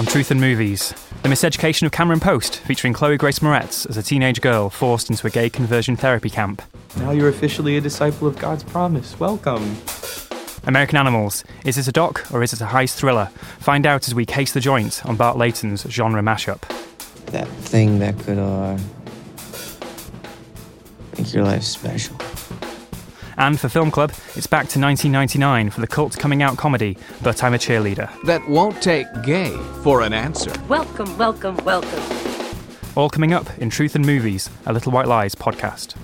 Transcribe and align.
On 0.00 0.06
Truth 0.06 0.30
and 0.30 0.40
Movies, 0.40 0.94
The 1.22 1.28
Miseducation 1.28 1.82
of 1.82 1.92
Cameron 1.92 2.20
Post, 2.20 2.60
featuring 2.60 2.94
Chloe 2.94 3.18
Grace 3.18 3.40
Moretz 3.40 3.86
as 3.86 3.98
a 3.98 4.02
teenage 4.02 4.40
girl 4.40 4.70
forced 4.70 5.10
into 5.10 5.26
a 5.26 5.30
gay 5.30 5.50
conversion 5.50 5.94
therapy 5.94 6.30
camp. 6.30 6.62
Now 6.96 7.10
you're 7.10 7.28
officially 7.28 7.76
a 7.76 7.82
disciple 7.82 8.26
of 8.26 8.38
God's 8.38 8.64
promise. 8.64 9.20
Welcome. 9.20 9.76
American 10.64 10.96
Animals, 10.96 11.44
is 11.66 11.76
it 11.76 11.86
a 11.86 11.92
doc 11.92 12.26
or 12.32 12.42
is 12.42 12.54
it 12.54 12.62
a 12.62 12.64
heist 12.64 12.94
thriller? 12.96 13.26
Find 13.58 13.84
out 13.84 14.08
as 14.08 14.14
we 14.14 14.24
case 14.24 14.54
the 14.54 14.60
joint 14.60 15.04
on 15.04 15.16
Bart 15.16 15.36
Layton's 15.36 15.82
genre 15.82 16.22
mashup. 16.22 16.62
That 17.26 17.48
thing 17.48 17.98
that 17.98 18.18
could, 18.20 18.38
uh, 18.38 18.78
make 21.18 21.34
your 21.34 21.44
life 21.44 21.64
special. 21.64 22.16
And 23.40 23.58
for 23.58 23.70
Film 23.70 23.90
Club, 23.90 24.12
it's 24.36 24.46
back 24.46 24.68
to 24.68 24.78
1999 24.78 25.70
for 25.70 25.80
the 25.80 25.86
cult 25.86 26.14
coming 26.18 26.42
out 26.42 26.58
comedy, 26.58 26.98
But 27.22 27.42
I'm 27.42 27.54
a 27.54 27.56
Cheerleader. 27.56 28.10
That 28.24 28.46
won't 28.46 28.82
take 28.82 29.06
gay 29.22 29.56
for 29.82 30.02
an 30.02 30.12
answer. 30.12 30.52
Welcome, 30.68 31.16
welcome, 31.16 31.56
welcome. 31.64 32.02
All 32.96 33.08
coming 33.08 33.32
up 33.32 33.46
in 33.56 33.70
Truth 33.70 33.94
and 33.94 34.04
Movies, 34.04 34.50
a 34.66 34.74
Little 34.74 34.92
White 34.92 35.08
Lies 35.08 35.34
podcast. 35.34 35.94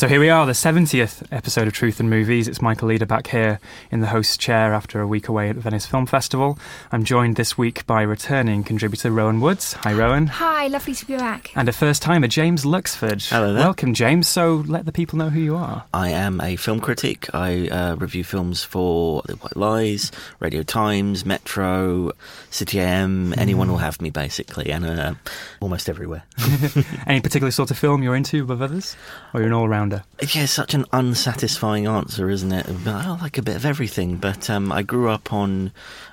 So 0.00 0.08
here 0.08 0.18
we 0.18 0.30
are, 0.30 0.46
the 0.46 0.52
70th 0.52 1.26
episode 1.30 1.68
of 1.68 1.74
Truth 1.74 2.00
and 2.00 2.08
Movies. 2.08 2.48
It's 2.48 2.62
Michael 2.62 2.88
Leader 2.88 3.04
back 3.04 3.26
here 3.26 3.60
in 3.90 4.00
the 4.00 4.06
host's 4.06 4.38
chair 4.38 4.72
after 4.72 5.02
a 5.02 5.06
week 5.06 5.28
away 5.28 5.50
at 5.50 5.56
the 5.56 5.60
Venice 5.60 5.84
Film 5.84 6.06
Festival. 6.06 6.58
I'm 6.90 7.04
joined 7.04 7.36
this 7.36 7.58
week 7.58 7.86
by 7.86 8.00
returning 8.00 8.64
contributor 8.64 9.10
Rowan 9.10 9.42
Woods. 9.42 9.74
Hi, 9.74 9.92
Rowan. 9.92 10.28
Hi, 10.28 10.68
lovely 10.68 10.94
to 10.94 11.04
be 11.04 11.18
back. 11.18 11.54
And 11.54 11.68
a 11.68 11.72
first 11.72 12.00
timer, 12.00 12.28
James 12.28 12.64
Luxford. 12.64 13.28
Hello 13.28 13.52
there. 13.52 13.62
Welcome, 13.62 13.92
James. 13.92 14.26
So 14.26 14.64
let 14.66 14.86
the 14.86 14.92
people 14.92 15.18
know 15.18 15.28
who 15.28 15.40
you 15.40 15.54
are. 15.54 15.84
I 15.92 16.08
am 16.08 16.40
a 16.40 16.56
film 16.56 16.80
critic. 16.80 17.28
I 17.34 17.68
uh, 17.68 17.96
review 17.96 18.24
films 18.24 18.64
for 18.64 19.20
The 19.26 19.34
White 19.34 19.56
Lies, 19.58 20.12
Radio 20.38 20.62
Times, 20.62 21.26
Metro, 21.26 22.12
City 22.48 22.80
AM. 22.80 23.34
Anyone 23.36 23.68
will 23.68 23.76
have 23.76 24.00
me, 24.00 24.08
basically, 24.08 24.72
and 24.72 24.86
uh, 24.86 25.12
almost 25.60 25.90
everywhere. 25.90 26.22
Any 27.06 27.20
particular 27.20 27.50
sort 27.50 27.70
of 27.70 27.76
film 27.76 28.02
you're 28.02 28.16
into 28.16 28.46
with 28.46 28.62
others? 28.62 28.96
Or 29.34 29.40
you're 29.40 29.48
an 29.48 29.52
all 29.52 29.68
rounder? 29.90 30.04
Yeah, 30.32 30.46
such 30.46 30.74
an 30.74 30.84
unsatisfying 30.92 31.86
answer, 31.86 32.30
isn't 32.30 32.52
it? 32.52 32.66
I 32.86 33.16
like 33.20 33.38
a 33.38 33.42
bit 33.42 33.56
of 33.56 33.64
everything. 33.64 34.16
But 34.16 34.50
um, 34.50 34.72
I 34.72 34.82
grew 34.82 35.08
up 35.08 35.32
on 35.32 35.72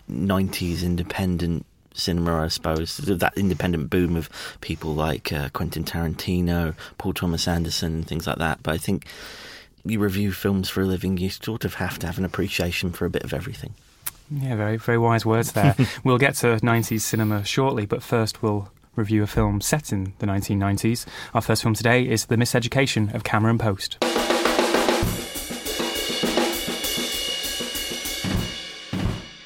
90s 0.10 0.84
independent 0.84 1.66
cinema, 1.94 2.44
I 2.44 2.48
suppose. 2.48 2.98
That 2.98 3.38
independent 3.38 3.90
boom 3.90 4.16
of 4.16 4.30
people 4.62 4.94
like 4.94 5.32
uh, 5.32 5.50
Quentin 5.50 5.84
Tarantino, 5.84 6.76
Paul 6.98 7.14
Thomas 7.14 7.48
Anderson, 7.48 8.04
things 8.04 8.28
like 8.28 8.38
that. 8.38 8.64
But 8.64 8.76
I 8.76 8.78
think 8.78 9.06
you 9.86 10.00
review 10.00 10.32
films 10.32 10.70
for 10.70 10.82
a 10.82 10.86
living, 10.86 11.18
you 11.18 11.30
sort 11.30 11.66
of 11.66 11.76
have 11.76 11.98
to 12.00 12.08
have 12.08 12.18
an 12.18 12.26
appreciation 12.26 12.92
for 12.92 13.06
a 13.06 13.10
bit 13.10 13.24
of 13.24 13.34
everything. 13.34 13.74
Yeah, 14.30 14.58
very, 14.58 14.76
very 14.76 14.98
wise 14.98 15.26
words 15.26 15.54
there. 15.54 15.74
we'll 16.04 16.18
get 16.18 16.36
to 16.36 16.48
90s 16.58 17.02
cinema 17.02 17.46
shortly, 17.46 17.86
but 17.86 18.04
first 18.04 18.44
we'll 18.44 18.70
review 18.98 19.24
a 19.24 19.28
film 19.28 19.62
set 19.62 19.94
in 19.94 20.14
the 20.20 20.26
1990s. 20.26 21.06
Our 21.34 21.42
first 21.42 21.62
film 21.62 21.74
today 21.74 22.08
is 22.08 22.26
The 22.26 22.36
Miseducation 22.36 23.14
of 23.14 23.24
Cameron 23.24 23.58
Post. 23.58 23.98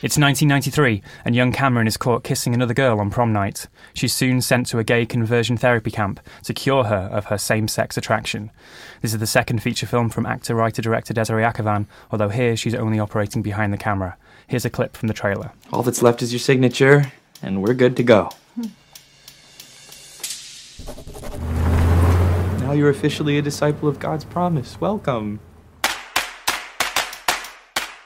It's 0.04 0.18
1993, 0.18 1.04
and 1.26 1.36
young 1.36 1.52
Cameron 1.52 1.86
is 1.86 1.96
caught 1.96 2.24
kissing 2.24 2.56
another 2.56 2.74
girl 2.74 3.00
on 3.00 3.12
prom 3.12 3.32
night. 3.32 3.68
She's 3.94 4.14
soon 4.14 4.42
sent 4.42 4.66
to 4.68 4.80
a 4.80 4.84
gay 4.84 5.06
conversion 5.06 5.58
therapy 5.58 5.92
camp 5.92 6.20
to 6.46 6.56
cure 6.56 6.86
her 6.86 7.08
of 7.12 7.26
her 7.26 7.38
same 7.38 7.68
sex 7.68 7.98
attraction. 7.98 8.50
This 9.02 9.14
is 9.14 9.20
the 9.20 9.28
second 9.28 9.62
feature 9.62 9.86
film 9.86 10.10
from 10.10 10.26
actor, 10.26 10.56
writer, 10.56 10.82
director 10.82 11.14
Desiree 11.14 11.44
Akhavan, 11.44 11.86
although 12.10 12.30
here 12.30 12.58
she's 12.58 12.74
only 12.74 12.98
operating 12.98 13.44
behind 13.44 13.72
the 13.72 13.78
camera. 13.78 14.18
Here's 14.48 14.66
a 14.66 14.72
clip 14.72 14.98
from 14.98 15.08
the 15.08 15.14
trailer. 15.14 15.52
All 15.72 15.84
that's 15.84 16.02
left 16.02 16.24
is 16.24 16.34
your 16.34 16.40
signature, 16.40 17.12
and 17.44 17.62
we're 17.62 17.76
good 17.76 17.96
to 17.98 18.04
go. 18.04 18.32
Now 22.60 22.74
you're 22.74 22.90
officially 22.90 23.38
a 23.38 23.42
disciple 23.42 23.90
of 23.90 24.00
God's 24.00 24.26
promise. 24.26 24.80
Welcome. 24.80 25.40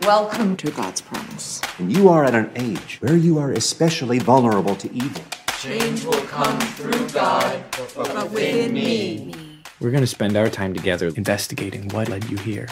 Welcome 0.01 0.57
to 0.57 0.72
God's 0.72 1.01
promise. 1.01 1.62
And 1.79 1.96
you 1.96 2.09
are 2.09 2.23
at 2.23 2.35
an 2.35 2.51
age 2.56 2.97
where 3.00 3.16
you 3.16 3.38
are 3.38 3.51
especially 3.51 4.19
vulnerable 4.19 4.75
to 4.75 4.94
evil. 4.94 5.23
Change 5.59 6.06
will 6.06 6.22
come 6.28 6.59
through 6.59 7.09
God, 7.09 7.63
but 7.96 8.31
within 8.31 8.73
me. 8.73 9.34
We're 9.79 9.91
going 9.91 10.03
to 10.03 10.07
spend 10.07 10.38
our 10.38 10.50
time 10.50 10.73
together 10.73 11.07
investigating 11.16 11.90
what 11.90 12.09
led 12.09 12.29
you 12.29 12.38
here. 12.38 12.67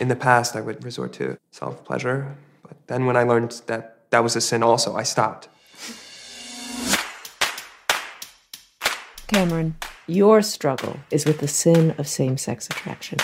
In 0.00 0.08
the 0.08 0.16
past, 0.16 0.54
I 0.56 0.60
would 0.60 0.84
resort 0.84 1.12
to 1.14 1.38
self 1.50 1.84
pleasure, 1.84 2.36
but 2.62 2.76
then 2.86 3.06
when 3.06 3.16
I 3.16 3.24
learned 3.24 3.62
that 3.66 4.10
that 4.10 4.22
was 4.22 4.36
a 4.36 4.40
sin 4.40 4.62
also, 4.62 4.96
I 4.96 5.02
stopped. 5.02 5.48
Cameron, 9.28 9.76
your 10.06 10.40
struggle 10.40 10.96
is 11.10 11.26
with 11.26 11.38
the 11.38 11.48
sin 11.48 11.94
of 11.98 12.08
same 12.08 12.38
sex 12.38 12.66
attraction. 12.66 13.18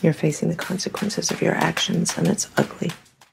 You're 0.00 0.12
facing 0.12 0.50
the 0.50 0.54
consequences 0.54 1.32
of 1.32 1.42
your 1.42 1.54
actions, 1.54 2.16
and 2.16 2.28
it's 2.28 2.48
ugly. 2.56 2.92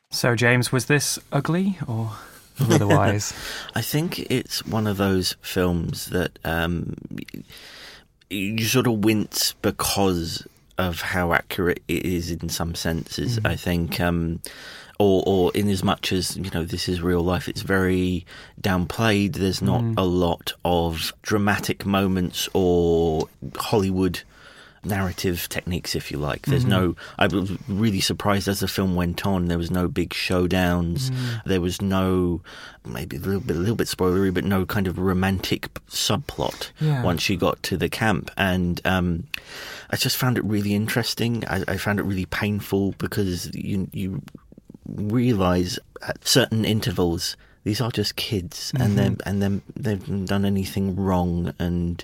So, 0.09 0.35
James, 0.35 0.71
was 0.71 0.87
this 0.87 1.19
ugly 1.31 1.77
or 1.87 2.11
otherwise? 2.59 3.31
I 3.75 3.81
think 3.81 4.19
it's 4.31 4.65
one 4.65 4.87
of 4.87 4.97
those 4.97 5.35
films 5.41 6.07
that 6.07 6.39
um, 6.43 6.95
you 8.29 8.63
sort 8.63 8.87
of 8.87 9.05
wince 9.05 9.53
because 9.61 10.47
of 10.79 10.99
how 10.99 11.31
accurate 11.33 11.83
it 11.87 12.05
is 12.05 12.31
in 12.31 12.49
some 12.49 12.73
senses. 12.73 13.37
Mm-hmm. 13.37 13.47
I 13.47 13.55
think. 13.55 13.99
Um, 13.99 14.39
or, 14.99 15.23
or 15.25 15.51
in 15.53 15.69
as 15.69 15.83
much 15.83 16.11
as 16.11 16.37
you 16.37 16.49
know 16.51 16.63
this 16.63 16.87
is 16.87 17.01
real 17.01 17.21
life 17.21 17.49
it's 17.49 17.61
very 17.61 18.25
downplayed 18.61 19.33
there's 19.33 19.61
not 19.61 19.81
mm. 19.81 19.93
a 19.97 20.03
lot 20.03 20.53
of 20.63 21.13
dramatic 21.21 21.85
moments 21.85 22.47
or 22.53 23.27
hollywood 23.57 24.21
narrative 24.85 25.47
techniques, 25.49 25.95
if 25.95 26.11
you 26.11 26.17
like. 26.17 26.45
There's 26.45 26.63
mm-hmm. 26.63 26.69
no. 26.69 26.95
I 27.17 27.27
was 27.27 27.51
really 27.67 28.01
surprised 28.01 28.47
as 28.47 28.59
the 28.59 28.67
film 28.67 28.95
went 28.95 29.25
on. 29.25 29.47
There 29.47 29.57
was 29.57 29.71
no 29.71 29.87
big 29.87 30.09
showdowns. 30.09 31.09
Mm. 31.09 31.43
There 31.45 31.61
was 31.61 31.81
no, 31.81 32.41
maybe 32.85 33.17
a 33.17 33.19
little 33.19 33.41
bit, 33.41 33.55
a 33.55 33.59
little 33.59 33.75
bit 33.75 33.87
spoilery, 33.87 34.33
but 34.33 34.43
no 34.43 34.65
kind 34.65 34.87
of 34.87 34.97
romantic 34.97 35.73
subplot 35.87 36.71
yeah. 36.79 37.03
once 37.03 37.29
you 37.29 37.37
got 37.37 37.61
to 37.63 37.77
the 37.77 37.89
camp. 37.89 38.29
And 38.37 38.81
um, 38.85 39.27
I 39.89 39.95
just 39.95 40.17
found 40.17 40.37
it 40.37 40.43
really 40.43 40.73
interesting. 40.73 41.45
I, 41.47 41.63
I 41.67 41.77
found 41.77 41.99
it 41.99 42.03
really 42.03 42.25
painful 42.25 42.93
because 42.97 43.53
you 43.55 43.87
you 43.93 44.21
realize 44.85 45.79
at 46.01 46.27
certain 46.27 46.65
intervals 46.65 47.37
these 47.63 47.79
are 47.79 47.91
just 47.91 48.17
kids, 48.17 48.71
mm-hmm. 48.73 48.81
and 48.81 48.97
they 48.97 49.23
and 49.25 49.41
then 49.41 49.61
they've 49.75 50.25
done 50.25 50.43
anything 50.43 50.95
wrong, 50.97 51.53
and 51.59 52.03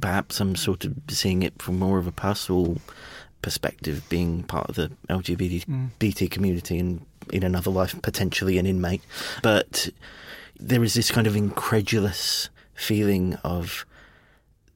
perhaps 0.00 0.40
I'm 0.40 0.54
sort 0.54 0.84
of 0.84 0.94
seeing 1.08 1.42
it 1.42 1.60
from 1.60 1.78
more 1.78 1.98
of 1.98 2.06
a 2.06 2.12
personal 2.12 2.76
perspective, 3.42 4.08
being 4.08 4.44
part 4.44 4.68
of 4.68 4.76
the 4.76 4.92
LGBT 5.10 5.90
mm. 5.90 6.30
community 6.30 6.78
and 6.78 7.04
in 7.32 7.42
another 7.42 7.70
life 7.70 8.00
potentially 8.02 8.58
an 8.58 8.66
inmate, 8.66 9.02
but 9.42 9.88
there 10.58 10.84
is 10.84 10.94
this 10.94 11.10
kind 11.10 11.26
of 11.26 11.34
incredulous 11.34 12.48
feeling 12.74 13.34
of 13.44 13.84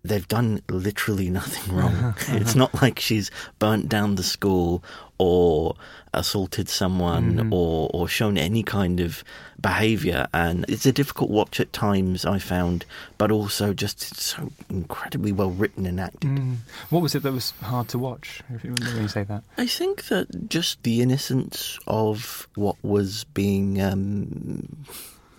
they've 0.05 0.29
done 0.29 0.61
literally 0.69 1.31
nothing 1.31 1.75
wrong. 1.75 2.15
it's 2.29 2.55
not 2.55 2.75
like 2.83 2.99
she's 2.99 3.31
burnt 3.59 3.89
down 3.89 4.15
the 4.15 4.23
school 4.23 4.83
or 5.19 5.75
assaulted 6.15 6.69
someone 6.69 7.37
mm. 7.37 7.53
or, 7.53 7.91
or 7.93 8.09
shown 8.09 8.39
any 8.39 8.63
kind 8.63 9.01
of 9.01 9.23
behaviour. 9.61 10.27
And 10.33 10.65
it's 10.69 10.87
a 10.87 10.93
difficult 10.93 11.31
watch 11.31 11.61
at 11.61 11.73
times, 11.73 12.25
I 12.25 12.39
found, 12.39 12.85
but 13.17 13.31
also 13.31 13.73
just 13.73 14.01
so 14.17 14.51
incredibly 14.69 15.33
well 15.33 15.51
written 15.51 15.87
and 15.87 16.01
acted. 16.01 16.31
Mm. 16.31 16.57
What 16.91 17.03
was 17.03 17.15
it 17.15 17.23
that 17.23 17.33
was 17.33 17.51
hard 17.63 17.89
to 17.89 17.99
watch, 17.99 18.41
if 18.55 18.65
you, 18.65 18.75
when 18.79 19.03
you 19.03 19.09
say 19.09 19.25
that? 19.25 19.43
I 19.57 19.67
think 19.67 20.09
that 20.09 20.49
just 20.49 20.83
the 20.83 21.03
innocence 21.03 21.79
of 21.87 22.49
what 22.55 22.77
was 22.83 23.25
being. 23.25 23.81
Um, 23.81 24.87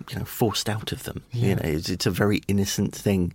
you 0.10 0.18
know 0.18 0.26
forced 0.26 0.70
out 0.70 0.92
of 0.92 1.04
them. 1.04 1.24
Yeah. 1.32 1.50
You 1.50 1.56
know, 1.56 1.62
it's, 1.66 1.90
it's, 1.90 2.06
a 2.06 2.12
very 2.12 2.42
innocent 2.48 2.96
thing, 2.96 3.34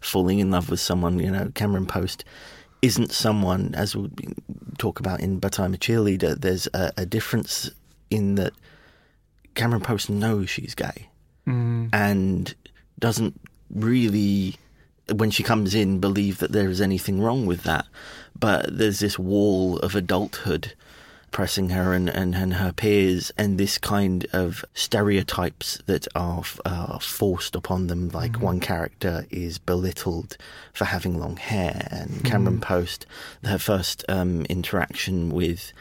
falling 0.00 0.38
in 0.38 0.50
love 0.50 0.70
with 0.70 0.80
someone. 0.80 1.18
You 1.18 1.30
know, 1.30 1.50
Cameron 1.54 1.86
Post 1.86 2.24
isn't 2.84 3.12
someone 3.12 3.74
as 3.74 3.96
we 3.96 4.10
talk 4.76 5.00
about 5.00 5.20
in 5.20 5.38
But 5.38 5.58
I'm 5.58 5.72
a 5.72 5.78
Cheerleader. 5.78 6.38
There's 6.38 6.68
a, 6.74 6.92
a 6.98 7.06
difference 7.06 7.70
in 8.10 8.34
that 8.34 8.52
Cameron 9.54 9.80
Post 9.80 10.10
knows 10.10 10.50
she's 10.50 10.74
gay 10.74 11.08
mm. 11.46 11.88
and 11.92 12.54
doesn't 12.98 13.40
really. 13.70 14.56
When 15.14 15.30
she 15.30 15.42
comes 15.42 15.74
in, 15.74 16.00
believe 16.00 16.38
that 16.38 16.52
there 16.52 16.70
is 16.70 16.80
anything 16.80 17.20
wrong 17.20 17.44
with 17.44 17.64
that, 17.64 17.86
but 18.38 18.78
there's 18.78 19.00
this 19.00 19.18
wall 19.18 19.78
of 19.80 19.94
adulthood 19.94 20.72
pressing 21.34 21.70
her 21.70 21.92
and, 21.92 22.08
and, 22.08 22.32
and 22.32 22.54
her 22.54 22.72
peers, 22.72 23.32
and 23.36 23.58
this 23.58 23.76
kind 23.76 24.24
of 24.32 24.64
stereotypes 24.72 25.82
that 25.86 26.06
are 26.14 26.44
uh, 26.64 26.96
forced 27.00 27.56
upon 27.56 27.88
them. 27.88 28.08
Like 28.10 28.32
mm-hmm. 28.32 28.44
one 28.44 28.60
character 28.60 29.26
is 29.30 29.58
belittled 29.58 30.36
for 30.72 30.84
having 30.84 31.18
long 31.18 31.36
hair, 31.36 31.88
and 31.90 32.24
Cameron 32.24 32.60
mm-hmm. 32.60 32.62
Post, 32.62 33.06
her 33.42 33.58
first 33.58 34.04
um, 34.08 34.44
interaction 34.44 35.30
with 35.30 35.72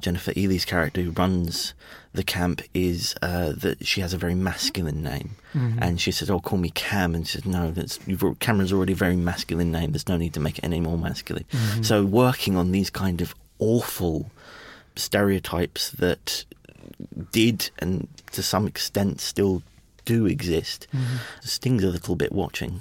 Jennifer 0.00 0.32
Ehle's 0.34 0.64
character, 0.64 1.02
who 1.02 1.10
runs 1.10 1.74
the 2.12 2.22
camp, 2.22 2.62
is 2.72 3.16
uh, 3.20 3.52
that 3.56 3.84
she 3.84 4.00
has 4.02 4.14
a 4.14 4.18
very 4.18 4.36
masculine 4.36 5.02
name, 5.02 5.30
mm-hmm. 5.52 5.82
and 5.82 6.00
she 6.00 6.12
says, 6.12 6.30
"Oh, 6.30 6.38
call 6.38 6.58
me 6.60 6.70
Cam," 6.70 7.16
and 7.16 7.26
she 7.26 7.32
says, 7.38 7.46
"No, 7.46 7.72
that's 7.72 7.98
Cameron's 8.38 8.72
already 8.72 8.92
a 8.92 8.96
very 8.96 9.16
masculine 9.16 9.72
name. 9.72 9.90
There's 9.90 10.08
no 10.08 10.16
need 10.16 10.34
to 10.34 10.40
make 10.40 10.58
it 10.58 10.64
any 10.64 10.78
more 10.78 10.96
masculine." 10.96 11.46
Mm-hmm. 11.50 11.82
So, 11.82 12.04
working 12.04 12.56
on 12.56 12.70
these 12.70 12.90
kind 12.90 13.20
of 13.20 13.34
awful 13.58 14.30
stereotypes 14.96 15.90
that 15.92 16.44
did 17.32 17.70
and 17.78 18.08
to 18.32 18.42
some 18.42 18.66
extent 18.66 19.20
still 19.20 19.62
do 20.04 20.26
exist 20.26 20.86
mm-hmm. 20.92 21.16
stings 21.40 21.84
a 21.84 21.88
little 21.88 22.16
bit 22.16 22.32
watching. 22.32 22.80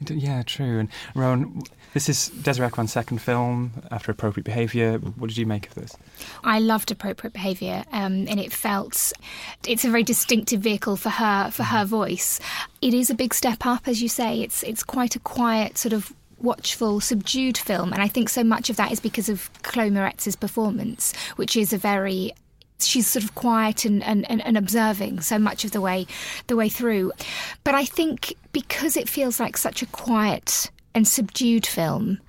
Yeah, 0.00 0.42
true. 0.42 0.78
And 0.78 0.90
Rowan, 1.14 1.62
this 1.94 2.10
is 2.10 2.28
Desiree 2.28 2.68
Akhavan's 2.68 2.92
second 2.92 3.18
film 3.22 3.72
after 3.90 4.12
Appropriate 4.12 4.44
Behaviour. 4.44 4.98
What 4.98 5.28
did 5.28 5.38
you 5.38 5.46
make 5.46 5.68
of 5.68 5.74
this? 5.74 5.96
I 6.44 6.58
loved 6.58 6.90
Appropriate 6.90 7.32
Behaviour, 7.32 7.82
um, 7.92 8.28
and 8.28 8.38
it 8.38 8.52
felt 8.52 9.12
it's 9.66 9.86
a 9.86 9.90
very 9.90 10.02
distinctive 10.02 10.60
vehicle 10.60 10.96
for 10.96 11.08
her 11.08 11.50
for 11.50 11.62
her 11.62 11.86
voice. 11.86 12.40
It 12.82 12.92
is 12.92 13.08
a 13.08 13.14
big 13.14 13.32
step 13.32 13.64
up, 13.64 13.88
as 13.88 14.02
you 14.02 14.10
say. 14.10 14.42
It's 14.42 14.62
it's 14.62 14.82
quite 14.82 15.16
a 15.16 15.20
quiet 15.20 15.78
sort 15.78 15.94
of 15.94 16.12
watchful, 16.38 17.00
subdued 17.00 17.58
film, 17.58 17.92
and 17.92 18.02
I 18.02 18.08
think 18.08 18.28
so 18.28 18.44
much 18.44 18.70
of 18.70 18.76
that 18.76 18.92
is 18.92 19.00
because 19.00 19.28
of 19.28 19.50
Chloe 19.62 19.90
Moretz's 19.90 20.36
performance, 20.36 21.14
which 21.36 21.56
is 21.56 21.72
a 21.72 21.78
very 21.78 22.32
she's 22.78 23.06
sort 23.06 23.24
of 23.24 23.34
quiet 23.34 23.84
and, 23.84 24.02
and, 24.04 24.28
and, 24.28 24.56
observing 24.56 25.20
so 25.20 25.38
much 25.38 25.64
of 25.64 25.70
the 25.70 25.80
way 25.80 26.06
the 26.46 26.56
way 26.56 26.68
through. 26.68 27.12
But 27.64 27.74
I 27.74 27.84
think 27.84 28.34
because 28.52 28.96
it 28.96 29.08
feels 29.08 29.40
like 29.40 29.56
such 29.56 29.82
a 29.82 29.86
quiet 29.86 30.70
and 30.94 31.06
subdued 31.06 31.66
film, 31.66 32.20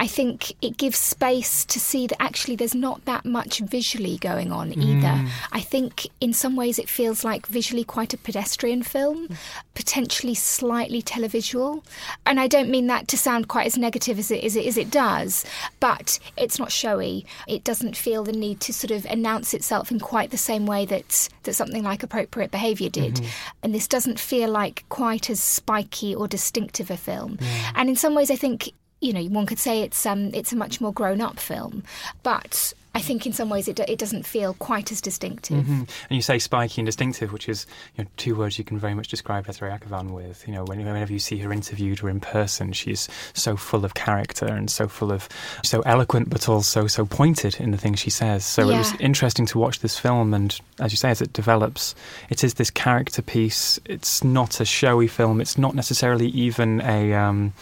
I 0.00 0.06
think 0.06 0.52
it 0.62 0.78
gives 0.78 0.96
space 0.96 1.62
to 1.66 1.78
see 1.78 2.06
that 2.06 2.20
actually 2.22 2.56
there's 2.56 2.74
not 2.74 3.04
that 3.04 3.26
much 3.26 3.58
visually 3.58 4.16
going 4.16 4.50
on 4.50 4.72
either. 4.72 5.08
Mm. 5.08 5.28
I 5.52 5.60
think 5.60 6.06
in 6.22 6.32
some 6.32 6.56
ways 6.56 6.78
it 6.78 6.88
feels 6.88 7.22
like 7.22 7.46
visually 7.46 7.84
quite 7.84 8.14
a 8.14 8.16
pedestrian 8.16 8.82
film, 8.82 9.28
potentially 9.74 10.34
slightly 10.34 11.02
televisual. 11.02 11.84
And 12.24 12.40
I 12.40 12.46
don't 12.46 12.70
mean 12.70 12.86
that 12.86 13.08
to 13.08 13.18
sound 13.18 13.48
quite 13.48 13.66
as 13.66 13.76
negative 13.76 14.18
as 14.18 14.30
it, 14.30 14.42
as 14.42 14.56
it, 14.56 14.64
as 14.64 14.78
it 14.78 14.90
does, 14.90 15.44
but 15.80 16.18
it's 16.34 16.58
not 16.58 16.72
showy. 16.72 17.26
It 17.46 17.62
doesn't 17.62 17.94
feel 17.94 18.24
the 18.24 18.32
need 18.32 18.60
to 18.60 18.72
sort 18.72 18.92
of 18.92 19.04
announce 19.04 19.52
itself 19.52 19.90
in 19.90 20.00
quite 20.00 20.30
the 20.30 20.38
same 20.38 20.64
way 20.64 20.86
that, 20.86 21.28
that 21.42 21.52
something 21.52 21.82
like 21.82 22.02
appropriate 22.02 22.50
behaviour 22.50 22.88
did. 22.88 23.16
Mm-hmm. 23.16 23.48
And 23.64 23.74
this 23.74 23.86
doesn't 23.86 24.18
feel 24.18 24.48
like 24.48 24.86
quite 24.88 25.28
as 25.28 25.42
spiky 25.42 26.14
or 26.14 26.26
distinctive 26.26 26.90
a 26.90 26.96
film. 26.96 27.38
And 27.74 27.90
in 27.90 27.96
some 27.96 28.14
ways, 28.14 28.30
I 28.30 28.36
think 28.36 28.72
you 29.00 29.12
know, 29.12 29.22
one 29.24 29.46
could 29.46 29.58
say 29.58 29.82
it's 29.82 30.04
um, 30.06 30.30
it's 30.34 30.52
a 30.52 30.56
much 30.56 30.80
more 30.80 30.92
grown 30.92 31.20
up 31.20 31.38
film, 31.38 31.82
but 32.22 32.72
I 32.94 33.00
think 33.00 33.24
in 33.24 33.32
some 33.32 33.48
ways 33.48 33.68
it, 33.68 33.78
it 33.80 33.98
doesn't 33.98 34.26
feel 34.26 34.54
quite 34.54 34.90
as 34.90 35.00
distinctive. 35.00 35.58
Mm-hmm. 35.58 35.82
And 35.82 36.10
you 36.10 36.22
say 36.22 36.38
spiky 36.40 36.80
and 36.80 36.86
distinctive, 36.86 37.32
which 37.32 37.48
is 37.48 37.66
you 37.96 38.04
know, 38.04 38.10
two 38.16 38.34
words 38.34 38.58
you 38.58 38.64
can 38.64 38.78
very 38.78 38.94
much 38.94 39.08
describe 39.08 39.46
Desiree 39.46 39.70
Akhavan 39.70 40.10
with. 40.10 40.46
You 40.48 40.54
know, 40.54 40.64
whenever 40.64 41.12
you 41.12 41.20
see 41.20 41.38
her 41.38 41.52
interviewed 41.52 42.02
or 42.02 42.10
in 42.10 42.18
person, 42.18 42.72
she's 42.72 43.08
so 43.32 43.56
full 43.56 43.84
of 43.84 43.94
character 43.94 44.46
and 44.46 44.70
so 44.70 44.88
full 44.88 45.12
of 45.12 45.28
so 45.62 45.80
eloquent, 45.82 46.30
but 46.30 46.48
also 46.48 46.88
so 46.88 47.06
pointed 47.06 47.60
in 47.60 47.70
the 47.70 47.78
things 47.78 48.00
she 48.00 48.10
says. 48.10 48.44
So 48.44 48.68
yeah. 48.68 48.74
it 48.74 48.78
was 48.78 48.92
interesting 48.98 49.46
to 49.46 49.58
watch 49.58 49.80
this 49.80 49.96
film, 49.96 50.34
and 50.34 50.58
as 50.80 50.92
you 50.92 50.96
say, 50.96 51.10
as 51.10 51.22
it 51.22 51.32
develops, 51.32 51.94
it 52.28 52.42
is 52.42 52.54
this 52.54 52.70
character 52.70 53.22
piece. 53.22 53.78
It's 53.84 54.24
not 54.24 54.60
a 54.60 54.64
showy 54.64 55.06
film. 55.06 55.40
It's 55.40 55.56
not 55.56 55.76
necessarily 55.76 56.28
even 56.28 56.80
a 56.80 57.14
um, 57.14 57.52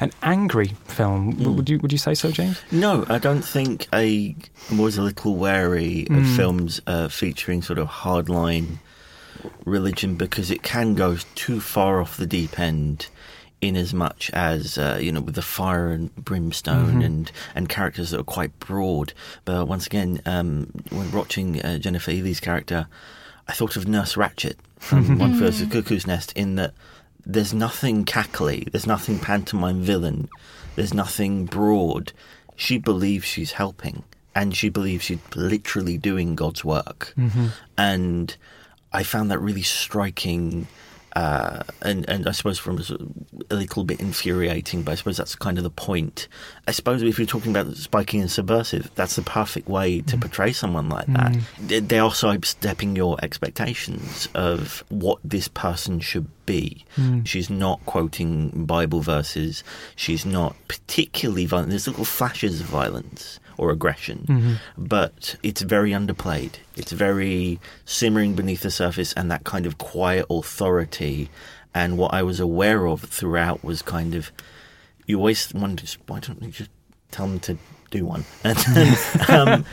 an 0.00 0.12
angry 0.22 0.68
film. 0.86 1.34
Mm. 1.34 1.56
Would 1.56 1.68
you 1.68 1.78
would 1.80 1.92
you 1.92 1.98
say 1.98 2.14
so, 2.14 2.30
James? 2.30 2.58
No, 2.72 3.04
I 3.08 3.18
don't 3.18 3.42
think 3.42 3.86
a 3.92 4.34
I'm 4.78 4.82
always 4.82 4.96
a 4.96 5.02
little 5.02 5.34
wary 5.34 6.02
of 6.02 6.22
Mm. 6.22 6.36
films 6.36 6.80
uh, 6.86 7.08
featuring 7.08 7.62
sort 7.62 7.80
of 7.80 7.88
hardline 7.88 8.78
religion 9.64 10.14
because 10.14 10.52
it 10.52 10.62
can 10.62 10.94
go 10.94 11.16
too 11.34 11.58
far 11.60 12.00
off 12.00 12.16
the 12.16 12.28
deep 12.28 12.60
end. 12.60 13.08
In 13.60 13.74
as 13.74 13.92
much 13.92 14.30
as 14.34 14.78
uh, 14.78 15.00
you 15.02 15.10
know, 15.10 15.20
with 15.20 15.34
the 15.34 15.42
fire 15.42 15.88
and 15.88 16.14
brimstone 16.14 17.00
Mhm. 17.00 17.04
and 17.04 17.32
and 17.56 17.68
characters 17.68 18.10
that 18.12 18.20
are 18.20 18.34
quite 18.36 18.56
broad, 18.60 19.12
but 19.44 19.66
once 19.66 19.84
again, 19.84 20.20
um, 20.26 20.70
when 20.90 21.10
watching 21.10 21.60
uh, 21.62 21.78
Jennifer 21.78 22.12
Ehle's 22.12 22.38
character, 22.38 22.86
I 23.48 23.52
thought 23.54 23.74
of 23.74 23.88
Nurse 23.88 24.14
Ratched 24.14 24.54
from 24.78 25.18
One 25.18 25.34
Over 25.34 25.50
the 25.50 25.66
Cuckoo's 25.66 26.06
Nest 26.06 26.32
in 26.36 26.54
that 26.54 26.72
there's 27.26 27.52
nothing 27.52 28.04
cackly, 28.04 28.70
there's 28.70 28.86
nothing 28.86 29.18
pantomime 29.18 29.82
villain, 29.82 30.28
there's 30.76 30.94
nothing 30.94 31.44
broad. 31.46 32.12
She 32.54 32.78
believes 32.78 33.24
she's 33.26 33.50
helping, 33.52 34.04
and 34.38 34.56
she 34.56 34.68
believes 34.70 35.04
she's 35.04 35.18
literally 35.34 35.98
doing 35.98 36.34
God's 36.36 36.64
work. 36.64 37.12
Mhm. 37.18 37.50
And 37.76 38.36
I 38.92 39.02
found 39.02 39.30
that 39.30 39.40
really 39.40 39.62
striking. 39.62 40.68
Uh, 41.16 41.62
and 41.82 42.08
and 42.08 42.28
I 42.28 42.32
suppose 42.32 42.58
from 42.60 42.78
a, 42.78 42.84
a 43.52 43.56
little 43.56 43.82
bit 43.82 43.98
infuriating, 43.98 44.82
but 44.84 44.92
I 44.92 44.94
suppose 44.94 45.16
that's 45.16 45.34
kind 45.34 45.56
of 45.58 45.64
the 45.64 45.70
point. 45.70 46.28
I 46.68 46.70
suppose 46.72 47.02
if 47.02 47.18
you're 47.18 47.26
talking 47.26 47.50
about 47.50 47.74
spiking 47.76 48.20
and 48.20 48.30
subversive, 48.30 48.90
that's 48.94 49.16
the 49.16 49.22
perfect 49.22 49.68
way 49.68 50.00
to 50.02 50.16
portray 50.18 50.52
someone 50.52 50.88
like 50.88 51.06
that. 51.06 51.32
Mm. 51.32 51.42
They- 51.68 51.80
They 51.80 51.98
are 51.98 52.12
sidestepping 52.14 52.94
your 52.94 53.16
expectations 53.22 54.28
of 54.34 54.84
what 54.90 55.18
this 55.24 55.48
person 55.48 55.98
should 56.00 56.28
be. 56.46 56.84
Mm. 56.96 57.26
She's 57.26 57.50
not 57.50 57.84
quoting 57.86 58.50
Bible 58.66 59.00
verses. 59.00 59.64
She's 59.96 60.24
not 60.24 60.54
particularly 60.68 61.46
violent. 61.46 61.70
There's 61.70 61.88
little 61.88 62.04
flashes 62.04 62.60
of 62.60 62.66
violence 62.66 63.40
or 63.58 63.70
aggression, 63.70 64.24
Mhm. 64.28 64.58
but 64.78 65.36
it's 65.42 65.62
very 65.62 65.90
underplayed. 65.90 66.52
It's 66.76 66.92
very 66.92 67.60
simmering 67.84 68.34
beneath 68.34 68.60
the 68.62 68.70
surface, 68.70 69.12
and 69.14 69.30
that 69.30 69.44
kind 69.44 69.66
of 69.66 69.76
quiet 69.78 70.26
authority. 70.30 71.28
And 71.74 71.98
what 71.98 72.14
I 72.14 72.22
was 72.22 72.40
aware 72.40 72.86
of 72.86 73.02
throughout 73.02 73.62
was 73.62 73.82
kind 73.82 74.14
of 74.14 74.30
you 75.06 75.18
always 75.18 75.52
wonder 75.54 75.84
why 76.06 76.20
don't 76.20 76.42
you 76.42 76.50
just 76.50 76.70
tell 77.10 77.26
them 77.26 77.40
to 77.40 77.56
do 77.90 78.04
one? 78.04 78.24
And, 78.44 78.58
um, 79.28 79.64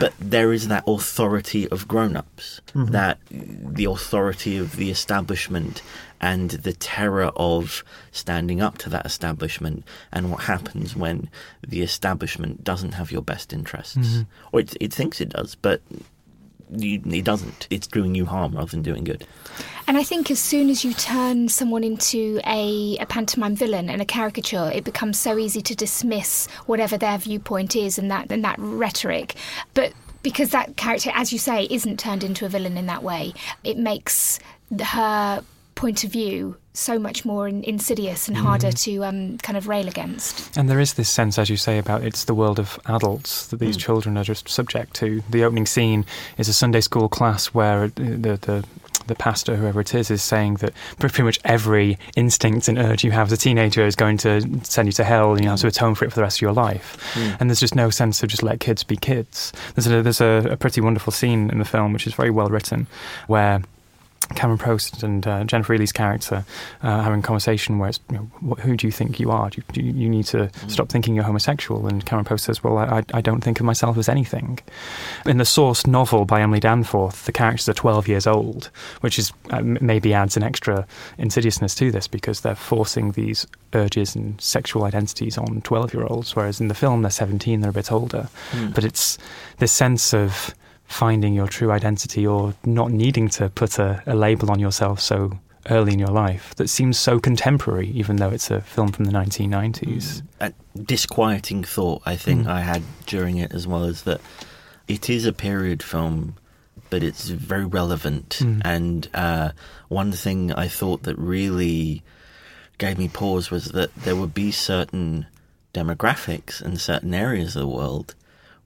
but 0.00 0.12
there 0.20 0.52
is 0.52 0.68
that 0.68 0.84
authority 0.86 1.68
of 1.68 1.86
grown-ups, 1.88 2.60
Mhm. 2.74 2.90
that 2.90 3.18
the 3.30 3.84
authority 3.86 4.56
of 4.56 4.76
the 4.76 4.90
establishment 4.90 5.82
and 6.20 6.50
the 6.50 6.72
terror 6.72 7.30
of 7.36 7.82
standing 8.12 8.60
up 8.60 8.78
to 8.78 8.88
that 8.90 9.06
establishment 9.06 9.84
and 10.12 10.30
what 10.30 10.42
happens 10.44 10.94
when 10.94 11.28
the 11.66 11.80
establishment 11.82 12.62
doesn't 12.62 12.92
have 12.92 13.10
your 13.10 13.22
best 13.22 13.52
interests 13.52 13.96
Mhm. 13.96 14.26
or 14.52 14.60
it, 14.60 14.76
it 14.80 14.92
thinks 14.92 15.20
it 15.20 15.30
does 15.30 15.54
but 15.54 15.80
it 16.72 17.24
doesn't 17.24 17.66
it's 17.70 17.86
doing 17.86 18.14
you 18.14 18.24
harm 18.24 18.54
rather 18.54 18.70
than 18.70 18.82
doing 18.82 19.04
good 19.04 19.26
And 19.88 19.98
I 19.98 20.04
think 20.04 20.30
as 20.30 20.38
soon 20.38 20.70
as 20.70 20.84
you 20.84 20.94
turn 20.94 21.48
someone 21.48 21.82
into 21.82 22.40
a, 22.46 22.96
a 23.00 23.06
pantomime 23.06 23.56
villain 23.56 23.90
and 23.90 24.00
a 24.00 24.04
caricature, 24.04 24.70
it 24.72 24.84
becomes 24.84 25.18
so 25.18 25.36
easy 25.36 25.60
to 25.62 25.74
dismiss 25.74 26.46
whatever 26.66 26.96
their 26.96 27.18
viewpoint 27.18 27.74
is 27.74 27.98
and 27.98 28.08
that 28.08 28.30
and 28.30 28.44
that 28.44 28.56
rhetoric. 28.58 29.34
But 29.74 29.92
because 30.22 30.50
that 30.50 30.76
character, 30.76 31.10
as 31.12 31.32
you 31.32 31.40
say, 31.40 31.66
isn't 31.70 31.98
turned 31.98 32.22
into 32.22 32.46
a 32.46 32.48
villain 32.48 32.76
in 32.76 32.86
that 32.86 33.02
way, 33.02 33.34
it 33.64 33.78
makes 33.78 34.38
her 34.80 35.42
point 35.80 36.04
of 36.04 36.12
view 36.12 36.56
so 36.74 36.98
much 36.98 37.24
more 37.24 37.48
insidious 37.48 38.28
and 38.28 38.36
harder 38.36 38.68
mm. 38.68 38.82
to 38.84 39.04
um, 39.04 39.38
kind 39.38 39.56
of 39.56 39.66
rail 39.66 39.88
against. 39.88 40.56
And 40.56 40.68
there 40.68 40.78
is 40.78 40.94
this 40.94 41.08
sense, 41.08 41.38
as 41.38 41.48
you 41.48 41.56
say, 41.56 41.78
about 41.78 42.04
it's 42.04 42.24
the 42.24 42.34
world 42.34 42.58
of 42.58 42.78
adults 42.86 43.46
that 43.46 43.58
these 43.58 43.76
mm. 43.76 43.80
children 43.80 44.16
are 44.18 44.24
just 44.24 44.48
subject 44.48 44.94
to. 44.96 45.22
The 45.30 45.42
opening 45.42 45.66
scene 45.66 46.04
is 46.36 46.48
a 46.48 46.52
Sunday 46.52 46.82
school 46.82 47.08
class 47.08 47.46
where 47.46 47.88
the, 47.88 48.36
the 48.36 48.64
the 49.06 49.14
pastor, 49.14 49.56
whoever 49.56 49.80
it 49.80 49.94
is, 49.94 50.10
is 50.10 50.22
saying 50.22 50.56
that 50.56 50.72
pretty 50.98 51.22
much 51.22 51.40
every 51.44 51.98
instinct 52.14 52.68
and 52.68 52.78
urge 52.78 53.02
you 53.02 53.10
have 53.10 53.26
as 53.28 53.32
a 53.32 53.36
teenager 53.36 53.84
is 53.84 53.96
going 53.96 54.18
to 54.18 54.42
send 54.62 54.86
you 54.86 54.92
to 54.92 55.02
hell, 55.02 55.32
and 55.32 55.42
you 55.42 55.48
have 55.48 55.58
to 55.60 55.66
atone 55.66 55.94
for 55.94 56.04
it 56.04 56.10
for 56.10 56.16
the 56.16 56.22
rest 56.22 56.38
of 56.38 56.42
your 56.42 56.52
life. 56.52 57.14
Mm. 57.14 57.40
And 57.40 57.50
there's 57.50 57.58
just 57.58 57.74
no 57.74 57.90
sense 57.90 58.22
of 58.22 58.28
just 58.28 58.42
let 58.42 58.60
kids 58.60 58.84
be 58.84 58.96
kids. 58.96 59.52
There's 59.74 59.86
a, 59.86 60.02
there's 60.02 60.20
a, 60.20 60.50
a 60.50 60.56
pretty 60.56 60.80
wonderful 60.80 61.12
scene 61.12 61.50
in 61.50 61.58
the 61.58 61.64
film, 61.64 61.92
which 61.92 62.06
is 62.06 62.14
very 62.14 62.30
well 62.30 62.48
written, 62.48 62.86
where 63.26 63.62
Cameron 64.34 64.58
Post 64.58 65.02
and 65.02 65.26
uh, 65.26 65.44
Jennifer 65.44 65.74
Ehle's 65.74 65.92
character 65.92 66.44
uh, 66.82 67.02
having 67.02 67.18
a 67.20 67.22
conversation 67.22 67.78
where 67.78 67.88
it's, 67.88 68.00
you 68.10 68.16
know, 68.16 68.54
who 68.56 68.76
do 68.76 68.86
you 68.86 68.92
think 68.92 69.18
you 69.18 69.30
are? 69.30 69.50
Do 69.50 69.62
you, 69.74 69.92
you 69.92 70.08
need 70.08 70.26
to 70.26 70.38
mm. 70.46 70.70
stop 70.70 70.88
thinking 70.88 71.14
you're 71.14 71.24
homosexual. 71.24 71.86
And 71.86 72.04
Cameron 72.04 72.24
Post 72.24 72.44
says, 72.44 72.62
well, 72.62 72.78
I, 72.78 73.02
I, 73.12 73.20
don't 73.20 73.40
think 73.42 73.58
of 73.60 73.66
myself 73.66 73.98
as 73.98 74.08
anything. 74.08 74.60
In 75.26 75.38
the 75.38 75.44
source 75.44 75.86
novel 75.86 76.24
by 76.24 76.42
Emily 76.42 76.60
Danforth, 76.60 77.24
the 77.24 77.32
characters 77.32 77.68
are 77.68 77.74
12 77.74 78.08
years 78.08 78.26
old, 78.26 78.70
which 79.00 79.18
is 79.18 79.32
uh, 79.50 79.62
maybe 79.62 80.14
adds 80.14 80.36
an 80.36 80.42
extra 80.42 80.86
insidiousness 81.18 81.74
to 81.76 81.90
this 81.90 82.06
because 82.06 82.42
they're 82.42 82.54
forcing 82.54 83.12
these 83.12 83.46
urges 83.74 84.14
and 84.14 84.40
sexual 84.40 84.84
identities 84.84 85.38
on 85.38 85.60
12 85.62 85.94
year 85.94 86.04
olds, 86.04 86.36
whereas 86.36 86.60
in 86.60 86.68
the 86.68 86.74
film 86.74 87.02
they're 87.02 87.10
17, 87.10 87.60
they're 87.60 87.70
a 87.70 87.74
bit 87.74 87.90
older. 87.90 88.28
Mm. 88.52 88.74
But 88.74 88.84
it's 88.84 89.18
this 89.58 89.72
sense 89.72 90.14
of 90.14 90.54
finding 90.90 91.32
your 91.32 91.46
true 91.46 91.70
identity 91.70 92.26
or 92.26 92.52
not 92.64 92.90
needing 92.90 93.28
to 93.28 93.48
put 93.48 93.78
a, 93.78 94.02
a, 94.06 94.14
label 94.14 94.50
on 94.50 94.58
yourself 94.58 95.00
so 95.00 95.30
early 95.70 95.92
in 95.92 96.00
your 96.00 96.08
life 96.08 96.52
that 96.56 96.68
seems 96.68 96.98
so 96.98 97.20
contemporary, 97.20 97.88
even 97.90 98.16
though 98.16 98.28
it's 98.28 98.50
a 98.50 98.60
film 98.60 98.88
from 98.88 99.04
the 99.04 99.12
1990s. 99.12 100.22
A 100.40 100.52
disquieting 100.76 101.62
thought, 101.62 102.02
I 102.04 102.16
think, 102.16 102.46
mm. 102.46 102.50
I 102.50 102.62
had 102.62 102.82
during 103.06 103.36
it 103.36 103.52
as 103.52 103.68
well 103.68 103.84
is 103.84 104.02
that 104.02 104.20
it 104.88 105.08
is 105.08 105.26
a 105.26 105.32
period 105.32 105.80
film, 105.80 106.34
but 106.90 107.04
it's 107.04 107.28
very 107.28 107.66
relevant. 107.66 108.40
Mm. 108.40 108.62
And 108.64 109.08
uh, 109.14 109.52
one 109.86 110.10
thing 110.10 110.52
I 110.52 110.66
thought 110.66 111.04
that 111.04 111.16
really 111.16 112.02
gave 112.78 112.98
me 112.98 113.06
pause 113.06 113.48
was 113.48 113.66
that 113.66 113.94
there 113.94 114.16
would 114.16 114.34
be 114.34 114.50
certain 114.50 115.26
demographics 115.72 116.60
and 116.60 116.80
certain 116.80 117.14
areas 117.14 117.54
of 117.54 117.60
the 117.60 117.68
world 117.68 118.16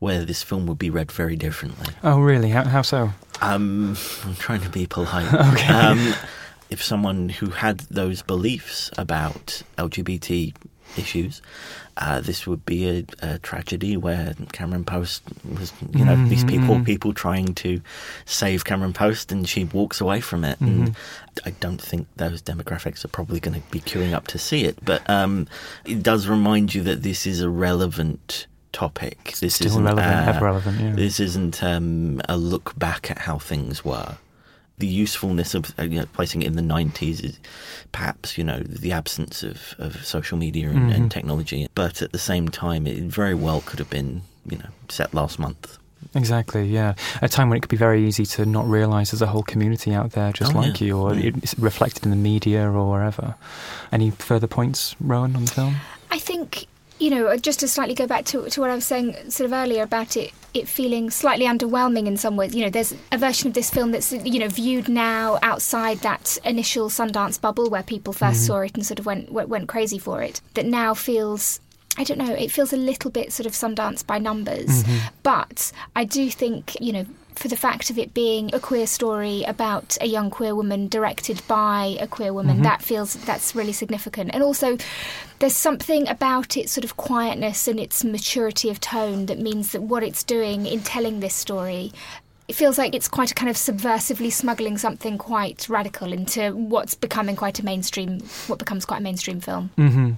where 0.04 0.22
this 0.22 0.42
film 0.42 0.66
would 0.66 0.78
be 0.78 0.90
read 0.90 1.10
very 1.10 1.34
differently. 1.34 1.86
Oh, 2.02 2.20
really? 2.20 2.50
How, 2.50 2.64
how 2.64 2.82
so? 2.82 3.10
Um, 3.40 3.96
I'm 4.22 4.34
trying 4.34 4.60
to 4.60 4.68
be 4.68 4.86
polite. 4.86 5.32
okay. 5.54 5.72
Um, 5.72 6.12
if 6.68 6.82
someone 6.82 7.30
who 7.30 7.48
had 7.48 7.78
those 7.88 8.20
beliefs 8.20 8.90
about 8.98 9.62
LGBT 9.78 10.54
issues, 10.98 11.40
uh, 11.96 12.20
this 12.20 12.46
would 12.46 12.66
be 12.66 12.86
a, 12.86 13.04
a, 13.22 13.38
tragedy 13.38 13.96
where 13.96 14.34
Cameron 14.52 14.84
Post 14.84 15.22
was, 15.58 15.72
you 15.94 16.04
know, 16.04 16.12
mm-hmm, 16.12 16.28
these 16.28 16.44
people, 16.44 16.74
mm-hmm. 16.74 16.84
people 16.84 17.14
trying 17.14 17.54
to 17.54 17.80
save 18.26 18.66
Cameron 18.66 18.92
Post, 18.92 19.32
and 19.32 19.48
she 19.48 19.64
walks 19.64 20.02
away 20.02 20.20
from 20.20 20.44
it. 20.44 20.58
Mm-hmm. 20.58 20.82
And 20.82 20.96
I 21.46 21.50
don't 21.60 21.80
think 21.80 22.08
those 22.16 22.42
demographics 22.42 23.06
are 23.06 23.08
probably 23.08 23.40
going 23.40 23.58
to 23.58 23.66
be 23.70 23.80
queuing 23.80 24.12
up 24.12 24.26
to 24.28 24.38
see 24.38 24.64
it, 24.64 24.84
but 24.84 25.08
um, 25.08 25.46
it 25.86 26.02
does 26.02 26.28
remind 26.28 26.74
you 26.74 26.82
that 26.82 27.02
this 27.02 27.26
is 27.26 27.40
a 27.40 27.48
relevant 27.48 28.48
topic. 28.74 29.34
This 29.40 29.54
Still 29.54 29.68
isn't 29.68 29.84
relevant, 29.84 30.28
uh, 30.28 30.32
ever 30.32 30.44
relevant. 30.44 30.80
Yeah. 30.80 30.92
This 30.92 31.20
isn't 31.20 31.62
um, 31.62 32.20
a 32.28 32.36
look 32.36 32.78
back 32.78 33.10
at 33.10 33.18
how 33.18 33.38
things 33.38 33.84
were. 33.84 34.18
The 34.76 34.86
usefulness 34.88 35.54
of 35.54 35.72
uh, 35.78 35.84
you 35.84 36.00
know, 36.00 36.06
placing 36.12 36.42
it 36.42 36.48
in 36.48 36.56
the 36.56 36.62
nineties 36.62 37.20
is 37.20 37.38
perhaps 37.92 38.36
you 38.36 38.44
know 38.44 38.58
the 38.58 38.92
absence 38.92 39.42
of, 39.44 39.74
of 39.78 40.04
social 40.04 40.36
media 40.36 40.68
and, 40.68 40.78
mm-hmm. 40.78 40.90
and 40.90 41.10
technology, 41.10 41.68
but 41.74 42.02
at 42.02 42.12
the 42.12 42.18
same 42.18 42.48
time, 42.48 42.86
it 42.86 42.98
very 43.04 43.34
well 43.34 43.62
could 43.64 43.78
have 43.78 43.88
been 43.88 44.22
you 44.44 44.58
know 44.58 44.68
set 44.88 45.14
last 45.14 45.38
month. 45.38 45.78
Exactly, 46.14 46.66
yeah. 46.66 46.94
A 47.22 47.28
time 47.28 47.48
when 47.48 47.56
it 47.56 47.60
could 47.60 47.70
be 47.70 47.76
very 47.76 48.04
easy 48.04 48.26
to 48.26 48.44
not 48.44 48.68
realise 48.68 49.10
there's 49.10 49.22
a 49.22 49.26
whole 49.26 49.42
community 49.42 49.94
out 49.94 50.12
there 50.12 50.32
just 50.32 50.54
oh, 50.54 50.58
like 50.58 50.80
yeah. 50.80 50.86
you, 50.86 50.98
or 50.98 51.14
yeah. 51.14 51.30
it's 51.36 51.58
reflected 51.58 52.04
in 52.04 52.10
the 52.10 52.16
media 52.16 52.68
or 52.68 52.90
wherever. 52.90 53.36
Any 53.90 54.10
further 54.10 54.46
points, 54.46 54.94
Rowan, 55.00 55.34
on 55.36 55.44
the 55.44 55.50
film? 55.50 55.76
I 56.10 56.18
think 56.18 56.66
you 56.98 57.10
know, 57.10 57.36
just 57.36 57.60
to 57.60 57.68
slightly 57.68 57.94
go 57.94 58.06
back 58.06 58.24
to, 58.26 58.48
to 58.48 58.60
what 58.60 58.70
I 58.70 58.74
was 58.74 58.86
saying 58.86 59.30
sort 59.30 59.46
of 59.46 59.52
earlier 59.52 59.82
about 59.82 60.16
it 60.16 60.32
it 60.54 60.68
feeling 60.68 61.10
slightly 61.10 61.46
underwhelming 61.46 62.06
in 62.06 62.16
some 62.16 62.36
ways. 62.36 62.54
You 62.54 62.64
know, 62.64 62.70
there's 62.70 62.94
a 63.10 63.18
version 63.18 63.48
of 63.48 63.54
this 63.54 63.68
film 63.68 63.90
that's 63.90 64.12
you 64.12 64.38
know 64.38 64.48
viewed 64.48 64.88
now 64.88 65.38
outside 65.42 65.98
that 65.98 66.38
initial 66.44 66.88
Sundance 66.88 67.40
bubble 67.40 67.68
where 67.68 67.82
people 67.82 68.14
1st 68.14 68.18
mm-hmm. 68.18 68.34
saw 68.34 68.60
it 68.60 68.74
and 68.74 68.86
sort 68.86 69.00
of 69.00 69.06
went 69.06 69.32
went 69.32 69.68
crazy 69.68 69.98
for 69.98 70.22
it. 70.22 70.40
That 70.54 70.66
now 70.66 70.94
feels 70.94 71.60
I 71.96 72.04
don't 72.04 72.18
know, 72.18 72.32
it 72.32 72.50
feels 72.50 72.72
a 72.72 72.76
little 72.76 73.10
bit 73.10 73.32
sort 73.32 73.46
of 73.46 73.52
Sundance 73.52 74.06
by 74.06 74.18
numbers. 74.18 74.84
Mm-hmm. 74.84 75.08
But 75.22 75.72
I 75.94 76.04
do 76.04 76.28
think, 76.30 76.76
you 76.80 76.92
know, 76.92 77.06
for 77.36 77.48
the 77.48 77.56
fact 77.56 77.90
of 77.90 77.98
it 77.98 78.14
being 78.14 78.54
a 78.54 78.60
queer 78.60 78.86
story 78.86 79.44
about 79.44 79.96
a 80.00 80.06
young 80.06 80.30
queer 80.30 80.54
woman 80.54 80.88
directed 80.88 81.42
by 81.48 81.96
a 82.00 82.06
queer 82.06 82.32
woman, 82.32 82.56
mm-hmm. 82.56 82.64
that 82.64 82.82
feels 82.82 83.14
that's 83.14 83.54
really 83.54 83.72
significant. 83.72 84.30
And 84.32 84.42
also, 84.42 84.76
there's 85.38 85.56
something 85.56 86.08
about 86.08 86.56
its 86.56 86.72
sort 86.72 86.84
of 86.84 86.96
quietness 86.96 87.68
and 87.68 87.78
its 87.80 88.04
maturity 88.04 88.70
of 88.70 88.80
tone 88.80 89.26
that 89.26 89.38
means 89.38 89.72
that 89.72 89.82
what 89.82 90.02
it's 90.02 90.22
doing 90.22 90.66
in 90.66 90.80
telling 90.80 91.20
this 91.20 91.34
story 91.34 91.92
it 92.46 92.54
feels 92.54 92.76
like 92.76 92.94
it's 92.94 93.08
quite 93.08 93.30
a 93.30 93.34
kind 93.34 93.48
of 93.48 93.56
subversively 93.56 94.30
smuggling 94.30 94.76
something 94.76 95.16
quite 95.16 95.66
radical 95.68 96.12
into 96.12 96.50
what's 96.54 96.94
becoming 96.94 97.36
quite 97.36 97.58
a 97.58 97.64
mainstream, 97.64 98.20
what 98.48 98.58
becomes 98.58 98.84
quite 98.84 98.98
a 98.98 99.02
mainstream 99.02 99.40
film. 99.40 99.70
Mm-hmm. 99.78 100.10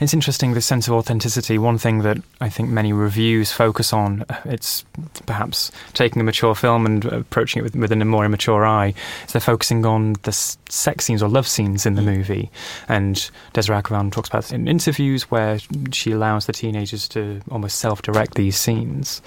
It's 0.00 0.12
interesting 0.12 0.52
the 0.52 0.60
sense 0.60 0.88
of 0.88 0.94
authenticity. 0.94 1.56
One 1.56 1.78
thing 1.78 2.02
that 2.02 2.18
I 2.40 2.50
think 2.50 2.68
many 2.68 2.92
reviews 2.92 3.50
focus 3.50 3.94
on, 3.94 4.26
uh, 4.28 4.40
it's 4.44 4.84
perhaps 5.24 5.72
taking 5.94 6.20
a 6.20 6.24
mature 6.24 6.54
film 6.54 6.84
and 6.84 7.04
approaching 7.06 7.60
it 7.60 7.62
with, 7.62 7.74
with 7.74 7.92
a 7.92 8.04
more 8.04 8.26
immature 8.26 8.66
eye. 8.66 8.92
Is 9.26 9.32
they're 9.32 9.40
focusing 9.40 9.86
on 9.86 10.14
the 10.24 10.32
sex 10.32 11.06
scenes 11.06 11.22
or 11.22 11.28
love 11.30 11.48
scenes 11.48 11.86
in 11.86 11.94
the 11.94 12.02
mm. 12.02 12.16
movie, 12.16 12.50
and 12.88 13.30
Desiree 13.54 13.80
Akhavan 13.80 14.12
talks 14.12 14.28
about 14.28 14.42
this 14.42 14.52
in 14.52 14.68
interviews 14.68 15.30
where 15.30 15.58
she 15.92 16.12
allows 16.12 16.44
the 16.44 16.52
teenagers 16.52 17.08
to 17.08 17.40
almost 17.50 17.78
self-direct 17.78 18.34
these 18.34 18.58
scenes, 18.58 19.22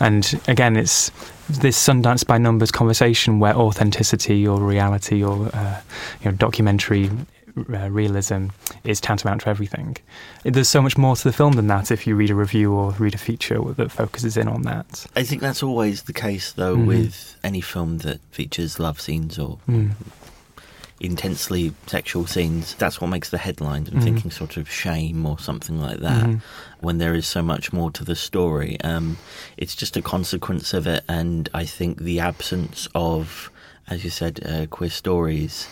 and 0.00 0.40
again, 0.48 0.76
it's 0.76 1.12
this 1.48 1.78
Sundance 1.78 2.26
by 2.26 2.38
numbers 2.38 2.70
conversation 2.70 3.40
where 3.40 3.54
authenticity 3.54 4.46
or 4.46 4.60
reality 4.60 5.22
or 5.22 5.50
uh, 5.54 5.80
you 6.22 6.30
know 6.30 6.36
documentary 6.36 7.10
uh, 7.56 7.90
realism 7.90 8.46
is 8.84 9.00
tantamount 9.00 9.42
to 9.42 9.48
everything. 9.48 9.96
There's 10.42 10.68
so 10.68 10.80
much 10.80 10.96
more 10.96 11.16
to 11.16 11.24
the 11.24 11.32
film 11.32 11.52
than 11.52 11.66
that 11.66 11.90
if 11.90 12.06
you 12.06 12.16
read 12.16 12.30
a 12.30 12.34
review 12.34 12.72
or 12.72 12.92
read 12.92 13.14
a 13.14 13.18
feature 13.18 13.60
that 13.60 13.90
focuses 13.90 14.36
in 14.36 14.48
on 14.48 14.62
that. 14.62 15.06
I 15.14 15.22
think 15.22 15.42
that's 15.42 15.62
always 15.62 16.04
the 16.04 16.12
case, 16.12 16.52
though, 16.52 16.76
mm-hmm. 16.76 16.86
with 16.86 17.36
any 17.44 17.60
film 17.60 17.98
that 17.98 18.20
features 18.30 18.78
love 18.78 19.00
scenes 19.00 19.38
or 19.38 19.58
mm 19.68 19.92
intensely 21.02 21.74
sexual 21.88 22.26
scenes, 22.26 22.74
that's 22.76 23.00
what 23.00 23.08
makes 23.08 23.30
the 23.30 23.38
headlines. 23.38 23.88
I'm 23.88 23.96
mm-hmm. 23.96 24.04
thinking 24.04 24.30
sort 24.30 24.56
of 24.56 24.70
shame 24.70 25.26
or 25.26 25.38
something 25.38 25.80
like 25.80 25.98
that. 25.98 26.24
Mm-hmm. 26.24 26.38
When 26.80 26.98
there 26.98 27.14
is 27.14 27.26
so 27.26 27.42
much 27.42 27.72
more 27.72 27.90
to 27.90 28.04
the 28.04 28.14
story, 28.14 28.80
um, 28.82 29.18
it's 29.56 29.74
just 29.74 29.96
a 29.96 30.02
consequence 30.02 30.72
of 30.72 30.86
it. 30.86 31.02
And 31.08 31.50
I 31.52 31.64
think 31.64 31.98
the 31.98 32.20
absence 32.20 32.88
of, 32.94 33.50
as 33.88 34.04
you 34.04 34.10
said, 34.10 34.40
uh, 34.46 34.66
queer 34.66 34.90
stories 34.90 35.68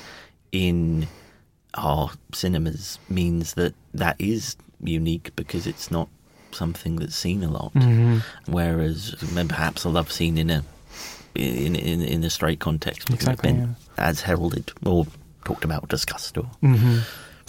in 0.51 1.07
our 1.75 2.11
cinemas 2.33 2.99
means 3.09 3.55
that 3.55 3.75
that 3.95 4.17
is 4.19 4.57
unique 4.83 5.31
because 5.37 5.65
it's 5.69 5.93
not 5.93 6.09
something 6.51 6.97
that's 6.97 7.15
seen 7.15 7.45
a 7.45 7.51
lot. 7.51 7.73
Mm-hmm. 7.75 8.53
Whereas, 8.53 9.15
perhaps 9.49 9.85
a 9.85 9.89
love 9.89 10.11
scene 10.11 10.39
in 10.39 10.51
a 10.51 10.65
in 11.37 11.77
in, 11.77 12.03
in 12.03 12.25
a 12.25 12.31
straight 12.31 12.59
context 12.59 13.09
exactly, 13.11 13.53
been 13.53 13.61
yeah. 13.61 14.05
as 14.05 14.23
heralded 14.23 14.73
or 14.85 15.07
talked 15.45 15.65
about, 15.65 15.89
discussed, 15.89 16.39
or. 16.39 16.45
Mm-hmm. 16.63 16.99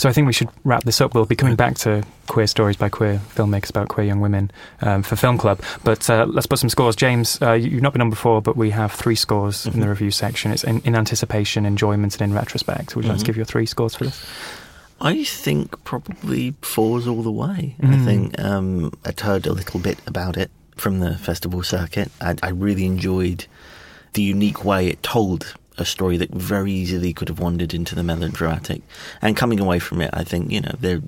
So 0.01 0.09
I 0.09 0.13
think 0.13 0.25
we 0.25 0.33
should 0.33 0.49
wrap 0.63 0.83
this 0.83 0.99
up. 0.99 1.13
We'll 1.13 1.27
be 1.27 1.35
coming 1.35 1.55
back 1.55 1.75
to 1.79 2.03
queer 2.25 2.47
stories 2.47 2.75
by 2.75 2.89
queer 2.89 3.21
filmmakers 3.35 3.69
about 3.69 3.89
queer 3.89 4.07
young 4.07 4.19
women 4.19 4.49
um, 4.81 5.03
for 5.03 5.15
Film 5.15 5.37
Club. 5.37 5.61
But 5.83 6.09
uh, 6.09 6.25
let's 6.27 6.47
put 6.47 6.57
some 6.57 6.69
scores. 6.69 6.95
James, 6.95 7.39
uh, 7.39 7.51
you've 7.53 7.83
not 7.83 7.93
been 7.93 8.01
on 8.01 8.09
before, 8.09 8.41
but 8.41 8.57
we 8.57 8.71
have 8.71 8.91
three 8.91 9.13
scores 9.13 9.65
mm-hmm. 9.65 9.75
in 9.75 9.79
the 9.81 9.89
review 9.89 10.09
section. 10.09 10.51
It's 10.51 10.63
in, 10.63 10.79
in, 10.81 10.95
anticipation, 10.95 11.67
enjoyment, 11.67 12.19
and 12.19 12.31
in 12.31 12.35
retrospect. 12.35 12.95
Would 12.95 13.05
you 13.05 13.11
mm-hmm. 13.11 13.11
like 13.11 13.19
to 13.19 13.21
mm-hmm. 13.21 13.27
give 13.27 13.37
your 13.37 13.45
three 13.45 13.67
scores 13.67 13.93
for 13.93 14.05
this? 14.05 14.25
I 14.99 15.23
think 15.23 15.83
probably 15.83 16.55
fours 16.63 17.07
all 17.07 17.21
the 17.21 17.31
way. 17.31 17.75
Mm. 17.79 17.93
I 17.93 18.05
think 18.05 18.39
um, 18.39 18.93
I'd 19.05 19.19
heard 19.19 19.45
a 19.45 19.53
little 19.53 19.79
bit 19.79 19.99
about 20.07 20.35
it 20.35 20.49
from 20.77 20.99
the 20.99 21.15
festival 21.17 21.61
circuit. 21.61 22.11
I, 22.19 22.35
I 22.41 22.49
really 22.49 22.85
enjoyed 22.85 23.45
the 24.13 24.23
unique 24.23 24.65
way 24.65 24.87
it 24.87 25.03
told 25.03 25.53
a 25.77 25.85
story 25.85 26.17
that 26.17 26.31
very 26.31 26.71
easily 26.71 27.13
could 27.13 27.29
have 27.29 27.39
wandered 27.39 27.73
into 27.73 27.95
the 27.95 28.03
melodramatic. 28.03 28.81
And 29.21 29.37
coming 29.37 29.59
away 29.59 29.79
from 29.79 30.01
it, 30.01 30.09
I 30.13 30.23
think 30.23 30.51
you 30.51 30.61
know 30.61 30.75
there 30.79 31.01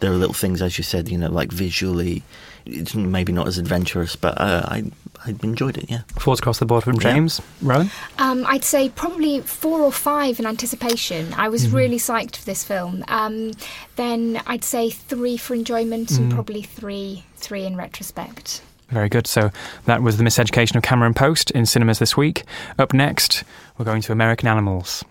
there 0.00 0.12
are 0.12 0.16
little 0.16 0.34
things, 0.34 0.60
as 0.60 0.76
you 0.76 0.84
said, 0.84 1.08
you 1.08 1.16
know, 1.16 1.30
like 1.30 1.50
visually, 1.50 2.22
it's 2.66 2.94
maybe 2.94 3.32
not 3.32 3.46
as 3.46 3.58
adventurous, 3.58 4.16
but 4.16 4.38
uh, 4.40 4.62
I 4.66 4.84
I 5.24 5.34
enjoyed 5.42 5.78
it. 5.78 5.90
Yeah. 5.90 6.02
Thoughts 6.10 6.40
across 6.40 6.58
the 6.58 6.66
board 6.66 6.84
from 6.84 6.98
James, 6.98 7.40
yeah. 7.60 7.72
Rowan. 7.72 7.90
Um, 8.18 8.44
I'd 8.46 8.64
say 8.64 8.90
probably 8.90 9.40
four 9.40 9.80
or 9.80 9.92
five 9.92 10.38
in 10.38 10.46
anticipation. 10.46 11.32
I 11.34 11.48
was 11.48 11.66
mm-hmm. 11.66 11.76
really 11.76 11.98
psyched 11.98 12.36
for 12.36 12.44
this 12.44 12.64
film. 12.64 13.04
Um, 13.08 13.52
then 13.96 14.40
I'd 14.46 14.64
say 14.64 14.90
three 14.90 15.36
for 15.36 15.54
enjoyment 15.54 16.10
mm. 16.10 16.18
and 16.18 16.32
probably 16.32 16.62
three 16.62 17.24
three 17.36 17.64
in 17.64 17.76
retrospect. 17.76 18.62
Very 18.88 19.08
good. 19.08 19.26
So 19.26 19.50
that 19.84 20.02
was 20.02 20.16
the 20.16 20.24
miseducation 20.24 20.76
of 20.76 20.82
Cameron 20.82 21.14
Post 21.14 21.50
in 21.50 21.66
cinemas 21.66 21.98
this 21.98 22.16
week. 22.16 22.44
Up 22.78 22.92
next, 22.92 23.44
we're 23.78 23.84
going 23.84 24.02
to 24.02 24.12
American 24.12 24.48
Animals. 24.48 25.04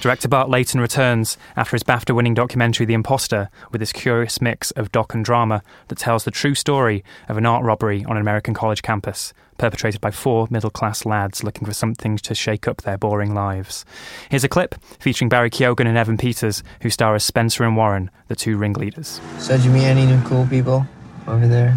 Director 0.00 0.28
Bart 0.28 0.48
Layton 0.48 0.80
returns 0.80 1.36
after 1.56 1.76
his 1.76 1.82
BAFTA 1.82 2.14
winning 2.14 2.32
documentary 2.32 2.86
The 2.86 2.94
Imposter 2.94 3.50
with 3.70 3.80
this 3.80 3.92
curious 3.92 4.40
mix 4.40 4.70
of 4.70 4.90
doc 4.92 5.12
and 5.12 5.22
drama 5.22 5.62
that 5.88 5.98
tells 5.98 6.24
the 6.24 6.30
true 6.30 6.54
story 6.54 7.04
of 7.28 7.36
an 7.36 7.44
art 7.44 7.62
robbery 7.62 8.02
on 8.06 8.16
an 8.16 8.22
American 8.22 8.54
college 8.54 8.80
campus, 8.80 9.34
perpetrated 9.60 10.00
by 10.00 10.10
four 10.10 10.48
middle 10.48 10.70
class 10.70 11.04
lads 11.04 11.44
looking 11.44 11.66
for 11.66 11.74
something 11.74 12.16
to 12.16 12.34
shake 12.34 12.66
up 12.66 12.80
their 12.80 12.96
boring 12.96 13.34
lives. 13.34 13.84
Here's 14.30 14.42
a 14.42 14.48
clip 14.48 14.74
featuring 14.98 15.28
Barry 15.28 15.50
Keoghan 15.50 15.86
and 15.86 15.98
Evan 15.98 16.16
Peters, 16.16 16.62
who 16.80 16.88
star 16.88 17.14
as 17.14 17.24
Spencer 17.24 17.64
and 17.64 17.76
Warren, 17.76 18.10
the 18.28 18.34
two 18.34 18.56
ringleaders. 18.56 19.20
So, 19.38 19.58
did 19.58 19.66
you 19.66 19.70
meet 19.70 19.84
any 19.84 20.06
new 20.06 20.20
cool 20.22 20.46
people 20.46 20.86
over 21.28 21.46
there? 21.46 21.76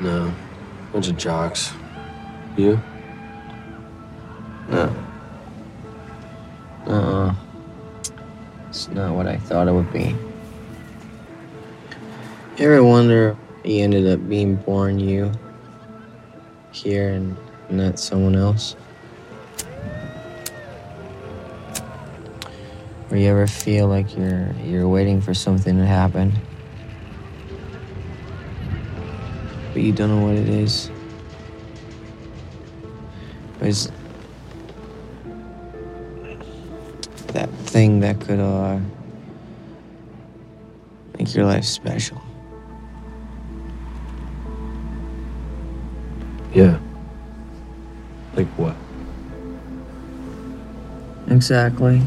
No. 0.00 0.32
Bunch 0.92 1.08
of 1.08 1.16
jocks. 1.16 1.72
You? 2.56 2.80
No. 4.68 4.96
Uh, 6.86 7.34
it's 8.68 8.86
not 8.90 9.12
what 9.12 9.26
I 9.26 9.38
thought 9.38 9.66
it 9.66 9.72
would 9.72 9.92
be. 9.92 10.14
You 12.58 12.72
ever 12.72 12.84
wonder 12.84 13.36
he 13.64 13.82
ended 13.82 14.06
up 14.06 14.28
being 14.28 14.54
born 14.54 15.00
you 15.00 15.32
here 16.76 17.08
and 17.10 17.36
not 17.70 17.98
someone 17.98 18.36
else? 18.36 18.76
Or 23.10 23.16
you 23.16 23.28
ever 23.28 23.46
feel 23.46 23.88
like 23.88 24.16
you're 24.16 24.52
you're 24.64 24.88
waiting 24.88 25.20
for 25.20 25.32
something 25.32 25.78
to 25.78 25.86
happen, 25.86 26.32
but 29.72 29.80
you 29.82 29.92
don't 29.92 30.10
know 30.10 30.26
what 30.26 30.36
it 30.36 30.48
is? 30.48 30.90
It's 33.60 33.90
that 37.28 37.50
thing 37.64 38.00
that 38.00 38.20
could 38.20 38.38
uh, 38.38 38.78
make 41.18 41.34
your 41.34 41.46
life 41.46 41.64
special. 41.64 42.20
Yeah. 46.56 46.78
Like 48.34 48.46
what? 48.56 48.74
Exactly. 51.28 52.00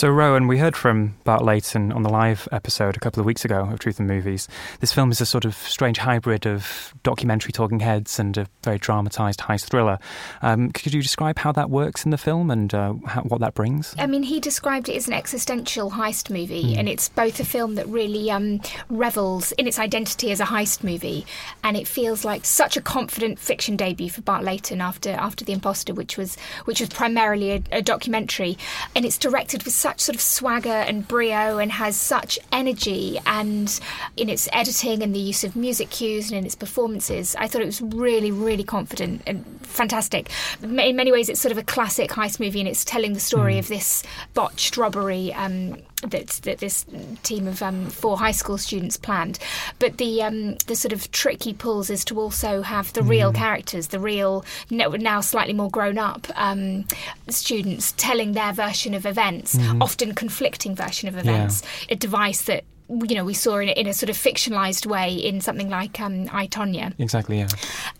So, 0.00 0.08
Rowan, 0.08 0.46
we 0.46 0.56
heard 0.56 0.76
from 0.76 1.14
Bart 1.24 1.44
Layton 1.44 1.92
on 1.92 2.02
the 2.02 2.08
live 2.08 2.48
episode 2.52 2.96
a 2.96 3.00
couple 3.00 3.20
of 3.20 3.26
weeks 3.26 3.44
ago 3.44 3.68
of 3.70 3.80
Truth 3.80 3.98
and 3.98 4.08
Movies. 4.08 4.48
This 4.80 4.94
film 4.94 5.10
is 5.10 5.20
a 5.20 5.26
sort 5.26 5.44
of 5.44 5.54
strange 5.54 5.98
hybrid 5.98 6.46
of 6.46 6.94
documentary 7.02 7.52
talking 7.52 7.80
heads 7.80 8.18
and 8.18 8.38
a 8.38 8.46
very 8.64 8.78
dramatised 8.78 9.40
heist 9.40 9.68
thriller. 9.68 9.98
Um, 10.40 10.70
could 10.72 10.94
you 10.94 11.02
describe 11.02 11.38
how 11.38 11.52
that 11.52 11.68
works 11.68 12.06
in 12.06 12.12
the 12.12 12.16
film 12.16 12.50
and 12.50 12.72
uh, 12.72 12.94
how, 13.04 13.20
what 13.24 13.42
that 13.42 13.52
brings? 13.52 13.94
I 13.98 14.06
mean, 14.06 14.22
he 14.22 14.40
described 14.40 14.88
it 14.88 14.96
as 14.96 15.06
an 15.06 15.12
existential 15.12 15.90
heist 15.90 16.30
movie, 16.30 16.76
mm. 16.76 16.78
and 16.78 16.88
it's 16.88 17.10
both 17.10 17.38
a 17.38 17.44
film 17.44 17.74
that 17.74 17.86
really 17.86 18.30
um, 18.30 18.62
revels 18.88 19.52
in 19.52 19.66
its 19.66 19.78
identity 19.78 20.30
as 20.30 20.40
a 20.40 20.46
heist 20.46 20.82
movie, 20.82 21.26
and 21.62 21.76
it 21.76 21.86
feels 21.86 22.24
like 22.24 22.46
such 22.46 22.78
a 22.78 22.80
confident 22.80 23.38
fiction 23.38 23.76
debut 23.76 24.08
for 24.08 24.22
Bart 24.22 24.44
Layton 24.44 24.80
after 24.80 25.10
after 25.10 25.44
The 25.44 25.52
Imposter, 25.52 25.92
which 25.92 26.16
was 26.16 26.38
which 26.64 26.80
was 26.80 26.88
primarily 26.88 27.50
a, 27.50 27.62
a 27.70 27.82
documentary, 27.82 28.56
and 28.96 29.04
it's 29.04 29.18
directed 29.18 29.64
with 29.64 29.74
such 29.74 29.89
sort 29.98 30.14
of 30.14 30.20
swagger 30.20 30.68
and 30.68 31.08
brio 31.08 31.58
and 31.58 31.72
has 31.72 31.96
such 31.96 32.38
energy 32.52 33.18
and 33.24 33.80
in 34.16 34.28
its 34.28 34.48
editing 34.52 35.02
and 35.02 35.14
the 35.14 35.18
use 35.18 35.42
of 35.44 35.56
music 35.56 35.88
cues 35.90 36.30
and 36.30 36.38
in 36.38 36.44
its 36.44 36.54
performances 36.54 37.34
I 37.36 37.46
thought 37.46 37.62
it 37.62 37.66
was 37.66 37.80
really 37.80 38.30
really 38.30 38.64
confident 38.64 39.22
and 39.26 39.44
fantastic 39.62 40.30
in 40.62 40.74
many 40.74 41.12
ways 41.12 41.28
it's 41.28 41.40
sort 41.40 41.52
of 41.52 41.58
a 41.58 41.62
classic 41.62 42.10
heist 42.10 42.40
movie 42.40 42.60
and 42.60 42.68
it's 42.68 42.84
telling 42.84 43.14
the 43.14 43.20
story 43.20 43.54
mm. 43.54 43.60
of 43.60 43.68
this 43.68 44.02
botched 44.34 44.76
robbery 44.76 45.32
um, 45.32 45.76
that 46.02 46.28
that 46.44 46.58
this 46.58 46.86
team 47.22 47.46
of 47.46 47.62
um, 47.62 47.86
four 47.86 48.18
high 48.18 48.30
school 48.30 48.58
students 48.58 48.96
planned. 48.96 49.38
But 49.78 49.98
the 49.98 50.22
um, 50.22 50.54
the 50.66 50.76
sort 50.76 50.92
of 50.92 51.10
trick 51.10 51.42
he 51.42 51.52
pulls 51.52 51.90
is 51.90 52.04
to 52.06 52.18
also 52.18 52.62
have 52.62 52.92
the 52.92 53.02
mm. 53.02 53.08
real 53.08 53.32
characters, 53.32 53.88
the 53.88 54.00
real 54.00 54.44
now 54.70 55.20
slightly 55.20 55.52
more 55.52 55.70
grown 55.70 55.98
up 55.98 56.26
um, 56.36 56.86
students 57.28 57.92
telling 57.96 58.32
their 58.32 58.52
version 58.52 58.94
of 58.94 59.06
events, 59.06 59.56
mm. 59.56 59.79
Mm. 59.80 59.84
often 59.84 60.14
conflicting 60.14 60.74
version 60.74 61.08
of 61.08 61.16
events. 61.16 61.62
Yeah. 61.88 61.94
A 61.94 61.96
device 61.96 62.42
that 62.42 62.64
you 63.06 63.14
know 63.14 63.24
we 63.24 63.34
saw 63.34 63.58
in, 63.58 63.68
in 63.68 63.86
a 63.86 63.94
sort 63.94 64.10
of 64.10 64.16
fictionalized 64.16 64.86
way 64.86 65.12
in 65.14 65.40
something 65.40 65.68
like 65.68 66.00
um, 66.00 66.28
I 66.32 66.46
Tonya. 66.46 66.94
Exactly, 66.98 67.38
yeah. 67.38 67.48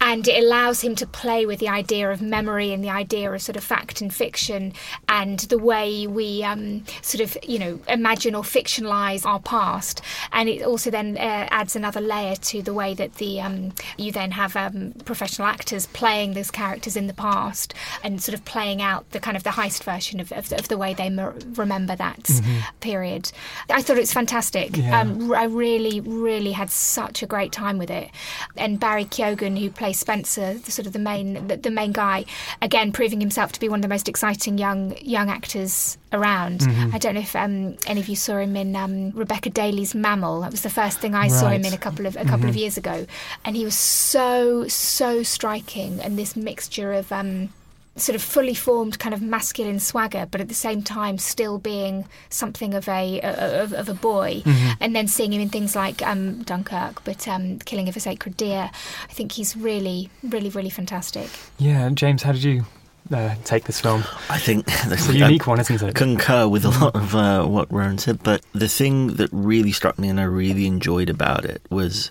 And 0.00 0.26
it 0.26 0.42
allows 0.42 0.80
him 0.80 0.94
to 0.96 1.06
play 1.06 1.46
with 1.46 1.60
the 1.60 1.68
idea 1.68 2.10
of 2.10 2.20
memory 2.20 2.72
and 2.72 2.82
the 2.82 2.90
idea 2.90 3.30
of 3.30 3.42
sort 3.42 3.56
of 3.56 3.64
fact 3.64 4.00
and 4.00 4.12
fiction 4.12 4.72
and 5.08 5.40
the 5.40 5.58
way 5.58 6.06
we 6.06 6.42
um, 6.42 6.84
sort 7.02 7.22
of 7.22 7.36
you 7.42 7.58
know 7.58 7.80
imagine 7.88 8.34
or 8.34 8.42
fictionalize 8.42 9.24
our 9.24 9.40
past. 9.40 10.02
And 10.32 10.48
it 10.48 10.62
also 10.62 10.90
then 10.90 11.16
uh, 11.16 11.48
adds 11.50 11.76
another 11.76 12.00
layer 12.00 12.36
to 12.36 12.62
the 12.62 12.74
way 12.74 12.94
that 12.94 13.14
the 13.16 13.40
um, 13.40 13.72
you 13.96 14.12
then 14.12 14.32
have 14.32 14.56
um, 14.56 14.92
professional 15.04 15.46
actors 15.46 15.86
playing 15.86 16.34
those 16.34 16.50
characters 16.50 16.96
in 16.96 17.06
the 17.06 17.14
past 17.14 17.74
and 18.02 18.22
sort 18.22 18.34
of 18.34 18.44
playing 18.44 18.82
out 18.82 19.08
the 19.10 19.20
kind 19.20 19.36
of 19.36 19.42
the 19.42 19.50
heist 19.50 19.84
version 19.84 20.20
of, 20.20 20.32
of, 20.32 20.52
of 20.52 20.68
the 20.68 20.76
way 20.76 20.94
they 20.94 21.10
remember 21.54 21.94
that 21.96 22.22
mm-hmm. 22.24 22.60
period. 22.80 23.30
I 23.68 23.82
thought 23.82 23.96
it 23.96 24.00
was 24.00 24.12
fantastic. 24.12 24.79
Yeah. 24.80 25.00
Um, 25.00 25.32
I 25.32 25.44
really, 25.44 26.00
really 26.00 26.52
had 26.52 26.70
such 26.70 27.22
a 27.22 27.26
great 27.26 27.52
time 27.52 27.78
with 27.78 27.90
it. 27.90 28.10
And 28.56 28.80
Barry 28.80 29.04
Keoghan, 29.04 29.58
who 29.58 29.70
plays 29.70 29.98
Spencer, 29.98 30.54
the 30.54 30.70
sort 30.70 30.86
of 30.86 30.92
the 30.92 30.98
main, 30.98 31.46
the, 31.46 31.56
the 31.56 31.70
main 31.70 31.92
guy, 31.92 32.24
again 32.62 32.92
proving 32.92 33.20
himself 33.20 33.52
to 33.52 33.60
be 33.60 33.68
one 33.68 33.80
of 33.80 33.82
the 33.82 33.88
most 33.88 34.08
exciting 34.08 34.58
young 34.58 34.96
young 34.98 35.30
actors 35.30 35.98
around. 36.12 36.60
Mm-hmm. 36.60 36.94
I 36.94 36.98
don't 36.98 37.14
know 37.14 37.20
if 37.20 37.36
um, 37.36 37.76
any 37.86 38.00
of 38.00 38.08
you 38.08 38.16
saw 38.16 38.38
him 38.38 38.56
in 38.56 38.74
um, 38.76 39.10
Rebecca 39.10 39.50
Daly's 39.50 39.94
Mammal. 39.94 40.40
That 40.40 40.50
was 40.50 40.62
the 40.62 40.70
first 40.70 41.00
thing 41.00 41.14
I 41.14 41.22
right. 41.22 41.30
saw 41.30 41.48
him 41.48 41.64
in 41.64 41.72
a 41.72 41.78
couple 41.78 42.06
of 42.06 42.16
a 42.16 42.24
couple 42.24 42.38
mm-hmm. 42.38 42.48
of 42.48 42.56
years 42.56 42.76
ago, 42.76 43.06
and 43.44 43.56
he 43.56 43.64
was 43.64 43.76
so 43.76 44.66
so 44.68 45.22
striking. 45.22 46.00
And 46.00 46.18
this 46.18 46.36
mixture 46.36 46.92
of 46.92 47.12
um, 47.12 47.50
sort 47.96 48.16
of 48.16 48.22
fully 48.22 48.54
formed 48.54 48.98
kind 48.98 49.14
of 49.14 49.20
masculine 49.20 49.80
swagger, 49.80 50.26
but 50.30 50.40
at 50.40 50.48
the 50.48 50.54
same 50.54 50.82
time 50.82 51.18
still 51.18 51.58
being 51.58 52.06
something 52.28 52.74
of 52.74 52.88
a 52.88 53.20
of, 53.20 53.72
of 53.72 53.88
a 53.88 53.94
boy. 53.94 54.42
Mm-hmm. 54.44 54.70
And 54.80 54.96
then 54.96 55.08
seeing 55.08 55.32
him 55.32 55.40
in 55.40 55.48
things 55.48 55.76
like 55.76 56.02
um, 56.02 56.42
Dunkirk, 56.42 57.04
but 57.04 57.26
um, 57.28 57.58
Killing 57.60 57.88
of 57.88 57.96
a 57.96 58.00
Sacred 58.00 58.36
Deer, 58.36 58.70
I 59.08 59.12
think 59.12 59.32
he's 59.32 59.56
really, 59.56 60.10
really, 60.22 60.50
really 60.50 60.70
fantastic. 60.70 61.28
Yeah, 61.58 61.88
James, 61.90 62.22
how 62.22 62.32
did 62.32 62.44
you 62.44 62.64
uh, 63.12 63.34
take 63.44 63.64
this 63.64 63.80
film. 63.80 64.04
I 64.28 64.38
think 64.38 64.66
it's 64.68 65.08
a 65.08 65.16
unique 65.16 65.46
one, 65.46 65.58
isn't 65.58 65.82
it? 65.82 65.94
Concur 65.94 66.46
with 66.46 66.64
a 66.64 66.70
lot 66.70 66.94
of 66.94 67.14
uh, 67.14 67.44
what 67.44 67.72
Rowan 67.72 67.98
said, 67.98 68.22
but 68.22 68.42
the 68.52 68.68
thing 68.68 69.14
that 69.14 69.30
really 69.32 69.72
struck 69.72 69.98
me 69.98 70.08
and 70.08 70.20
I 70.20 70.24
really 70.24 70.66
enjoyed 70.66 71.10
about 71.10 71.44
it 71.44 71.62
was 71.70 72.10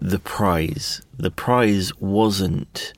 the 0.00 0.18
prize. 0.18 1.02
The 1.18 1.30
prize 1.30 1.94
wasn't 2.00 2.94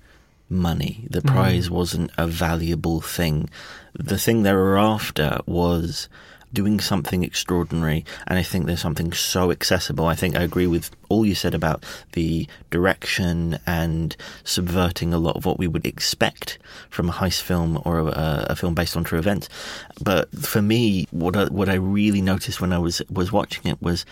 money. 0.53 1.07
The 1.11 1.21
mm-hmm. 1.21 1.35
prize 1.35 1.69
mm. 1.69 1.73
wasn't 1.73 2.11
a 2.17 2.27
valuable 2.27 3.01
thing. 3.01 3.49
The 3.95 4.19
thing 4.19 4.43
they 4.43 4.53
were 4.53 4.79
after 4.79 5.41
was 5.47 6.09
doing 6.53 6.81
something 6.81 7.25
extraordinary. 7.25 8.05
And 8.27 8.38
I 8.38 8.43
think 8.43 8.67
there's 8.67 8.81
something 8.81 9.12
so 9.12 9.51
accessible. 9.51 10.07
I 10.07 10.15
think 10.15 10.37
I 10.37 10.43
agree 10.43 10.67
with 10.67 10.91
all 11.09 11.25
you 11.25 11.35
said 11.35 11.55
about 11.55 11.85
the 12.12 12.47
direction 12.71 13.59
and 13.67 14.15
subverting 14.45 15.15
a 15.15 15.19
lot 15.19 15.37
of 15.37 15.47
what 15.47 15.59
we 15.59 15.67
would 15.67 15.87
expect 15.87 16.59
from 16.91 17.09
a 17.09 17.12
heist 17.12 17.41
film 17.41 17.81
or 17.85 18.01
a, 18.01 18.47
a 18.51 18.57
film 18.57 18.75
based 18.75 18.97
on 18.97 19.05
true 19.05 19.19
events. 19.19 19.49
But 20.03 20.31
for 20.38 20.62
me, 20.62 21.07
what 21.11 21.37
I, 21.37 21.45
what 21.47 21.69
I 21.69 21.75
really 21.75 22.21
noticed 22.21 22.61
when 22.61 22.73
I 22.73 22.79
was 22.79 23.03
was 23.11 23.33
watching 23.33 23.71
it 23.71 23.81
was 23.81 24.05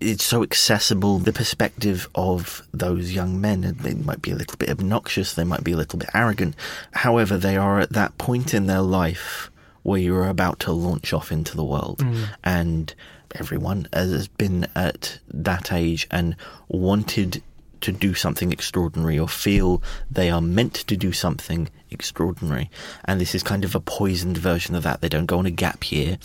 it's 0.00 0.24
so 0.24 0.42
accessible. 0.42 1.18
The 1.18 1.32
perspective 1.32 2.08
of 2.14 2.66
those 2.72 3.12
young 3.12 3.40
men, 3.40 3.76
they 3.80 3.94
might 3.94 4.22
be 4.22 4.30
a 4.30 4.36
little 4.36 4.56
bit 4.56 4.70
obnoxious, 4.70 5.34
they 5.34 5.44
might 5.44 5.64
be 5.64 5.72
a 5.72 5.76
little 5.76 5.98
bit 5.98 6.10
arrogant. 6.14 6.54
However, 6.92 7.36
they 7.36 7.56
are 7.56 7.80
at 7.80 7.90
that 7.90 8.16
point 8.18 8.54
in 8.54 8.66
their 8.66 8.82
life 8.82 9.50
where 9.82 10.00
you're 10.00 10.28
about 10.28 10.60
to 10.60 10.72
launch 10.72 11.12
off 11.12 11.30
into 11.30 11.56
the 11.56 11.64
world. 11.64 11.98
Mm. 11.98 12.28
And 12.42 12.94
everyone 13.34 13.88
has 13.92 14.28
been 14.28 14.66
at 14.74 15.18
that 15.28 15.72
age 15.72 16.06
and 16.10 16.36
wanted 16.68 17.42
to 17.82 17.92
do 17.92 18.14
something 18.14 18.50
extraordinary 18.50 19.18
or 19.18 19.28
feel 19.28 19.82
they 20.10 20.30
are 20.30 20.40
meant 20.40 20.74
to 20.74 20.96
do 20.96 21.12
something 21.12 21.68
extraordinary. 21.94 22.68
And 23.06 23.20
this 23.20 23.34
is 23.34 23.42
kind 23.42 23.64
of 23.64 23.74
a 23.74 23.80
poisoned 23.80 24.36
version 24.36 24.74
of 24.74 24.82
that. 24.82 25.00
They 25.00 25.08
don't 25.08 25.26
go 25.26 25.38
on 25.38 25.46
a 25.46 25.50
gap 25.50 25.90
year. 25.90 26.18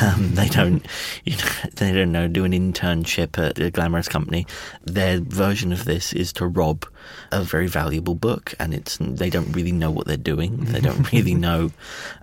Um, 0.00 0.34
they 0.34 0.48
don't, 0.48 0.86
you 1.24 1.36
know, 1.36 1.44
they 1.74 1.92
don't 1.92 2.12
know, 2.12 2.28
do 2.28 2.44
an 2.44 2.52
internship 2.52 3.36
at 3.38 3.58
a 3.58 3.70
glamorous 3.70 4.08
company. 4.08 4.46
Their 4.84 5.20
version 5.20 5.72
of 5.72 5.84
this 5.84 6.12
is 6.12 6.32
to 6.34 6.46
rob 6.46 6.86
a 7.32 7.42
very 7.42 7.66
valuable 7.66 8.14
book, 8.14 8.54
and 8.58 8.72
it's 8.74 8.98
they 9.00 9.30
don't 9.30 9.52
really 9.52 9.72
know 9.72 9.90
what 9.90 10.06
they're 10.06 10.16
doing. 10.16 10.56
They 10.66 10.80
don't 10.80 11.10
really 11.12 11.34
know 11.34 11.70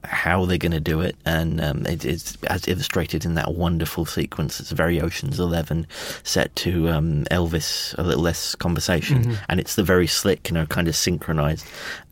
how 0.04 0.46
they're 0.46 0.58
going 0.58 0.72
to 0.72 0.80
do 0.80 1.02
it, 1.02 1.16
and 1.26 1.60
um, 1.62 1.86
it, 1.86 2.06
it's 2.06 2.38
as 2.48 2.68
illustrated 2.68 3.26
in 3.26 3.34
that 3.36 3.54
wonderful 3.56 4.06
sequence. 4.06 4.60
It's 4.60 4.72
very 4.72 5.02
Ocean's 5.02 5.40
Eleven, 5.40 5.88
set 6.24 6.56
to 6.58 6.90
um, 6.90 7.26
Elvis, 7.32 7.98
a 7.98 8.04
little 8.04 8.24
less 8.24 8.56
conversation, 8.56 9.24
Mhm. 9.26 9.38
and 9.50 9.60
it's 9.60 9.76
the 9.76 9.84
very 9.84 10.08
slick, 10.08 10.50
you 10.50 10.54
know, 10.54 10.66
kind 10.66 10.88
of 10.88 10.96
synchronized 10.96 11.66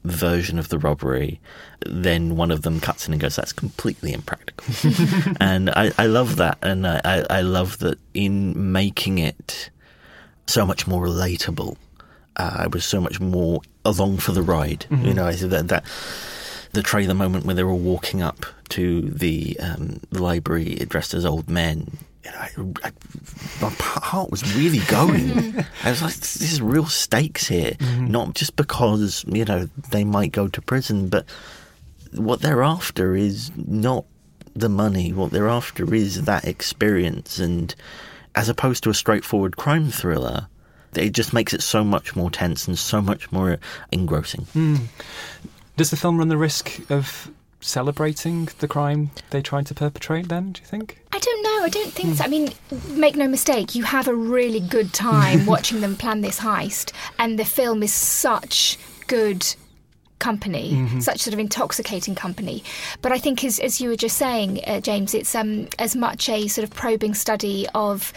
version 0.03 0.59
of 0.59 0.69
the 0.69 0.77
robbery. 0.77 1.39
Then 1.85 2.35
one 2.35 2.51
of 2.51 2.61
them 2.63 2.79
cuts 2.79 3.07
in 3.07 3.13
and 3.13 3.21
goes, 3.21 3.35
"That's 3.35 3.53
completely 3.53 4.13
impractical," 4.13 4.65
and 5.39 5.69
I, 5.69 5.91
I 5.97 6.05
love 6.07 6.35
that, 6.37 6.57
and 6.61 6.85
I, 6.87 7.25
I 7.29 7.41
love 7.41 7.79
that 7.79 7.97
in 8.13 8.71
making 8.71 9.17
it 9.19 9.69
so 10.47 10.65
much 10.65 10.87
more 10.87 11.05
relatable. 11.07 11.77
Uh, 12.35 12.55
I 12.59 12.67
was 12.67 12.83
so 12.85 12.99
much 12.99 13.19
more 13.19 13.61
along 13.85 14.17
for 14.17 14.31
the 14.31 14.41
ride. 14.41 14.85
Mhm. 14.89 15.05
You 15.05 15.13
know, 15.13 15.25
I 15.25 15.35
said 15.35 15.51
that 15.51 15.67
that 15.69 15.85
the 16.73 16.81
trailer 16.83 17.13
moment 17.13 17.45
when 17.45 17.55
they're 17.55 17.69
all 17.69 17.77
walking 17.77 18.21
up 18.21 18.45
to 18.69 19.01
the 19.01 19.57
um, 19.59 19.99
library 20.11 20.75
dressed 20.89 21.13
as 21.13 21.25
old 21.25 21.49
men. 21.49 21.97
You 22.23 22.31
know, 22.31 22.37
I, 22.37 22.49
I, 22.87 22.91
my 23.61 23.69
heart 23.69 24.31
was 24.31 24.55
really 24.55 24.79
going. 24.87 25.55
I 25.83 25.89
was 25.89 26.01
like, 26.01 26.13
"This 26.15 26.41
is 26.41 26.61
real 26.61 26.85
stakes 26.85 27.47
here, 27.47 27.75
not 27.99 28.33
just 28.33 28.55
because 28.55 29.25
you 29.27 29.45
know 29.45 29.69
they 29.89 30.03
might 30.03 30.31
go 30.31 30.47
to 30.47 30.61
prison, 30.61 31.09
but 31.09 31.25
what 32.13 32.41
they're 32.41 32.63
after 32.63 33.15
is 33.15 33.51
not 33.55 34.05
the 34.55 34.69
money. 34.69 35.11
What 35.11 35.31
they're 35.31 35.49
after 35.49 35.93
is 35.93 36.23
that 36.23 36.45
experience, 36.45 37.39
and 37.39 37.73
as 38.35 38.49
opposed 38.49 38.83
to 38.83 38.89
a 38.89 38.93
straightforward 38.93 39.57
crime 39.57 39.89
thriller, 39.89 40.47
it 40.95 41.11
just 41.11 41.33
makes 41.33 41.53
it 41.53 41.61
so 41.61 41.83
much 41.83 42.15
more 42.15 42.29
tense 42.29 42.67
and 42.67 42.77
so 42.77 43.01
much 43.01 43.31
more 43.31 43.57
engrossing. 43.91 44.45
Hmm. 44.53 44.75
Does 45.75 45.89
the 45.89 45.97
film 45.97 46.17
run 46.17 46.29
the 46.29 46.37
risk 46.37 46.79
of 46.91 47.31
celebrating 47.63 48.49
the 48.59 48.67
crime 48.67 49.11
they 49.31 49.41
tried 49.41 49.65
to 49.67 49.73
perpetrate 49.73 50.27
then, 50.29 50.51
do 50.51 50.61
you 50.61 50.67
think? 50.67 50.99
I 51.11 51.19
don't 51.19 51.43
know. 51.43 51.63
I 51.65 51.69
don't 51.69 51.91
think 51.93 52.15
so. 52.17 52.23
I 52.23 52.27
mean, 52.27 52.51
make 52.89 53.15
no 53.15 53.27
mistake, 53.27 53.73
you 53.75 53.83
have 53.83 54.07
a 54.07 54.15
really 54.15 54.59
good 54.59 54.93
time 54.93 55.45
watching 55.53 55.81
them 55.81 55.95
plan 55.95 56.21
this 56.21 56.39
heist, 56.39 56.91
and 57.17 57.39
the 57.39 57.45
film 57.45 57.81
is 57.83 57.93
such 57.93 58.77
good 59.07 59.45
company, 60.19 60.71
Mhm. 60.73 61.03
such 61.03 61.19
sort 61.21 61.33
of 61.33 61.39
intoxicating 61.39 62.15
company. 62.15 62.63
But 63.01 63.11
I 63.11 63.17
think, 63.19 63.43
as, 63.43 63.59
as 63.59 63.81
you 63.81 63.89
were 63.89 63.97
just 63.97 64.17
saying, 64.17 64.61
uh, 64.65 64.79
James, 64.79 65.13
it's 65.13 65.35
um, 65.35 65.67
as 65.79 65.95
much 65.97 66.29
a 66.29 66.47
sort 66.47 66.63
of 66.63 66.73
probing 66.73 67.13
study 67.13 67.67
of 67.75 68.13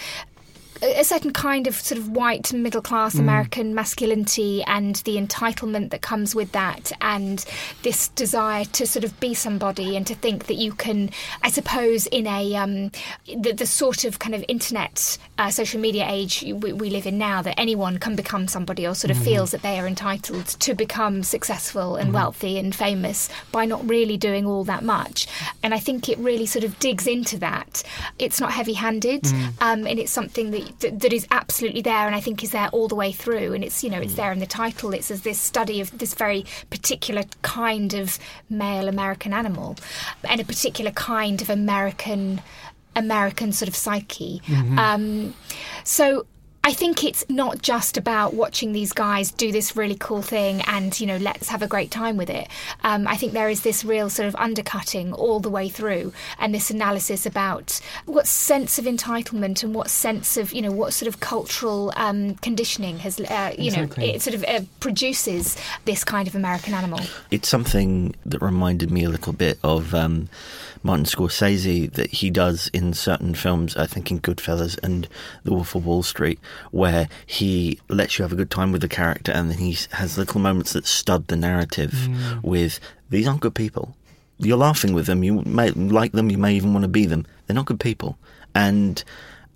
a 0.82 1.04
certain 1.04 1.32
kind 1.32 1.66
of 1.66 1.74
sort 1.74 1.98
of 1.98 2.08
white 2.10 2.52
middle 2.52 2.82
class 2.82 3.14
Mm. 3.16 3.20
American 3.20 3.74
masculinity 3.74 4.62
and 4.64 4.96
the 5.04 5.16
entitlement 5.16 5.90
that 5.90 6.02
comes 6.02 6.34
with 6.34 6.52
that, 6.52 6.92
and 7.00 7.44
this 7.82 8.08
desire 8.08 8.64
to 8.66 8.86
sort 8.86 9.04
of 9.04 9.18
be 9.20 9.34
somebody 9.34 9.96
and 9.96 10.06
to 10.06 10.14
think 10.14 10.46
that 10.46 10.54
you 10.54 10.72
can, 10.72 11.10
I 11.42 11.50
suppose, 11.50 12.06
in 12.06 12.26
a 12.26 12.54
um, 12.56 12.90
the, 13.26 13.52
the 13.52 13.66
sort 13.66 14.04
of 14.04 14.18
kind 14.18 14.34
of 14.34 14.44
internet 14.48 15.18
uh, 15.38 15.50
social 15.50 15.80
media 15.80 16.06
age 16.08 16.42
we, 16.46 16.72
we 16.72 16.90
live 16.90 17.06
in 17.06 17.18
now, 17.18 17.42
that 17.42 17.58
anyone 17.58 17.98
can 17.98 18.16
become 18.16 18.48
somebody 18.48 18.86
or 18.86 18.94
sort 18.94 19.10
of 19.10 19.16
Mhm. 19.18 19.24
feels 19.24 19.50
that 19.52 19.62
they 19.62 19.78
are 19.78 19.86
entitled 19.86 20.46
to 20.46 20.74
become 20.74 21.22
successful 21.22 21.96
and 21.96 22.10
Mhm. 22.10 22.14
wealthy 22.14 22.58
and 22.58 22.74
famous 22.74 23.28
by 23.52 23.64
not 23.64 23.86
really 23.88 24.16
doing 24.16 24.46
all 24.46 24.64
that 24.64 24.82
much. 24.84 25.26
And 25.62 25.72
I 25.74 25.78
think 25.78 26.08
it 26.08 26.18
really 26.18 26.46
sort 26.46 26.64
of 26.64 26.78
digs 26.78 27.06
into 27.06 27.38
that. 27.38 27.82
It's 28.18 28.40
not 28.40 28.52
heavy 28.52 28.74
handed, 28.74 29.22
Mm. 29.22 29.52
um, 29.60 29.86
and 29.86 29.98
it's 29.98 30.12
something 30.12 30.50
that, 30.52 30.65
that 30.80 31.00
that 31.00 31.12
is 31.12 31.26
absolutely 31.30 31.82
there, 31.82 32.06
and 32.06 32.14
I 32.14 32.20
think 32.20 32.42
is 32.44 32.50
there 32.50 32.68
all 32.68 32.88
the 32.88 32.94
way 32.94 33.12
through. 33.12 33.52
And 33.54 33.64
it's 33.64 33.82
you 33.84 33.90
know 33.90 34.00
it's 34.00 34.14
there 34.14 34.32
in 34.32 34.38
the 34.38 34.46
title. 34.46 34.92
It's 34.94 35.10
as 35.10 35.22
this 35.22 35.38
study 35.38 35.80
of 35.80 35.96
this 35.98 36.14
very 36.14 36.44
particular 36.70 37.24
kind 37.42 37.94
of 37.94 38.18
male 38.50 38.88
American 38.88 39.32
animal, 39.32 39.76
and 40.24 40.40
a 40.40 40.44
particular 40.44 40.90
kind 40.92 41.42
of 41.42 41.50
American 41.50 42.40
American 42.94 43.52
sort 43.52 43.68
of 43.68 43.76
psyche. 43.76 44.40
Mhm. 44.46 44.78
Um, 44.78 45.34
so. 45.84 46.26
I 46.66 46.72
think 46.72 47.04
it's 47.04 47.24
not 47.28 47.62
just 47.62 47.96
about 47.96 48.34
watching 48.34 48.72
these 48.72 48.92
guys 48.92 49.30
do 49.30 49.52
this 49.52 49.76
really 49.76 49.94
cool 49.94 50.20
thing 50.20 50.62
and, 50.62 50.98
you 50.98 51.06
know, 51.06 51.16
let's 51.16 51.48
have 51.48 51.62
a 51.62 51.68
great 51.68 51.92
time 51.92 52.16
with 52.16 52.28
it. 52.28 52.48
Um, 52.82 53.06
I 53.06 53.16
think 53.16 53.34
there 53.34 53.48
is 53.48 53.60
this 53.62 53.84
real 53.84 54.10
sort 54.10 54.26
of 54.26 54.34
undercutting 54.34 55.12
all 55.12 55.38
the 55.38 55.48
way 55.48 55.68
through 55.68 56.12
and 56.40 56.52
this 56.52 56.68
analysis 56.68 57.24
about 57.24 57.80
what 58.06 58.26
sense 58.26 58.80
of 58.80 58.84
entitlement 58.84 59.62
and 59.62 59.76
what 59.76 59.90
sense 59.90 60.36
of, 60.36 60.52
you 60.52 60.60
know, 60.60 60.72
what 60.72 60.92
sort 60.92 61.06
of 61.06 61.20
cultural 61.20 61.92
um, 61.94 62.34
conditioning 62.34 62.98
has, 62.98 63.20
uh, 63.20 63.54
you 63.56 63.66
Exactly. 63.66 64.08
know, 64.08 64.14
it 64.14 64.22
sort 64.22 64.34
of 64.34 64.42
uh, 64.42 64.62
produces 64.80 65.56
this 65.84 66.02
kind 66.02 66.26
of 66.26 66.34
American 66.34 66.74
animal. 66.74 66.98
It's 67.30 67.48
something 67.48 68.12
that 68.26 68.42
reminded 68.42 68.90
me 68.90 69.04
a 69.04 69.08
little 69.08 69.32
bit 69.32 69.60
of 69.62 69.94
um, 69.94 70.28
Martin 70.82 71.04
Scorsese 71.06 71.92
that 71.92 72.10
he 72.10 72.30
does 72.30 72.68
in 72.72 72.92
certain 72.94 73.34
films, 73.34 73.76
I 73.76 73.86
think 73.86 74.10
in 74.10 74.20
Goodfellas 74.20 74.78
and 74.82 75.08
The 75.44 75.52
Wolf 75.52 75.74
of 75.74 75.86
Wall 75.86 76.02
Street, 76.02 76.38
where 76.70 77.08
he 77.26 77.80
lets 77.88 78.18
you 78.18 78.22
have 78.22 78.32
a 78.32 78.36
good 78.36 78.50
time 78.50 78.72
with 78.72 78.80
the 78.82 78.88
character 78.88 79.32
and 79.32 79.50
then 79.50 79.58
he 79.58 79.76
has 79.92 80.18
little 80.18 80.40
moments 80.40 80.72
that 80.74 80.86
stud 80.86 81.28
the 81.28 81.36
narrative 81.36 81.92
Mm. 81.92 82.42
with 82.42 82.80
these 83.10 83.26
aren't 83.26 83.40
good 83.40 83.54
people. 83.54 83.96
You're 84.38 84.58
laughing 84.58 84.92
with 84.92 85.06
them, 85.06 85.24
you 85.24 85.42
may 85.46 85.70
like 85.70 86.12
them, 86.12 86.30
you 86.30 86.38
may 86.38 86.54
even 86.54 86.72
want 86.72 86.82
to 86.82 86.88
be 86.88 87.06
them. 87.06 87.26
They're 87.46 87.54
not 87.54 87.66
good 87.66 87.80
people. 87.80 88.18
And 88.54 89.02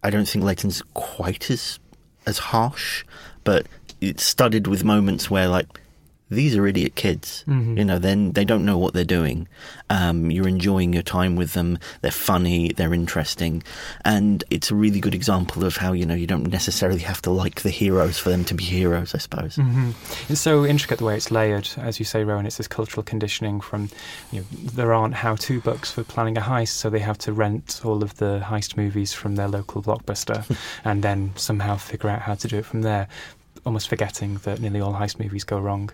I 0.03 0.11
don't 0.11 0.27
think 0.29 0.45
Layton's 0.45 0.83
quite 0.95 1.51
as 1.51 1.79
as 2.27 2.39
harsh, 2.39 3.05
but 3.45 3.67
it's 4.01 4.25
studded 4.25 4.67
with 4.67 4.85
moments 4.85 5.31
where 5.31 5.49
like 5.49 5.67
these 6.31 6.57
are 6.57 6.67
idiot 6.67 6.95
kids. 6.95 7.45
Mhm. 7.49 7.77
You 7.79 7.85
know, 7.85 7.99
then 7.99 8.33
they 8.33 8.45
don't 8.45 8.65
know 8.65 8.79
what 8.79 8.95
they're 8.95 9.05
doing. 9.05 9.49
Um, 9.91 10.31
you're 10.31 10.49
enjoying 10.49 10.93
your 10.93 11.03
time 11.03 11.35
with 11.37 11.53
them. 11.55 11.79
They're 12.03 12.11
funny. 12.11 12.73
They're 12.73 12.95
interesting, 12.95 13.63
and 14.05 14.45
it's 14.51 14.71
a 14.71 14.75
really 14.75 15.01
good 15.01 15.15
example 15.15 15.65
of 15.65 15.77
how 15.77 15.93
you 15.93 16.07
know 16.07 16.15
you 16.15 16.27
don't 16.27 16.47
necessarily 16.51 17.01
have 17.01 17.21
to 17.23 17.31
like 17.31 17.63
the 17.63 17.71
heroes 17.71 18.19
for 18.19 18.31
them 18.31 18.45
to 18.45 18.55
be 18.55 18.65
heroes. 18.65 19.15
I 19.15 19.19
suppose. 19.19 19.57
hmm 19.57 19.91
It's 20.29 20.41
so 20.41 20.65
intricate 20.65 20.99
the 20.99 21.05
way 21.05 21.17
it's 21.17 21.31
layered, 21.31 21.69
as 21.77 21.99
you 21.99 22.05
say, 22.05 22.25
Rowan. 22.25 22.47
It's 22.47 22.57
this 22.59 22.69
cultural 22.69 23.03
conditioning 23.03 23.61
from, 23.61 23.91
you 24.33 24.41
know, 24.41 24.47
there 24.75 24.93
aren't 24.93 25.15
how-to 25.15 25.61
books 25.61 25.91
for 25.91 26.05
planning 26.05 26.37
a 26.39 26.41
heist, 26.41 26.69
so 26.75 26.89
they 26.91 27.01
have 27.01 27.19
to 27.19 27.33
rent 27.33 27.81
all 27.85 28.03
of 28.03 28.17
the 28.17 28.41
heist 28.45 28.77
movies 28.77 29.13
from 29.13 29.37
their 29.37 29.49
local 29.49 29.83
blockbuster, 29.83 30.45
and 30.85 31.03
then 31.03 31.33
somehow 31.37 31.77
figure 31.77 32.09
out 32.11 32.21
how 32.23 32.35
to 32.35 32.47
do 32.49 32.59
it 32.59 32.65
from 32.67 32.83
there. 32.83 33.09
Almost 33.67 33.89
forgetting 33.89 34.37
that 34.45 34.61
nearly 34.61 34.81
all 34.81 34.95
heist 34.95 35.19
movies 35.19 35.45
go 35.45 35.59
wrong 35.59 35.91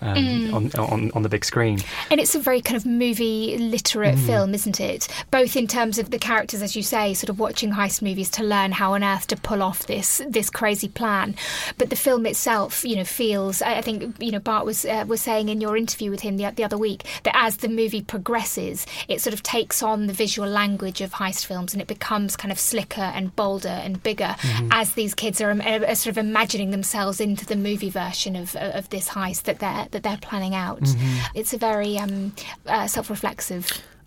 um, 0.00 0.16
Mm. 0.16 0.54
on, 0.54 0.70
on 0.90 1.10
on 1.14 1.22
the 1.22 1.28
big 1.28 1.44
screen. 1.44 1.80
And 2.10 2.20
it's 2.20 2.34
a 2.34 2.38
very 2.40 2.60
kind 2.60 2.76
of 2.76 2.86
movie 2.86 3.56
literate 3.58 4.16
Mm. 4.16 4.26
film, 4.26 4.54
isn't 4.54 4.78
it? 4.80 5.08
Both 5.30 5.56
in 5.56 5.66
terms 5.66 5.98
of 5.98 6.10
the 6.10 6.18
characters, 6.18 6.62
as 6.62 6.76
you 6.76 6.82
say, 6.82 7.14
sort 7.14 7.28
of 7.30 7.38
watching 7.38 7.72
heist 7.72 8.02
movies 8.02 8.30
to 8.30 8.44
learn 8.44 8.72
how 8.72 8.94
on 8.94 9.02
earth 9.02 9.26
to 9.28 9.36
pull 9.36 9.62
off 9.62 9.86
this 9.86 10.20
this 10.28 10.50
crazy 10.50 10.88
plan, 10.88 11.34
but 11.76 11.90
the 11.90 11.96
film 11.96 12.24
itself, 12.26 12.84
you 12.84 12.96
know, 12.96 13.04
feels. 13.04 13.62
I 13.62 13.78
I 13.78 13.82
think 13.82 14.14
you 14.20 14.30
know 14.30 14.38
Bart 14.40 14.64
was 14.64 14.84
uh, 14.84 15.04
was 15.08 15.20
saying 15.20 15.48
in 15.48 15.60
your 15.60 15.76
interview 15.76 16.10
with 16.10 16.20
him 16.20 16.36
the, 16.36 16.52
the 16.54 16.64
other 16.64 16.78
week 16.78 17.04
that 17.24 17.34
as 17.36 17.58
the 17.58 17.68
movie 17.68 18.02
progresses, 18.02 18.86
it 19.08 19.20
sort 19.20 19.32
of 19.34 19.42
takes 19.42 19.82
on 19.82 20.06
the 20.06 20.12
visual 20.12 20.48
language 20.48 21.00
of 21.00 21.12
heist 21.14 21.46
films 21.46 21.72
and 21.72 21.80
it 21.80 21.88
becomes 21.88 22.36
kind 22.36 22.52
of 22.52 22.58
slicker 22.60 23.00
and 23.16 23.34
bolder 23.34 23.68
and 23.84 24.02
bigger 24.02 24.36
Mhm. 24.38 24.68
as 24.70 24.92
these 24.92 25.14
kids 25.14 25.40
are, 25.40 25.50
are, 25.50 25.84
are 25.86 25.94
sort 25.94 26.08
of 26.08 26.18
imagining 26.18 26.70
themselves 26.70 27.07
into 27.20 27.44
the 27.46 27.56
movie 27.56 27.90
version 27.90 28.36
of 28.36 28.54
of 28.56 28.88
this 28.90 29.08
heist 29.10 29.42
that 29.44 29.58
they're 29.58 29.88
that 29.90 30.02
they're 30.02 30.18
planning 30.20 30.54
out. 30.54 30.80
Mhm. 30.82 31.20
It's 31.34 31.52
a 31.54 31.58
very 31.58 31.98
um, 31.98 32.32
uh, 32.66 32.86
self-reflexive. 32.86 33.66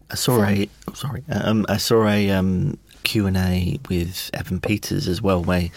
I 0.10 0.16
saw 0.16 0.44
a 0.44 0.70
oh, 0.88 0.94
sorry. 0.94 1.24
Um, 1.32 1.66
I 1.70 1.78
saw 1.78 2.08
a 2.08 2.30
um, 2.32 2.78
Q 3.04 3.28
and 3.28 3.38
A 3.38 3.80
with 3.90 4.30
Evan 4.34 4.60
Peters 4.60 5.08
as 5.08 5.22
well, 5.22 5.42
where 5.44 5.70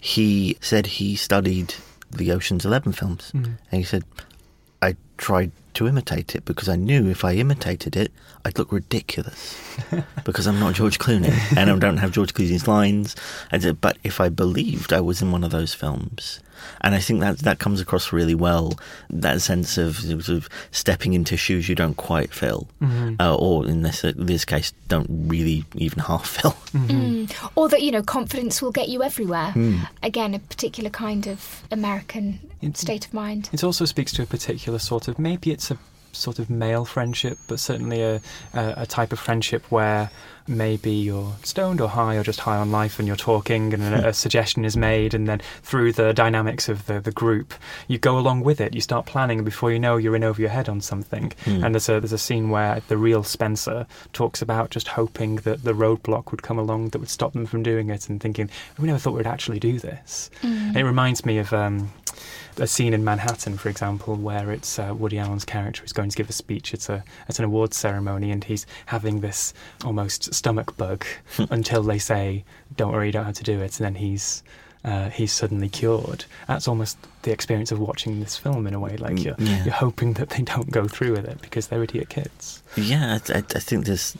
he 0.00 0.56
said 0.60 0.86
he 0.86 1.16
studied 1.16 1.74
the 2.10 2.32
Ocean's 2.32 2.64
Eleven 2.64 2.92
films, 2.92 3.30
Mm. 3.34 3.44
and 3.70 3.78
he 3.80 3.84
said, 3.84 4.04
"I 4.82 4.96
tried 5.18 5.50
to 5.74 5.86
imitate 5.86 6.34
it 6.34 6.44
because 6.44 6.68
I 6.68 6.74
knew 6.76 7.08
if 7.08 7.24
I 7.24 7.34
imitated 7.34 7.94
it, 7.96 8.10
I'd 8.44 8.58
look 8.58 8.72
ridiculous 8.72 9.54
because 10.24 10.46
I'm 10.48 10.58
not 10.58 10.74
George 10.74 10.98
Clooney 10.98 11.32
and 11.56 11.70
I 11.70 11.78
don't 11.78 11.98
have 11.98 12.10
George 12.10 12.34
Clooney's 12.34 12.66
lines. 12.66 13.14
But 13.80 13.96
if 14.02 14.20
I 14.20 14.30
believed 14.30 14.92
I 14.92 15.00
was 15.00 15.22
in 15.22 15.30
one 15.30 15.44
of 15.44 15.52
those 15.52 15.72
films, 15.74 16.40
and 16.80 16.94
I 16.94 17.00
think 17.00 17.20
that 17.20 17.38
that 17.38 17.58
comes 17.58 17.80
across 17.80 18.12
really 18.12 18.34
well. 18.34 18.78
That 19.10 19.40
sense 19.40 19.78
of 19.78 19.96
sort 19.96 20.28
of 20.28 20.48
stepping 20.70 21.14
into 21.14 21.36
shoes 21.36 21.68
you 21.68 21.74
don't 21.74 21.96
quite 21.96 22.32
fill, 22.32 22.68
mm-hmm. 22.80 23.16
uh, 23.20 23.34
or 23.34 23.66
in 23.66 23.82
this 23.82 24.04
uh, 24.04 24.12
this 24.16 24.44
case, 24.44 24.72
don't 24.88 25.08
really 25.10 25.64
even 25.74 26.00
half 26.00 26.26
fill. 26.40 26.52
Mm-hmm. 26.72 27.00
Mm. 27.00 27.50
Or 27.54 27.68
that 27.68 27.82
you 27.82 27.90
know, 27.90 28.02
confidence 28.02 28.62
will 28.62 28.72
get 28.72 28.88
you 28.88 29.02
everywhere. 29.02 29.52
Mm. 29.54 29.86
Again, 30.02 30.34
a 30.34 30.38
particular 30.38 30.90
kind 30.90 31.26
of 31.26 31.62
American 31.70 32.40
it, 32.60 32.76
state 32.76 33.06
of 33.06 33.14
mind. 33.14 33.50
It 33.52 33.64
also 33.64 33.84
speaks 33.84 34.12
to 34.12 34.22
a 34.22 34.26
particular 34.26 34.78
sort 34.78 35.08
of 35.08 35.18
maybe 35.18 35.50
it's 35.50 35.70
a 35.70 35.78
sort 36.12 36.38
of 36.38 36.50
male 36.50 36.84
friendship, 36.84 37.38
but 37.46 37.60
certainly 37.60 38.02
a, 38.02 38.16
a, 38.54 38.74
a, 38.78 38.86
type 38.86 39.12
of 39.12 39.18
friendship 39.18 39.64
where 39.70 40.10
maybe 40.46 40.90
you're 40.90 41.32
stoned 41.44 41.80
or 41.80 41.88
high 41.88 42.16
or 42.16 42.24
just 42.24 42.40
high 42.40 42.56
on 42.56 42.72
life 42.72 42.98
and 42.98 43.06
you're 43.06 43.16
talking 43.16 43.72
and 43.72 43.82
a, 43.82 44.08
a 44.08 44.12
suggestion 44.24 44.64
is 44.64 44.76
made, 44.76 45.14
and 45.14 45.28
then 45.28 45.40
through 45.62 45.92
the 45.92 46.12
dynamics 46.12 46.68
of 46.68 46.86
the, 46.86 47.00
the 47.00 47.12
group, 47.12 47.54
you 47.88 47.98
go 47.98 48.18
along 48.18 48.42
with 48.42 48.60
it. 48.60 48.74
You 48.74 48.80
start 48.80 49.06
planning, 49.06 49.38
and 49.38 49.44
before 49.44 49.70
you 49.72 49.78
know, 49.78 49.96
you're 49.96 50.16
in 50.16 50.24
over 50.24 50.40
your 50.40 50.50
head 50.50 50.68
on 50.68 50.80
something. 50.80 51.32
Mm. 51.44 51.64
And 51.64 51.74
there's 51.74 51.88
a, 51.88 52.00
there's 52.00 52.12
a 52.12 52.18
scene 52.18 52.50
where 52.50 52.82
the 52.88 52.96
real 52.96 53.22
Spencer 53.22 53.86
talks 54.12 54.42
about 54.42 54.70
just 54.70 54.88
hoping 54.88 55.36
that 55.36 55.64
the 55.64 55.72
roadblock 55.72 56.30
would 56.30 56.42
come 56.42 56.58
along 56.58 56.90
that 56.90 56.98
would 56.98 57.08
stop 57.08 57.32
them 57.32 57.46
from 57.46 57.62
doing 57.62 57.90
it 57.90 58.08
and 58.08 58.20
thinking, 58.20 58.50
we 58.78 58.86
never 58.86 58.98
thought 58.98 59.14
we'd 59.14 59.26
actually 59.26 59.60
do 59.60 59.78
this. 59.78 60.30
Mm. 60.42 60.76
it 60.76 60.84
reminds 60.84 61.24
me 61.24 61.38
of. 61.38 61.52
Um, 61.52 61.90
a 62.60 62.66
scene 62.66 62.94
in 62.94 63.02
Manhattan, 63.02 63.56
for 63.56 63.68
example, 63.68 64.14
where 64.16 64.52
it's 64.52 64.78
uh, 64.78 64.94
Woody 64.96 65.18
Allen's 65.18 65.44
character 65.44 65.82
who's 65.82 65.92
going 65.92 66.10
to 66.10 66.16
give 66.16 66.28
a 66.28 66.32
speech. 66.32 66.72
at 66.74 66.88
a 66.88 67.02
it's 67.28 67.38
an 67.38 67.44
awards 67.44 67.76
ceremony, 67.76 68.30
and 68.30 68.44
he's 68.44 68.66
having 68.86 69.20
this 69.20 69.52
almost 69.84 70.32
stomach 70.34 70.76
bug 70.76 71.04
until 71.50 71.82
they 71.82 71.98
say, 71.98 72.44
"Don't 72.76 72.92
worry, 72.92 73.06
you 73.06 73.12
don't 73.12 73.24
have 73.24 73.36
to 73.36 73.44
do 73.44 73.60
it," 73.60 73.78
and 73.80 73.84
then 73.86 73.94
he's 73.96 74.42
uh, 74.84 75.10
he's 75.10 75.32
suddenly 75.32 75.68
cured. 75.68 76.24
That's 76.46 76.68
almost 76.68 76.98
the 77.22 77.32
experience 77.32 77.72
of 77.72 77.78
watching 77.78 78.20
this 78.20 78.36
film 78.36 78.66
in 78.66 78.74
a 78.74 78.80
way. 78.80 78.96
Like 78.96 79.16
mm, 79.16 79.24
you're, 79.24 79.36
yeah. 79.38 79.64
you're 79.64 79.74
hoping 79.74 80.14
that 80.14 80.30
they 80.30 80.42
don't 80.42 80.70
go 80.70 80.86
through 80.86 81.12
with 81.12 81.26
it 81.26 81.40
because 81.40 81.68
they're 81.68 81.82
idiot 81.82 82.08
kids. 82.08 82.62
Yeah, 82.76 83.18
I, 83.28 83.38
I 83.38 83.40
think 83.42 83.86
there's 83.86 84.16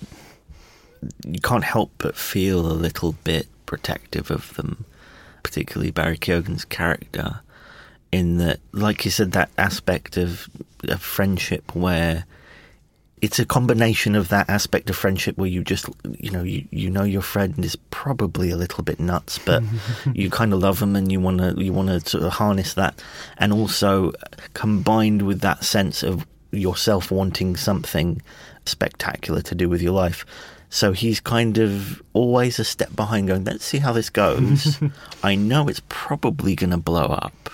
you 1.26 1.40
can't 1.40 1.64
help 1.64 1.92
but 1.98 2.16
feel 2.16 2.60
a 2.60 2.72
little 2.72 3.12
bit 3.24 3.48
protective 3.66 4.30
of 4.30 4.54
them, 4.54 4.84
particularly 5.42 5.90
Barry 5.90 6.18
Keoghan's 6.18 6.64
character 6.64 7.40
in 8.12 8.38
that, 8.38 8.60
like 8.72 9.04
you 9.04 9.10
said, 9.10 9.32
that 9.32 9.50
aspect 9.56 10.16
of, 10.16 10.48
of 10.84 11.00
friendship 11.00 11.74
where 11.74 12.24
it's 13.20 13.38
a 13.38 13.44
combination 13.44 14.14
of 14.14 14.28
that 14.28 14.48
aspect 14.48 14.88
of 14.88 14.96
friendship 14.96 15.36
where 15.36 15.48
you 15.48 15.62
just, 15.62 15.88
you 16.18 16.30
know, 16.30 16.42
you, 16.42 16.66
you 16.70 16.90
know 16.90 17.02
your 17.02 17.22
friend 17.22 17.62
is 17.64 17.76
probably 17.90 18.50
a 18.50 18.56
little 18.56 18.82
bit 18.82 18.98
nuts, 18.98 19.38
but 19.38 19.62
you 20.14 20.30
kind 20.30 20.52
of 20.52 20.60
love 20.60 20.80
them 20.80 20.96
and 20.96 21.12
you 21.12 21.20
want 21.20 21.38
to 21.38 21.62
you 21.62 21.72
want 21.72 21.88
to 21.88 22.00
sort 22.08 22.24
of 22.24 22.32
harness 22.32 22.74
that, 22.74 23.02
and 23.38 23.52
also 23.52 24.12
combined 24.54 25.22
with 25.22 25.40
that 25.40 25.64
sense 25.64 26.02
of 26.02 26.26
yourself 26.50 27.10
wanting 27.10 27.56
something 27.56 28.20
spectacular 28.64 29.42
to 29.42 29.54
do 29.54 29.68
with 29.68 29.82
your 29.82 29.92
life. 29.92 30.24
So 30.70 30.92
he's 30.92 31.20
kind 31.20 31.58
of 31.58 32.00
always 32.12 32.58
a 32.58 32.64
step 32.64 32.94
behind, 32.96 33.28
going, 33.28 33.44
"Let's 33.44 33.64
see 33.64 33.78
how 33.78 33.92
this 33.92 34.08
goes." 34.08 34.78
I 35.22 35.34
know 35.34 35.68
it's 35.68 35.82
probably 35.88 36.54
going 36.54 36.70
to 36.70 36.78
blow 36.78 37.06
up 37.06 37.50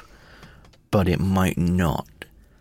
but 0.97 1.09
it 1.09 1.21
might 1.21 1.59
not. 1.59 2.09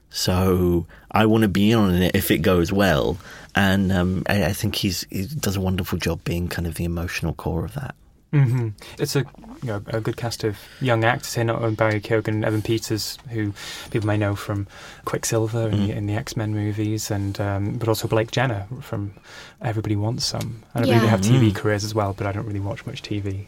So 0.09 0.87
I 1.09 1.25
want 1.25 1.43
to 1.43 1.47
be 1.47 1.71
in 1.71 1.79
on 1.79 1.93
it 1.93 2.13
if 2.13 2.31
it 2.31 2.39
goes 2.39 2.69
well, 2.69 3.17
and 3.55 3.93
um, 3.93 4.23
I, 4.27 4.47
I, 4.47 4.51
think 4.51 4.75
he's 4.75 5.05
he 5.09 5.25
does 5.25 5.55
a 5.55 5.61
wonderful 5.61 5.97
job 5.97 6.21
being 6.25 6.49
kind 6.49 6.67
of 6.67 6.75
the 6.75 6.83
emotional 6.83 7.33
core 7.33 7.63
of 7.63 7.75
that. 7.75 7.95
Mm-hmm. 8.33 8.69
It's 8.99 9.15
a 9.15 9.19
you 9.19 9.69
know, 9.69 9.81
a 9.87 10.01
good 10.01 10.17
cast 10.17 10.43
of 10.43 10.57
young 10.81 11.05
actors 11.05 11.33
here, 11.33 11.45
not 11.45 11.61
only 11.61 11.75
Barry 11.75 12.01
Keoghan 12.01 12.27
and 12.27 12.43
Evan 12.43 12.61
Peters, 12.61 13.17
who 13.29 13.53
people 13.89 14.07
may 14.07 14.17
know 14.17 14.35
from 14.35 14.67
Quicksilver 15.05 15.69
in, 15.69 15.75
mm. 15.75 15.87
the, 15.87 15.93
in 15.93 16.05
the 16.07 16.15
X 16.15 16.35
Men 16.35 16.53
movies, 16.53 17.09
and 17.09 17.39
um, 17.39 17.77
but 17.77 17.87
also 17.87 18.09
Blake 18.09 18.31
Jenner 18.31 18.67
from 18.81 19.13
Everybody 19.61 19.95
Wants 19.95 20.25
Some. 20.25 20.63
And 20.73 20.83
I 20.83 20.87
believe 20.87 21.01
they 21.01 21.07
have 21.07 21.21
TV 21.21 21.51
mm. 21.51 21.55
careers 21.55 21.83
as 21.83 21.95
well, 21.95 22.13
but 22.13 22.27
I 22.27 22.31
don't 22.31 22.45
really 22.45 22.59
watch 22.59 22.85
much 22.85 23.01
TV. 23.01 23.45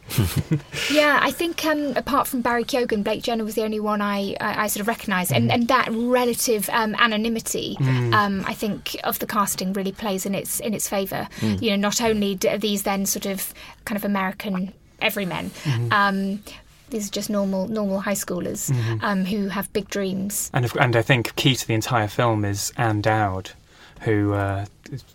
yeah, 0.92 1.20
I 1.22 1.32
think 1.32 1.64
um, 1.66 1.96
apart 1.96 2.28
from 2.28 2.42
Barry 2.42 2.64
Keoghan, 2.64 3.04
Blake 3.04 3.24
Jenner 3.24 3.44
was 3.44 3.56
the 3.56 3.64
only 3.64 3.80
one 3.80 4.02
I, 4.02 4.36
I, 4.40 4.64
I 4.64 4.68
sort 4.68 4.82
of 4.82 4.88
recognised, 4.88 5.32
mm. 5.32 5.38
and, 5.38 5.52
and 5.52 5.68
that 5.68 5.90
relative 5.92 6.70
um, 6.72 6.96
anonymity, 6.96 7.76
mm. 7.80 8.14
Um, 8.14 8.44
I 8.48 8.54
think, 8.54 8.96
of 9.04 9.20
the 9.20 9.28
casting 9.28 9.74
really 9.74 9.92
plays 9.92 10.26
in 10.26 10.34
its 10.34 10.60
in 10.60 10.74
its 10.74 10.88
favour. 10.88 11.28
Mm. 11.40 11.62
You 11.62 11.72
know, 11.72 11.76
not 11.76 12.02
only 12.02 12.38
are 12.48 12.58
these 12.58 12.84
then 12.84 13.06
sort 13.06 13.26
of 13.26 13.54
kind 13.86 13.98
of 13.98 14.06
American 14.06 14.74
everymen. 15.02 15.52
Um, 15.92 16.42
these 16.90 17.10
are 17.10 17.12
just 17.12 17.30
normal 17.30 17.68
normal 17.68 18.00
high 18.00 18.14
schoolers 18.14 18.72
mm-hmm. 18.72 19.04
um, 19.04 19.26
who 19.26 19.50
have 19.50 19.72
big 19.74 19.90
dreams. 19.90 20.50
And 20.54 20.72
and 20.80 20.96
I 20.96 21.02
think 21.02 21.36
key 21.36 21.56
to 21.56 21.68
the 21.68 21.74
entire 21.74 22.08
film 22.08 22.46
is 22.46 22.72
Ann 22.78 23.02
Dowd, 23.02 23.52
who 24.02 24.34
uh, 24.34 24.66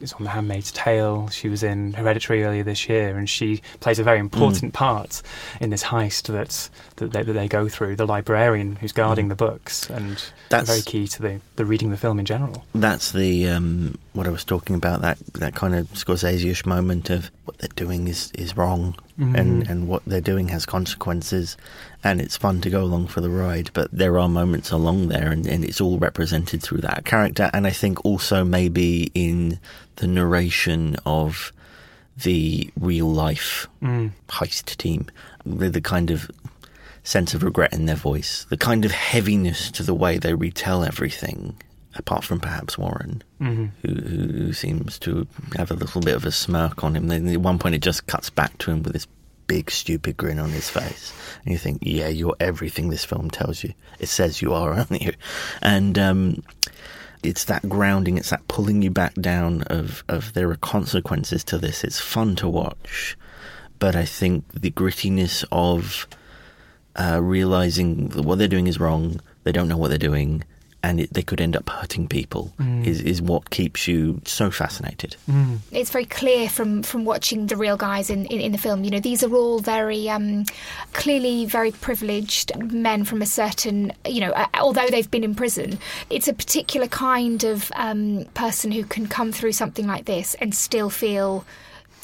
is 0.00 0.12
on 0.14 0.24
The 0.24 0.30
Handmaid's 0.30 0.72
Tale. 0.72 1.28
She 1.28 1.48
was 1.48 1.62
in 1.62 1.92
Hereditary 1.92 2.44
earlier 2.44 2.62
this 2.62 2.88
year, 2.88 3.16
and 3.16 3.28
she 3.28 3.62
plays 3.80 3.98
a 3.98 4.02
very 4.02 4.18
important 4.18 4.72
mm. 4.72 4.76
part 4.76 5.22
in 5.60 5.70
this 5.70 5.82
heist 5.82 6.24
that 6.32 6.70
that 6.96 7.12
they, 7.12 7.22
that 7.22 7.32
they, 7.32 7.48
go 7.48 7.68
through. 7.68 7.96
The 7.96 8.06
librarian 8.06 8.76
who's 8.76 8.92
guarding 8.92 9.26
mm. 9.26 9.30
the 9.30 9.34
books, 9.34 9.88
and 9.90 10.22
that's 10.48 10.68
very 10.68 10.82
key 10.82 11.06
to 11.08 11.22
the, 11.22 11.40
the 11.56 11.64
reading 11.64 11.90
the 11.90 11.96
film 11.96 12.18
in 12.18 12.24
general. 12.24 12.64
That's 12.74 13.12
the 13.12 13.48
um, 13.48 13.98
what 14.12 14.26
I 14.26 14.30
was 14.30 14.44
talking 14.44 14.76
about. 14.76 15.00
That 15.00 15.18
that 15.34 15.54
kind 15.54 15.74
of 15.74 15.88
Scorsese-ish 15.92 16.66
moment 16.66 17.10
of 17.10 17.30
what 17.44 17.58
they're 17.58 17.70
doing 17.74 18.08
is 18.08 18.30
is 18.32 18.56
wrong, 18.56 18.96
mm. 19.18 19.36
and 19.38 19.68
and 19.68 19.88
what 19.88 20.02
they're 20.06 20.20
doing 20.20 20.48
has 20.48 20.66
consequences, 20.66 21.56
and 22.04 22.20
it's 22.20 22.36
fun 22.36 22.60
to 22.62 22.70
go 22.70 22.82
along 22.82 23.06
for 23.08 23.20
the 23.20 23.30
ride. 23.30 23.70
But 23.72 23.90
there 23.92 24.18
are 24.18 24.28
moments 24.28 24.70
along 24.70 25.08
there, 25.08 25.30
and, 25.30 25.46
and 25.46 25.64
it's 25.64 25.80
all 25.80 25.98
represented 25.98 26.62
through 26.62 26.80
that 26.82 27.04
character. 27.04 27.50
And 27.52 27.66
I 27.66 27.70
think 27.70 28.04
also 28.04 28.44
maybe 28.44 29.10
in 29.14 29.60
the 29.96 30.06
narration 30.06 30.96
of 31.06 31.52
the 32.16 32.70
real 32.78 33.10
life 33.10 33.68
mm. 33.82 34.10
heist 34.28 34.76
team, 34.76 35.06
the, 35.46 35.70
the 35.70 35.80
kind 35.80 36.10
of 36.10 36.30
sense 37.04 37.34
of 37.34 37.42
regret 37.42 37.72
in 37.72 37.86
their 37.86 37.96
voice, 37.96 38.46
the 38.50 38.56
kind 38.56 38.84
of 38.84 38.90
heaviness 38.90 39.70
to 39.72 39.82
the 39.82 39.94
way 39.94 40.18
they 40.18 40.34
retell 40.34 40.84
everything. 40.84 41.56
Apart 41.94 42.24
from 42.24 42.40
perhaps 42.40 42.78
Warren, 42.78 43.22
mm-hmm. 43.38 43.66
who, 43.82 43.94
who, 44.44 44.52
seems 44.54 44.98
to 45.00 45.26
have 45.56 45.70
a 45.70 45.74
little 45.74 46.00
bit 46.00 46.14
of 46.14 46.24
a 46.24 46.32
smirk 46.32 46.82
on 46.82 46.96
him. 46.96 47.08
Then 47.08 47.28
at 47.28 47.36
one 47.36 47.58
point, 47.58 47.74
it 47.74 47.82
just 47.82 48.06
cuts 48.06 48.30
back 48.30 48.56
to 48.58 48.70
him 48.70 48.82
with 48.82 48.94
this 48.94 49.06
big 49.46 49.70
stupid 49.70 50.16
grin 50.16 50.38
on 50.38 50.50
his 50.50 50.68
face, 50.68 51.12
and 51.44 51.52
you 51.52 51.58
think, 51.58 51.78
"Yeah, 51.82 52.08
you're 52.08 52.36
everything 52.40 52.90
this 52.90 53.04
film 53.04 53.30
tells 53.30 53.62
you. 53.62 53.74
It 53.98 54.08
says 54.08 54.42
you 54.42 54.52
are, 54.52 54.72
aren't 54.78 55.02
you?" 55.02 55.12
And 55.60 55.98
um, 55.98 56.42
it's 57.22 57.44
that 57.44 57.68
grounding, 57.68 58.18
it's 58.18 58.30
that 58.30 58.46
pulling 58.48 58.82
you 58.82 58.90
back 58.90 59.14
down 59.14 59.62
of 59.62 60.04
of 60.08 60.32
there 60.34 60.50
are 60.50 60.56
consequences 60.56 61.44
to 61.44 61.58
this. 61.58 61.84
It's 61.84 62.00
fun 62.00 62.36
to 62.36 62.48
watch, 62.48 63.16
but 63.78 63.96
I 63.96 64.04
think 64.04 64.44
the 64.52 64.70
grittiness 64.70 65.44
of 65.52 66.06
uh, 66.96 67.20
realizing 67.22 68.10
what 68.10 68.38
they're 68.38 68.48
doing 68.48 68.66
is 68.66 68.80
wrong, 68.80 69.20
they 69.44 69.52
don't 69.52 69.68
know 69.68 69.76
what 69.76 69.88
they're 69.88 69.98
doing, 69.98 70.44
and 70.82 71.00
it, 71.00 71.12
they 71.12 71.22
could 71.22 71.40
end 71.40 71.56
up 71.56 71.68
hurting 71.68 72.08
people 72.08 72.52
mm. 72.58 72.84
is, 72.86 73.00
is 73.00 73.22
what 73.22 73.50
keeps 73.50 73.86
you 73.86 74.20
so 74.24 74.50
fascinated. 74.50 75.16
Mm. 75.30 75.58
It's 75.70 75.90
very 75.90 76.04
clear 76.04 76.48
from, 76.48 76.82
from 76.82 77.04
watching 77.04 77.46
the 77.46 77.56
real 77.56 77.76
guys 77.76 78.10
in, 78.10 78.26
in, 78.26 78.40
in 78.40 78.52
the 78.52 78.58
film. 78.58 78.84
You 78.84 78.90
know, 78.90 79.00
these 79.00 79.22
are 79.22 79.32
all 79.32 79.60
very 79.60 80.08
um, 80.08 80.44
clearly 80.92 81.46
very 81.46 81.70
privileged 81.70 82.56
men 82.58 83.04
from 83.04 83.22
a 83.22 83.26
certain, 83.26 83.92
you 84.06 84.20
know, 84.20 84.32
uh, 84.32 84.46
although 84.54 84.88
they've 84.88 85.10
been 85.10 85.24
in 85.24 85.34
prison, 85.34 85.78
it's 86.10 86.28
a 86.28 86.34
particular 86.34 86.88
kind 86.88 87.44
of 87.44 87.70
um, 87.76 88.24
person 88.34 88.72
who 88.72 88.84
can 88.84 89.06
come 89.06 89.32
through 89.32 89.52
something 89.52 89.86
like 89.86 90.06
this 90.06 90.34
and 90.34 90.54
still 90.54 90.90
feel 90.90 91.44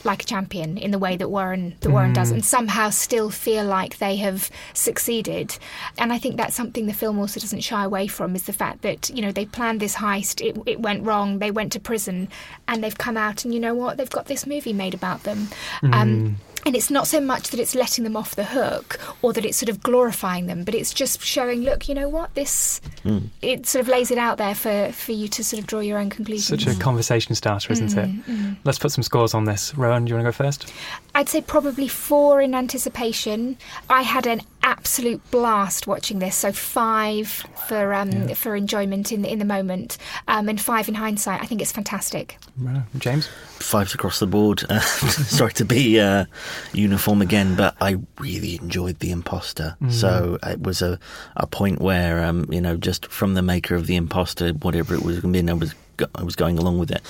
like 0.05 0.23
a 0.23 0.27
champion 0.27 0.79
in 0.79 0.91
the 0.91 0.99
way 0.99 1.17
that 1.17 1.29
Warren 1.29 1.75
that 1.81 1.91
Warren 1.91 2.13
mm. 2.13 2.15
does, 2.15 2.31
and 2.31 2.45
somehow 2.45 2.91
still 2.91 3.31
feel 3.31 3.65
like 3.65 3.99
they 3.99 4.17
have 4.17 4.51
succeeded. 4.73 5.59
And 5.99 6.13
I 6.13 6.19
think 6.19 6.37
that's 6.37 6.55
something 6.55 6.87
the 6.87 6.93
film 6.93 7.19
also 7.19 7.41
doesn't 7.41 7.61
shy 7.61 7.85
away 7.85 8.07
from 8.07 8.35
is 8.35 8.45
the 8.45 8.53
fact 8.53 8.83
that 8.83 9.11
you 9.11 9.23
know 9.23 9.33
they 9.33 9.47
planned 9.47 9.81
this 9.81 9.97
heist, 9.97 10.45
it, 10.47 10.61
it 10.67 10.81
went 10.81 11.05
wrong, 11.05 11.39
they 11.39 11.51
went 11.51 11.73
to 11.73 11.81
prison, 11.81 12.29
and 12.67 12.83
they've 12.83 12.99
come 12.99 13.17
out, 13.17 13.45
and 13.45 13.53
you 13.53 13.61
know 13.61 13.75
what, 13.75 13.97
they've 13.97 14.11
got 14.11 14.27
this 14.27 14.47
movie 14.47 14.73
made 14.73 14.95
about 14.95 15.25
them. 15.25 15.49
Mm. 15.83 15.95
Um, 15.95 16.37
and 16.67 16.75
it's 16.75 16.91
not 16.91 17.07
so 17.07 17.21
much 17.21 17.49
that 17.51 17.61
it's 17.61 17.75
letting 17.75 18.05
them 18.05 18.17
off 18.17 18.35
the 18.35 18.45
hook 18.45 18.99
or 19.23 19.33
that 19.33 19.45
it's 19.45 19.57
sort 19.57 19.69
of 19.69 19.83
glorifying 19.83 20.47
them, 20.47 20.65
but 20.65 20.75
it's 20.75 20.93
just 20.93 21.23
showing, 21.23 21.63
look, 21.63 21.89
you 21.89 21.95
know 21.95 22.09
what, 22.09 22.35
this, 22.35 22.81
mm. 23.05 23.29
it 23.43 23.67
sort 23.67 23.81
of 23.83 23.89
lays 23.89 24.11
it 24.11 24.19
out 24.19 24.39
there 24.39 24.55
for, 24.55 24.91
for 24.93 25.13
you 25.13 25.29
to 25.29 25.45
sort 25.45 25.61
of 25.61 25.67
draw 25.67 25.81
your 25.81 25.99
own 25.99 26.11
conclusions. 26.11 26.65
Such 26.65 26.75
a 26.75 26.79
conversation 26.79 27.35
starter, 27.35 27.73
isn't 27.73 27.89
mm, 27.89 28.05
it? 28.05 28.27
Mm. 28.27 28.57
Let's 28.65 28.79
put 28.79 28.93
some 28.93 29.03
scores 29.03 29.35
on 29.35 29.45
this. 29.45 29.75
Rowan, 29.77 30.05
do 30.05 30.11
you 30.11 30.15
want 30.17 30.27
to 30.27 30.29
go 30.29 30.45
first? 30.45 30.73
I'd 31.15 31.29
say 31.29 31.41
probably 31.41 31.89
four 31.89 32.41
in 32.41 32.55
anticipation. 32.55 33.57
I 33.89 34.03
had 34.03 34.27
an 34.27 34.43
absolute 34.63 35.31
blast 35.31 35.87
watching 35.87 36.19
this. 36.19 36.37
So 36.37 36.53
five 36.53 37.29
for 37.67 37.95
um, 37.95 38.11
Yeah. 38.11 38.35
for 38.35 38.55
enjoyment 38.55 39.11
in 39.13 39.25
in 39.25 39.39
the 39.39 39.45
moment, 39.45 39.99
um, 40.29 40.49
and 40.49 40.61
five 40.61 40.89
in 40.89 40.95
hindsight. 40.95 41.41
I 41.43 41.47
think 41.47 41.61
it's 41.63 41.73
fantastic. 41.73 42.39
Right. 42.59 42.83
James? 42.99 43.29
Fives 43.59 43.95
across 43.95 44.19
the 44.21 44.27
board. 44.27 44.65
Uh, 44.69 44.81
sorry 45.39 45.53
to 45.55 45.65
be 45.65 45.99
uh, 45.99 46.27
uniform 46.73 47.23
again, 47.23 47.55
but 47.55 47.77
I 47.81 47.99
really 48.19 48.57
enjoyed 48.57 48.99
The 48.99 49.11
Imposter. 49.11 49.77
Mm. 49.83 49.93
So 49.93 50.39
it 50.43 50.61
was 50.61 50.83
a, 50.83 50.99
a 51.37 51.47
point 51.47 51.81
where, 51.81 52.25
um, 52.25 52.47
you 52.51 52.61
know, 52.61 52.77
just 52.77 53.07
from 53.07 53.35
the 53.35 53.43
maker 53.43 53.75
of 53.75 53.87
The 53.87 53.97
Imposter, 53.97 54.51
whatever 54.51 54.95
it 54.95 55.03
was 55.03 55.21
going 55.21 55.33
to 55.35 55.43
be, 55.43 55.51
I 55.51 55.55
was, 55.55 55.75
I 56.15 56.23
was 56.23 56.37
going 56.37 56.59
along 56.59 56.79
with 56.79 56.91
it. 56.91 57.03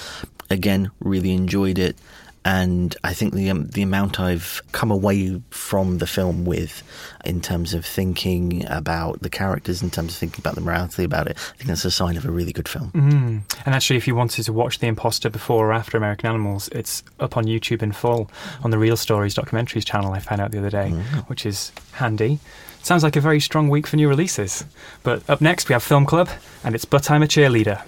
Again, 0.50 0.90
really 1.00 1.32
enjoyed 1.32 1.78
it. 1.78 1.96
And 2.44 2.96
I 3.04 3.12
think 3.12 3.34
the 3.34 3.50
um, 3.50 3.66
the 3.68 3.82
amount 3.82 4.18
I've 4.20 4.62
come 4.72 4.90
away 4.90 5.40
from 5.50 5.98
the 5.98 6.06
film 6.06 6.44
with, 6.44 6.82
in 7.24 7.40
terms 7.40 7.74
of 7.74 7.84
thinking 7.84 8.66
about 8.68 9.20
the 9.20 9.30
characters, 9.30 9.82
in 9.82 9.90
terms 9.90 10.12
of 10.12 10.18
thinking 10.18 10.40
about 10.40 10.54
the 10.54 10.60
morality 10.60 11.04
about 11.04 11.26
it, 11.28 11.36
I 11.36 11.56
think 11.56 11.68
that's 11.68 11.84
a 11.84 11.90
sign 11.90 12.16
of 12.16 12.24
a 12.24 12.30
really 12.30 12.52
good 12.52 12.68
film. 12.68 12.90
Mm. 12.92 13.64
And 13.66 13.74
actually, 13.74 13.96
if 13.96 14.06
you 14.06 14.14
wanted 14.14 14.44
to 14.44 14.52
watch 14.52 14.78
The 14.78 14.86
Imposter 14.86 15.30
before 15.30 15.68
or 15.68 15.72
after 15.72 15.96
American 15.96 16.28
Animals, 16.28 16.68
it's 16.72 17.02
up 17.20 17.36
on 17.36 17.44
YouTube 17.44 17.82
in 17.82 17.92
full 17.92 18.30
on 18.62 18.70
the 18.70 18.78
Real 18.78 18.96
Stories 18.96 19.34
documentaries 19.34 19.84
channel, 19.84 20.12
I 20.12 20.20
found 20.20 20.40
out 20.40 20.50
the 20.50 20.58
other 20.58 20.70
day, 20.70 20.90
which 21.26 21.44
is 21.44 21.72
handy. 21.92 22.38
Sounds 22.82 23.02
like 23.02 23.16
a 23.16 23.20
very 23.20 23.40
strong 23.40 23.68
week 23.68 23.86
for 23.86 23.96
new 23.96 24.08
releases. 24.08 24.64
But 25.02 25.28
up 25.28 25.40
next, 25.40 25.68
we 25.68 25.74
have 25.74 25.82
Film 25.82 26.06
Club, 26.06 26.28
and 26.64 26.74
it's 26.74 26.84
But 26.84 27.10
I'm 27.10 27.22
a 27.22 27.26
Cheerleader. 27.26 27.82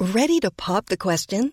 Ready 0.00 0.38
to 0.40 0.50
pop 0.50 0.86
the 0.86 0.96
question? 0.96 1.52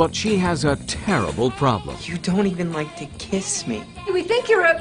but 0.00 0.14
she 0.14 0.38
has 0.38 0.64
a 0.64 0.76
terrible 0.86 1.50
problem. 1.50 1.94
You 2.04 2.16
don't 2.16 2.46
even 2.46 2.72
like 2.72 2.96
to 2.96 3.04
kiss 3.18 3.66
me. 3.66 3.84
We 4.10 4.22
think 4.22 4.48
you're 4.48 4.64
a 4.64 4.74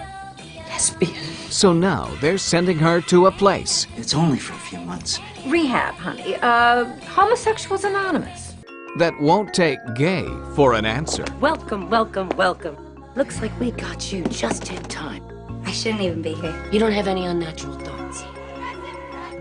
lesbian. 0.70 1.22
So 1.50 1.74
now 1.74 2.06
they're 2.22 2.38
sending 2.38 2.78
her 2.78 3.02
to 3.02 3.26
a 3.26 3.32
place. 3.32 3.86
It's 3.98 4.14
only 4.14 4.40
for 4.40 4.54
a 4.54 4.64
few 4.70 4.80
months. 4.80 5.20
Rehab, 5.46 5.96
honey. 5.96 6.38
Uh, 6.38 6.86
Homosexuals 7.18 7.84
Anonymous. 7.84 8.56
That 8.98 9.14
won't 9.20 9.54
take 9.54 9.80
gay 9.94 10.26
for 10.56 10.74
an 10.74 10.86
answer. 10.86 11.26
Welcome, 11.42 11.90
welcome, 11.90 12.30
welcome. 12.38 12.78
Looks 13.18 13.42
like 13.42 13.52
we 13.60 13.72
got 13.72 14.14
you 14.14 14.24
just 14.30 14.72
in 14.72 14.82
time. 14.84 15.22
I 15.66 15.72
shouldn't 15.72 16.02
even 16.02 16.22
be 16.22 16.32
here. 16.36 16.56
You 16.72 16.80
don't 16.80 16.94
have 16.94 17.10
any 17.10 17.26
unnatural 17.26 17.78
thoughts. 17.78 18.24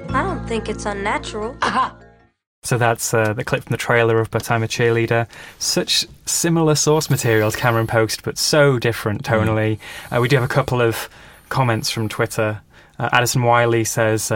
I 0.08 0.22
don't 0.24 0.44
think 0.48 0.68
it's 0.68 0.86
unnatural. 0.86 1.56
Aha! 1.62 1.96
So 2.62 2.76
that's 2.76 3.14
uh, 3.14 3.32
the 3.32 3.44
clip 3.44 3.64
from 3.64 3.72
the 3.72 3.78
trailer 3.78 4.20
of 4.20 4.30
But 4.30 4.50
I'm 4.50 4.62
a 4.62 4.68
Cheerleader. 4.68 5.28
Such 5.58 6.06
similar 6.26 6.74
source 6.74 7.08
material 7.08 7.50
to 7.50 7.56
Cameron 7.56 7.86
Post, 7.86 8.22
but 8.24 8.36
so 8.36 8.78
different 8.78 9.22
tonally. 9.22 9.78
Uh, 10.10 10.20
we 10.20 10.28
do 10.28 10.36
have 10.36 10.44
a 10.44 10.52
couple 10.52 10.82
of 10.82 11.08
comments 11.48 11.88
from 11.90 12.08
Twitter. 12.08 12.60
Uh, 12.98 13.08
Addison 13.12 13.42
Wiley 13.44 13.84
says 13.84 14.32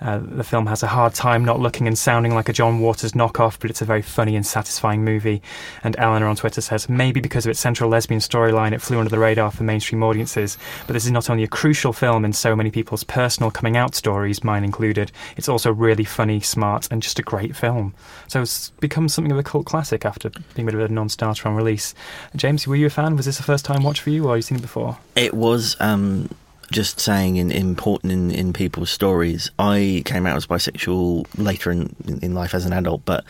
uh, 0.00 0.20
the 0.22 0.44
film 0.44 0.66
has 0.66 0.82
a 0.82 0.86
hard 0.86 1.14
time 1.14 1.44
not 1.44 1.60
looking 1.60 1.86
and 1.86 1.96
sounding 1.96 2.34
like 2.34 2.48
a 2.48 2.52
John 2.52 2.80
Waters 2.80 3.12
knockoff, 3.12 3.58
but 3.58 3.70
it's 3.70 3.82
a 3.82 3.86
very 3.86 4.02
funny 4.02 4.36
and 4.36 4.46
satisfying 4.46 5.04
movie. 5.04 5.42
And 5.82 5.96
Eleanor 5.98 6.26
on 6.26 6.36
Twitter 6.36 6.60
says 6.60 6.88
maybe 6.88 7.20
because 7.20 7.46
of 7.46 7.50
its 7.50 7.60
central 7.60 7.90
lesbian 7.90 8.20
storyline, 8.20 8.72
it 8.72 8.82
flew 8.82 8.98
under 8.98 9.10
the 9.10 9.18
radar 9.18 9.50
for 9.50 9.64
mainstream 9.64 10.02
audiences. 10.02 10.58
But 10.86 10.92
this 10.92 11.06
is 11.06 11.10
not 11.10 11.30
only 11.30 11.44
a 11.44 11.48
crucial 11.48 11.92
film 11.92 12.24
in 12.24 12.32
so 12.32 12.54
many 12.54 12.70
people's 12.70 13.04
personal 13.04 13.50
coming 13.50 13.76
out 13.76 13.94
stories, 13.94 14.44
mine 14.44 14.64
included, 14.64 15.12
it's 15.36 15.48
also 15.48 15.72
really 15.72 16.04
funny, 16.04 16.40
smart, 16.40 16.88
and 16.90 17.02
just 17.02 17.18
a 17.18 17.22
great 17.22 17.56
film. 17.56 17.94
So 18.28 18.42
it's 18.42 18.70
become 18.80 19.08
something 19.08 19.32
of 19.32 19.38
a 19.38 19.42
cult 19.42 19.66
classic 19.66 20.04
after 20.04 20.30
being 20.54 20.68
a 20.68 20.72
bit 20.72 20.80
of 20.80 20.90
a 20.90 20.92
non 20.92 21.08
starter 21.08 21.48
on 21.48 21.54
release. 21.54 21.94
James, 22.34 22.66
were 22.66 22.76
you 22.76 22.86
a 22.86 22.90
fan? 22.90 23.16
Was 23.16 23.26
this 23.26 23.40
a 23.40 23.42
first 23.42 23.64
time 23.64 23.82
watch 23.82 24.00
for 24.00 24.10
you, 24.10 24.24
or 24.24 24.30
have 24.30 24.38
you 24.38 24.42
seen 24.42 24.58
it 24.58 24.62
before? 24.62 24.98
It 25.14 25.34
was 25.34 25.76
um, 25.80 26.28
just 26.70 26.98
saying 27.00 27.36
in, 27.36 27.50
important 27.52 28.12
in, 28.12 28.30
in 28.30 28.52
people's 28.52 28.90
stories. 28.90 29.50
I 29.58 30.02
came 30.04 30.26
out 30.26 30.36
as 30.36 30.46
bisexual 30.46 31.26
later 31.38 31.70
in, 31.70 31.94
in 32.22 32.34
life 32.34 32.54
as 32.54 32.66
an 32.66 32.72
adult, 32.72 33.04
but 33.04 33.24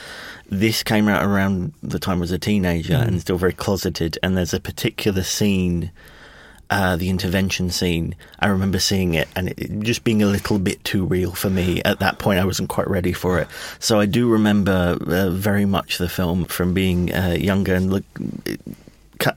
this 0.48 0.82
came 0.82 1.08
out 1.08 1.24
around 1.24 1.72
the 1.82 1.98
time 1.98 2.18
I 2.18 2.20
was 2.20 2.32
a 2.32 2.38
teenager 2.38 2.94
Mm. 2.94 3.08
and 3.08 3.20
still 3.20 3.36
very 3.36 3.52
closeted. 3.52 4.18
And 4.22 4.36
there's 4.36 4.54
a 4.54 4.60
particular 4.60 5.22
scene. 5.22 5.90
Uh, 6.68 6.96
the 6.96 7.10
intervention 7.10 7.70
scene. 7.70 8.12
I 8.40 8.48
remember 8.48 8.80
seeing 8.80 9.14
it 9.14 9.28
and 9.36 9.50
it, 9.50 9.78
just 9.82 10.02
being 10.02 10.20
a 10.20 10.26
little 10.26 10.58
bit 10.58 10.82
too 10.82 11.04
real 11.04 11.30
for 11.30 11.48
me 11.48 11.80
at 11.84 12.00
that 12.00 12.18
point. 12.18 12.40
I 12.40 12.44
wasn't 12.44 12.70
quite 12.70 12.90
ready 12.90 13.12
for 13.12 13.38
it. 13.38 13.46
So 13.78 14.00
I 14.00 14.06
do 14.06 14.28
remember 14.28 14.98
uh, 15.06 15.30
very 15.30 15.64
much 15.64 15.98
the 15.98 16.08
film 16.08 16.44
from 16.44 16.74
being 16.74 17.14
uh, 17.14 17.36
younger 17.38 17.72
and 17.72 17.92
look, 17.92 18.02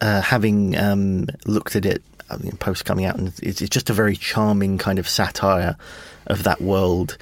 uh, 0.01 0.21
having 0.21 0.75
um, 0.75 1.27
looked 1.45 1.75
at 1.75 1.85
it 1.85 2.01
I 2.29 2.37
mean, 2.37 2.53
post 2.57 2.85
coming 2.85 3.05
out, 3.05 3.17
and 3.17 3.27
it's, 3.41 3.61
it's 3.61 3.69
just 3.69 3.89
a 3.89 3.93
very 3.93 4.15
charming 4.15 4.77
kind 4.77 4.99
of 4.99 5.07
satire 5.07 5.75
of 6.27 6.43
that 6.43 6.61
world. 6.61 7.17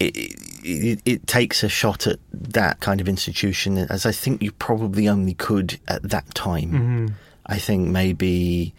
It, 0.00 0.16
it, 0.64 1.00
it 1.04 1.26
takes 1.26 1.62
a 1.62 1.68
shot 1.68 2.06
at 2.06 2.18
that 2.32 2.80
kind 2.80 3.00
of 3.00 3.08
institution, 3.08 3.78
as 3.78 4.04
I 4.04 4.12
think 4.12 4.42
you 4.42 4.50
probably 4.52 5.08
only 5.08 5.34
could 5.34 5.78
at 5.88 6.02
that 6.02 6.34
time. 6.34 6.72
Mhm. 6.72 7.12
I 7.46 7.58
think 7.58 7.88
maybe 7.88 8.74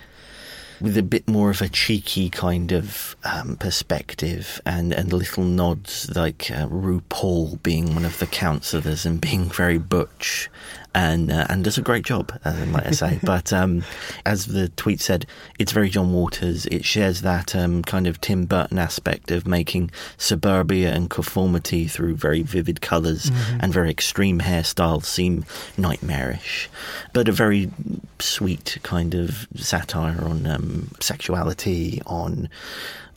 with 0.82 0.98
a 0.98 1.04
bit 1.04 1.28
more 1.30 1.50
of 1.50 1.62
a 1.62 1.70
cheeky 1.70 2.30
kind 2.30 2.74
of 2.74 3.16
um, 3.24 3.56
perspective 3.56 4.60
and, 4.66 4.92
and 4.92 5.14
little 5.14 5.46
nods, 5.46 6.14
like 6.14 6.52
uh, 6.52 6.68
RuPaul 6.68 7.62
being 7.64 7.94
one 7.94 8.04
of 8.04 8.20
the 8.20 8.26
counselors 8.26 9.06
and 9.06 9.22
being 9.22 9.46
very 9.46 9.78
butch 9.78 10.50
and 10.96 11.32
uh, 11.32 11.46
and 11.50 11.64
does 11.64 11.78
a 11.78 11.82
great 11.82 12.06
job, 12.06 12.32
uh, 12.46 12.66
might 12.68 12.88
I 12.88 12.92
say. 12.92 13.20
but 13.24 13.52
um, 13.52 13.84
as 14.26 14.46
the 14.48 14.70
tweet 14.70 15.02
said, 15.02 15.26
it's 15.60 15.72
very 15.72 15.90
John 15.90 16.14
Waters. 16.14 16.66
It 16.68 16.86
shares 16.86 17.22
that 17.22 17.56
um, 17.56 17.82
kind 17.84 18.08
of 18.08 18.20
Tim 18.22 18.46
Burton 18.46 18.78
aspect 18.78 19.32
of 19.32 19.48
making 19.48 19.92
suburbia 20.18 20.94
and 20.94 21.10
conformity 21.10 21.88
through 21.88 22.16
very 22.16 22.42
vivid 22.42 22.82
colors 22.82 23.30
Mhm. 23.30 23.60
and 23.64 23.74
very 23.74 23.90
extreme 23.90 24.40
hairstyles 24.40 25.06
seem 25.06 25.46
nightmarish, 25.78 26.70
but 27.14 27.28
a 27.28 27.32
very 27.32 27.72
sweet 28.20 28.78
kind 28.84 29.14
of 29.16 29.48
satire 29.56 30.24
on 30.24 30.46
um, 30.48 30.90
sexuality, 31.00 32.02
on 32.06 32.50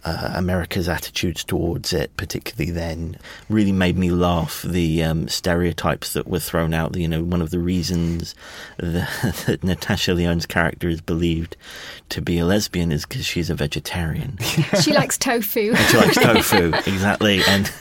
uh, 0.04 0.32
America's 0.34 0.88
attitudes 0.88 1.42
towards 1.42 1.92
it, 1.92 2.16
particularly 2.16 2.70
then, 2.70 3.18
really 3.48 3.72
made 3.72 3.98
me 3.98 4.10
laugh. 4.10 4.62
The 4.62 5.02
um, 5.02 5.28
stereotypes 5.28 6.12
that 6.12 6.28
were 6.28 6.38
thrown 6.38 6.74
out. 6.74 6.96
You 6.96 7.08
know, 7.08 7.24
one 7.24 7.42
of 7.42 7.50
the 7.50 7.58
reasons 7.58 8.34
that, 8.78 9.44
that 9.46 9.64
Natasha 9.64 10.14
Lyonne's 10.14 10.46
character 10.46 10.88
is 10.88 11.00
believed 11.00 11.56
to 12.10 12.22
be 12.22 12.38
a 12.38 12.44
lesbian 12.44 12.92
is 12.92 13.04
because 13.04 13.26
she's 13.26 13.50
a 13.50 13.54
vegetarian. 13.54 14.38
she 14.82 14.92
likes 14.92 15.18
tofu. 15.18 15.74
And 15.74 15.78
she 15.88 15.96
likes 15.96 16.16
tofu, 16.16 16.72
exactly. 16.86 17.42
And 17.46 17.72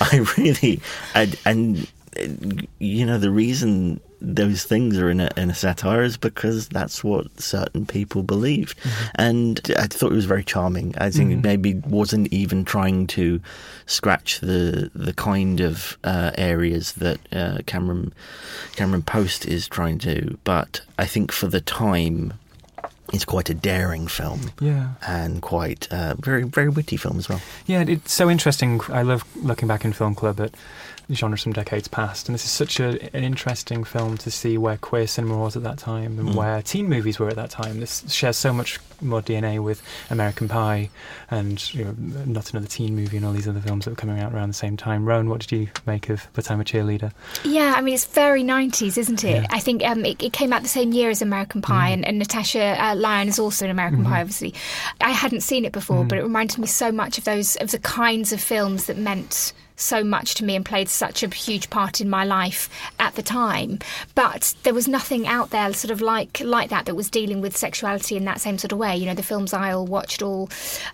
I 0.00 0.26
really, 0.38 0.80
and, 1.14 1.38
and 1.44 1.86
you 2.78 3.04
know, 3.04 3.18
the 3.18 3.30
reason 3.30 4.00
those 4.20 4.64
things 4.64 4.98
are 4.98 5.10
in 5.10 5.20
a, 5.20 5.30
in 5.36 5.50
a 5.50 5.54
satire 5.54 6.02
is 6.02 6.16
because 6.16 6.68
that's 6.68 7.04
what 7.04 7.40
certain 7.40 7.86
people 7.86 8.22
believed. 8.22 8.78
Mm-hmm. 8.78 9.06
And 9.16 9.60
I 9.78 9.86
thought 9.86 10.12
it 10.12 10.16
was 10.16 10.24
very 10.24 10.44
charming. 10.44 10.94
I 10.98 11.10
think 11.10 11.30
mm-hmm. 11.30 11.42
maybe 11.42 11.74
wasn't 11.74 12.32
even 12.32 12.64
trying 12.64 13.06
to 13.08 13.40
scratch 13.86 14.40
the 14.40 14.90
the 14.94 15.12
kind 15.12 15.60
of 15.60 15.98
uh, 16.04 16.30
areas 16.36 16.92
that 16.94 17.18
uh, 17.32 17.58
Cameron 17.66 18.12
Cameron 18.76 19.02
Post 19.02 19.46
is 19.46 19.68
trying 19.68 19.98
to. 20.00 20.38
But 20.44 20.80
I 20.98 21.06
think 21.06 21.32
for 21.32 21.46
the 21.46 21.60
time, 21.60 22.34
it's 23.12 23.24
quite 23.24 23.50
a 23.50 23.54
daring 23.54 24.06
film, 24.06 24.52
yeah, 24.60 24.94
and 25.06 25.42
quite 25.42 25.92
uh, 25.92 26.14
very 26.18 26.44
very 26.44 26.68
witty 26.68 26.96
film 26.96 27.18
as 27.18 27.28
well. 27.28 27.40
Yeah, 27.66 27.84
it's 27.86 28.12
so 28.12 28.30
interesting. 28.30 28.80
I 28.88 29.02
love 29.02 29.24
looking 29.36 29.68
back 29.68 29.84
in 29.84 29.92
film 29.92 30.14
club 30.14 30.40
at 30.40 30.54
genres 31.12 31.42
from 31.42 31.52
decades 31.52 31.88
past. 31.88 32.28
And 32.28 32.34
this 32.34 32.44
is 32.44 32.50
such 32.50 32.80
a, 32.80 33.00
an 33.14 33.24
interesting 33.24 33.84
film 33.84 34.16
to 34.18 34.30
see 34.30 34.56
where 34.58 34.76
queer 34.76 35.06
cinema 35.06 35.38
was 35.38 35.56
at 35.56 35.62
that 35.62 35.78
time 35.78 36.18
and 36.18 36.30
mm. 36.30 36.34
where 36.34 36.62
teen 36.62 36.88
movies 36.88 37.18
were 37.18 37.28
at 37.28 37.36
that 37.36 37.50
time. 37.50 37.80
This 37.80 38.10
shares 38.12 38.36
so 38.36 38.52
much 38.52 38.78
more 39.00 39.20
DNA 39.20 39.62
with 39.62 39.82
American 40.10 40.48
Pie 40.48 40.88
and 41.30 41.74
you 41.74 41.84
know, 41.84 41.94
Not 41.98 42.50
Another 42.50 42.66
Teen 42.66 42.96
Movie 42.96 43.16
and 43.16 43.26
all 43.26 43.32
these 43.32 43.48
other 43.48 43.60
films 43.60 43.84
that 43.84 43.90
were 43.90 43.96
coming 43.96 44.20
out 44.20 44.32
around 44.32 44.48
the 44.48 44.54
same 44.54 44.76
time. 44.76 45.04
Rowan, 45.04 45.28
what 45.28 45.40
did 45.40 45.52
you 45.52 45.68
make 45.86 46.08
of 46.08 46.26
But 46.32 46.50
I'm 46.50 46.60
a 46.60 46.64
Cheerleader? 46.64 47.12
Yeah, 47.44 47.74
I 47.76 47.80
mean, 47.80 47.94
it's 47.94 48.06
very 48.06 48.42
90s, 48.42 48.96
isn't 48.96 49.24
it? 49.24 49.42
Yeah. 49.42 49.46
I 49.50 49.60
think 49.60 49.84
um, 49.84 50.04
it, 50.04 50.22
it, 50.22 50.32
came 50.32 50.52
out 50.52 50.62
the 50.62 50.68
same 50.68 50.92
year 50.92 51.10
as 51.10 51.22
American 51.22 51.62
Pie, 51.62 51.90
mm. 51.90 51.94
and, 51.94 52.04
and, 52.04 52.18
Natasha 52.18 52.82
uh, 52.82 52.94
Lyonne 52.96 53.28
is 53.28 53.38
also 53.38 53.66
an 53.66 53.70
American 53.70 54.00
mm-hmm. 54.00 54.12
Pie, 54.12 54.20
obviously. 54.20 54.54
I 55.00 55.10
hadn't 55.10 55.42
seen 55.42 55.64
it 55.64 55.72
before, 55.72 56.04
mm. 56.04 56.08
but 56.08 56.18
it 56.18 56.22
reminded 56.22 56.58
me 56.58 56.66
so 56.66 56.90
much 56.90 57.18
of 57.18 57.24
those, 57.24 57.56
of 57.56 57.70
the 57.70 57.78
kinds 57.78 58.32
of 58.32 58.40
films 58.40 58.86
that 58.86 58.96
meant 58.96 59.52
so 59.76 60.04
much 60.04 60.34
to 60.36 60.44
me 60.44 60.56
and 60.56 60.64
played 60.64 60.88
such 60.88 61.22
a 61.22 61.28
huge 61.28 61.70
part 61.70 62.00
in 62.00 62.08
my 62.08 62.24
life 62.24 62.68
at 62.98 63.14
the 63.14 63.22
time. 63.22 63.78
But 64.14 64.54
there 64.62 64.74
was 64.74 64.88
nothing 64.88 65.26
out 65.26 65.50
there 65.50 65.72
sort 65.72 65.90
of 65.90 66.00
like 66.00 66.40
like 66.40 66.70
that 66.70 66.86
that 66.86 66.94
was 66.94 67.10
dealing 67.10 67.40
with 67.40 67.56
sexuality 67.56 68.16
in 68.16 68.24
that 68.24 68.40
same 68.40 68.58
sort 68.58 68.72
of 68.72 68.78
way. 68.78 68.96
You 68.96 69.06
know, 69.06 69.14
the 69.14 69.22
films 69.22 69.52
I 69.52 69.72
all 69.72 69.86
watched 69.86 70.22
all 70.22 70.48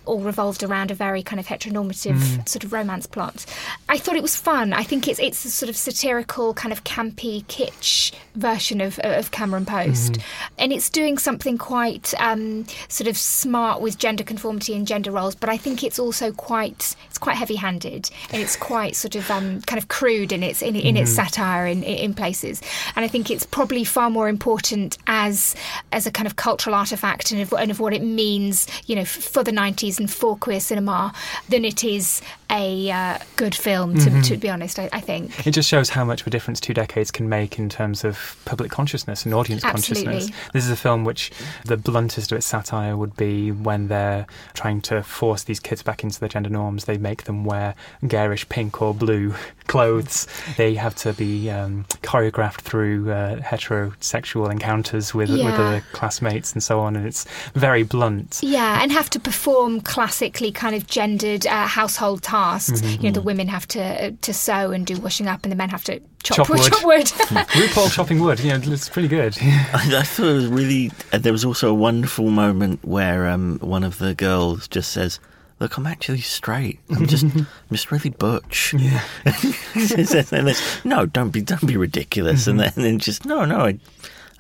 all 0.07 0.21
revolved 0.21 0.63
around 0.63 0.91
a 0.91 0.95
very 0.95 1.23
kind 1.23 1.41
of 1.41 1.47
heteronormative 1.47 2.17
mm. 2.17 2.49
sort 2.49 2.65
of 2.65 2.73
romance 2.73 3.07
plot. 3.07 3.45
I 3.89 3.99
thought 3.99 4.17
it 4.17 4.23
was 4.23 4.37
fun. 4.37 4.73
I 4.73 4.83
think 4.83 5.09
it's 5.09 5.21
it's 5.21 5.45
a 5.45 5.51
sort 5.51 5.69
of 5.69 5.77
satirical, 5.77 6.55
kind 6.55 6.73
of 6.73 6.85
campy, 6.85 7.45
kitsch 7.45 8.13
version 8.35 8.81
of 8.81 8.99
of 9.01 9.31
Cameron 9.31 9.67
Post, 9.67 10.13
mm. 10.13 10.23
and 10.59 10.73
it's 10.73 10.89
doing 10.91 11.19
something 11.19 11.59
quite 11.59 12.15
um, 12.21 12.67
sort 12.89 13.09
of 13.09 13.17
smart 13.17 13.81
with 13.81 13.99
gender 13.99 14.25
conformity 14.25 14.75
and 14.75 14.87
gender 14.87 15.11
roles. 15.11 15.35
But 15.35 15.51
I 15.51 15.57
think 15.57 15.85
it's 15.85 15.99
also 15.99 16.33
quite 16.33 16.97
it's 17.09 17.19
quite 17.19 17.37
heavy 17.37 17.57
handed 17.57 18.11
and 18.33 18.43
it's 18.43 18.57
quite 18.71 18.95
sort 18.95 19.17
of 19.17 19.29
um, 19.33 19.61
kind 19.63 19.79
of 19.79 19.89
crude 19.89 20.31
in 20.31 20.45
its 20.45 20.63
in, 20.63 20.77
in 20.77 20.97
its 20.97 21.11
mm-hmm. 21.11 21.27
satire 21.27 21.67
in, 21.67 21.83
in 21.83 22.15
places. 22.15 22.63
And 22.95 23.05
I 23.05 23.09
think 23.09 23.29
it's 23.29 23.45
probably 23.45 23.83
far 23.83 24.11
more 24.11 24.29
important 24.29 24.97
as 25.09 25.57
as 25.91 26.07
a 26.07 26.13
kind 26.13 26.29
of 26.29 26.37
cultural 26.37 26.77
artifact 26.77 27.33
and 27.33 27.41
of, 27.41 27.53
and 27.53 27.73
of 27.73 27.81
what 27.81 27.93
it 27.93 28.03
means, 28.03 28.69
you 28.87 28.95
know, 28.95 29.05
for 29.05 29.43
the 29.43 29.51
'90s 29.51 29.99
and 29.99 30.09
for 30.09 30.37
queer 30.37 30.61
cinema 30.61 31.13
than 31.49 31.65
it 31.65 31.83
is 31.83 32.23
a 32.51 32.91
uh, 32.91 33.19
good 33.37 33.55
film. 33.55 33.95
To, 33.95 34.11
mm-hmm. 34.11 34.21
to, 34.23 34.37
be 34.37 34.49
honest, 34.49 34.79
I, 34.79 34.89
I, 34.93 35.01
think 35.01 35.47
it 35.47 35.53
just 35.53 35.69
shows 35.69 35.91
how 35.91 36.05
much 36.05 36.23
of 36.23 36.27
a 36.27 36.31
difference 36.31 36.61
two 36.61 36.75
decades 36.75 37.11
can 37.11 37.29
make 37.29 37.59
in 37.59 37.69
terms 37.69 38.05
of 38.05 38.37
public 38.45 38.71
consciousness 38.71 39.25
and 39.25 39.35
audience 39.35 39.65
Absolutely. 39.65 40.13
consciousness. 40.13 40.51
This 40.53 40.65
is 40.65 40.71
a 40.71 40.77
film 40.77 41.05
which 41.05 41.31
the 41.65 41.77
bluntest 41.77 42.33
of 42.33 42.39
its 42.39 42.47
satire 42.47 42.97
would 42.97 43.17
be 43.17 43.53
when 43.53 43.89
they're 43.89 44.27
trying 44.55 44.81
to 44.83 45.03
force 45.03 45.45
these 45.45 45.61
kids 45.61 45.83
back 45.83 46.03
into 46.03 46.19
their 46.21 46.29
gender 46.29 46.51
norms. 46.51 46.85
They 46.85 46.99
make 46.99 47.25
them 47.25 47.45
wear 47.45 47.75
garish 48.07 48.49
pink 48.49 48.83
or 48.83 48.95
blue 48.95 49.35
clothes. 49.71 50.27
They 50.57 50.75
have 50.75 50.95
to 50.97 51.13
be 51.13 51.51
um, 51.51 51.85
choreographed 52.03 52.61
through 52.61 53.11
uh, 53.11 53.37
heterosexual 53.37 54.51
encounters 54.51 55.15
with 55.15 55.31
yeah. 55.31 55.45
with 55.45 55.55
other 55.55 55.85
classmates 55.93 56.53
and 56.53 56.63
so 56.63 56.81
on, 56.81 56.97
and 56.97 57.07
it's 57.07 57.27
very 57.55 57.83
blunt. 57.83 58.41
Yeah, 58.43 58.83
and 58.83 58.93
have 58.93 59.11
to 59.11 59.21
perform 59.21 59.81
classically 59.81 60.53
kind 60.53 60.75
of 60.75 60.87
gendered 60.87 61.47
uh, 61.47 61.67
household 61.67 62.23
tasks 62.23 62.41
tasks. 62.41 62.81
Mm-hmm. 62.81 63.03
You 63.03 63.11
know, 63.11 63.15
the 63.15 63.23
women 63.23 63.49
have 63.49 63.67
to 63.69 63.81
uh, 63.81 64.11
to 64.21 64.35
sew 64.35 64.71
and 64.73 64.87
do 64.87 64.99
washing 65.01 65.27
up, 65.27 65.45
and 65.45 65.53
the 65.53 65.57
men 65.57 65.71
have 65.71 65.85
to 65.85 66.01
chop, 66.23 66.37
chop 66.37 66.51
wood. 66.51 66.61
Chop 66.61 66.85
wood. 66.85 67.07
RuPaul 67.07 67.93
chopping 67.93 68.21
wood. 68.21 68.41
You 68.41 68.51
know, 68.51 68.73
it's 68.73 68.89
pretty 68.89 69.09
good. 69.09 69.37
I, 69.41 69.99
I, 69.99 70.03
thought 70.03 70.27
it 70.27 70.35
was 70.35 70.47
really. 70.47 70.91
Uh, 71.13 71.19
there 71.19 71.33
was 71.33 71.45
also 71.45 71.71
a 71.71 71.75
wonderful 71.75 72.31
moment 72.31 72.85
where 72.85 73.29
um, 73.29 73.59
one 73.61 73.85
of 73.85 73.99
the 73.99 74.15
girls 74.15 74.69
just 74.69 74.91
says. 74.93 75.19
Look, 75.61 75.77
I'm 75.77 75.87
actually 75.87 76.23
straight. 76.23 76.81
I'm 76.91 77.07
just, 77.07 77.25
I'm 77.37 77.47
just 77.71 77.93
really 77.93 78.11
butch. 78.11 78.75
Yeah. 78.75 79.05
no, 80.85 81.07
don't 81.07 81.31
be, 81.31 81.43
don't 81.43 81.67
be 81.67 81.77
ridiculous. 81.77 82.43
Mm-hmm. 82.43 82.51
And, 82.51 82.61
then, 82.61 82.73
and 82.77 82.85
then 82.85 82.99
just 82.99 83.25
no, 83.27 83.45
no. 83.45 83.67
I, 83.67 83.79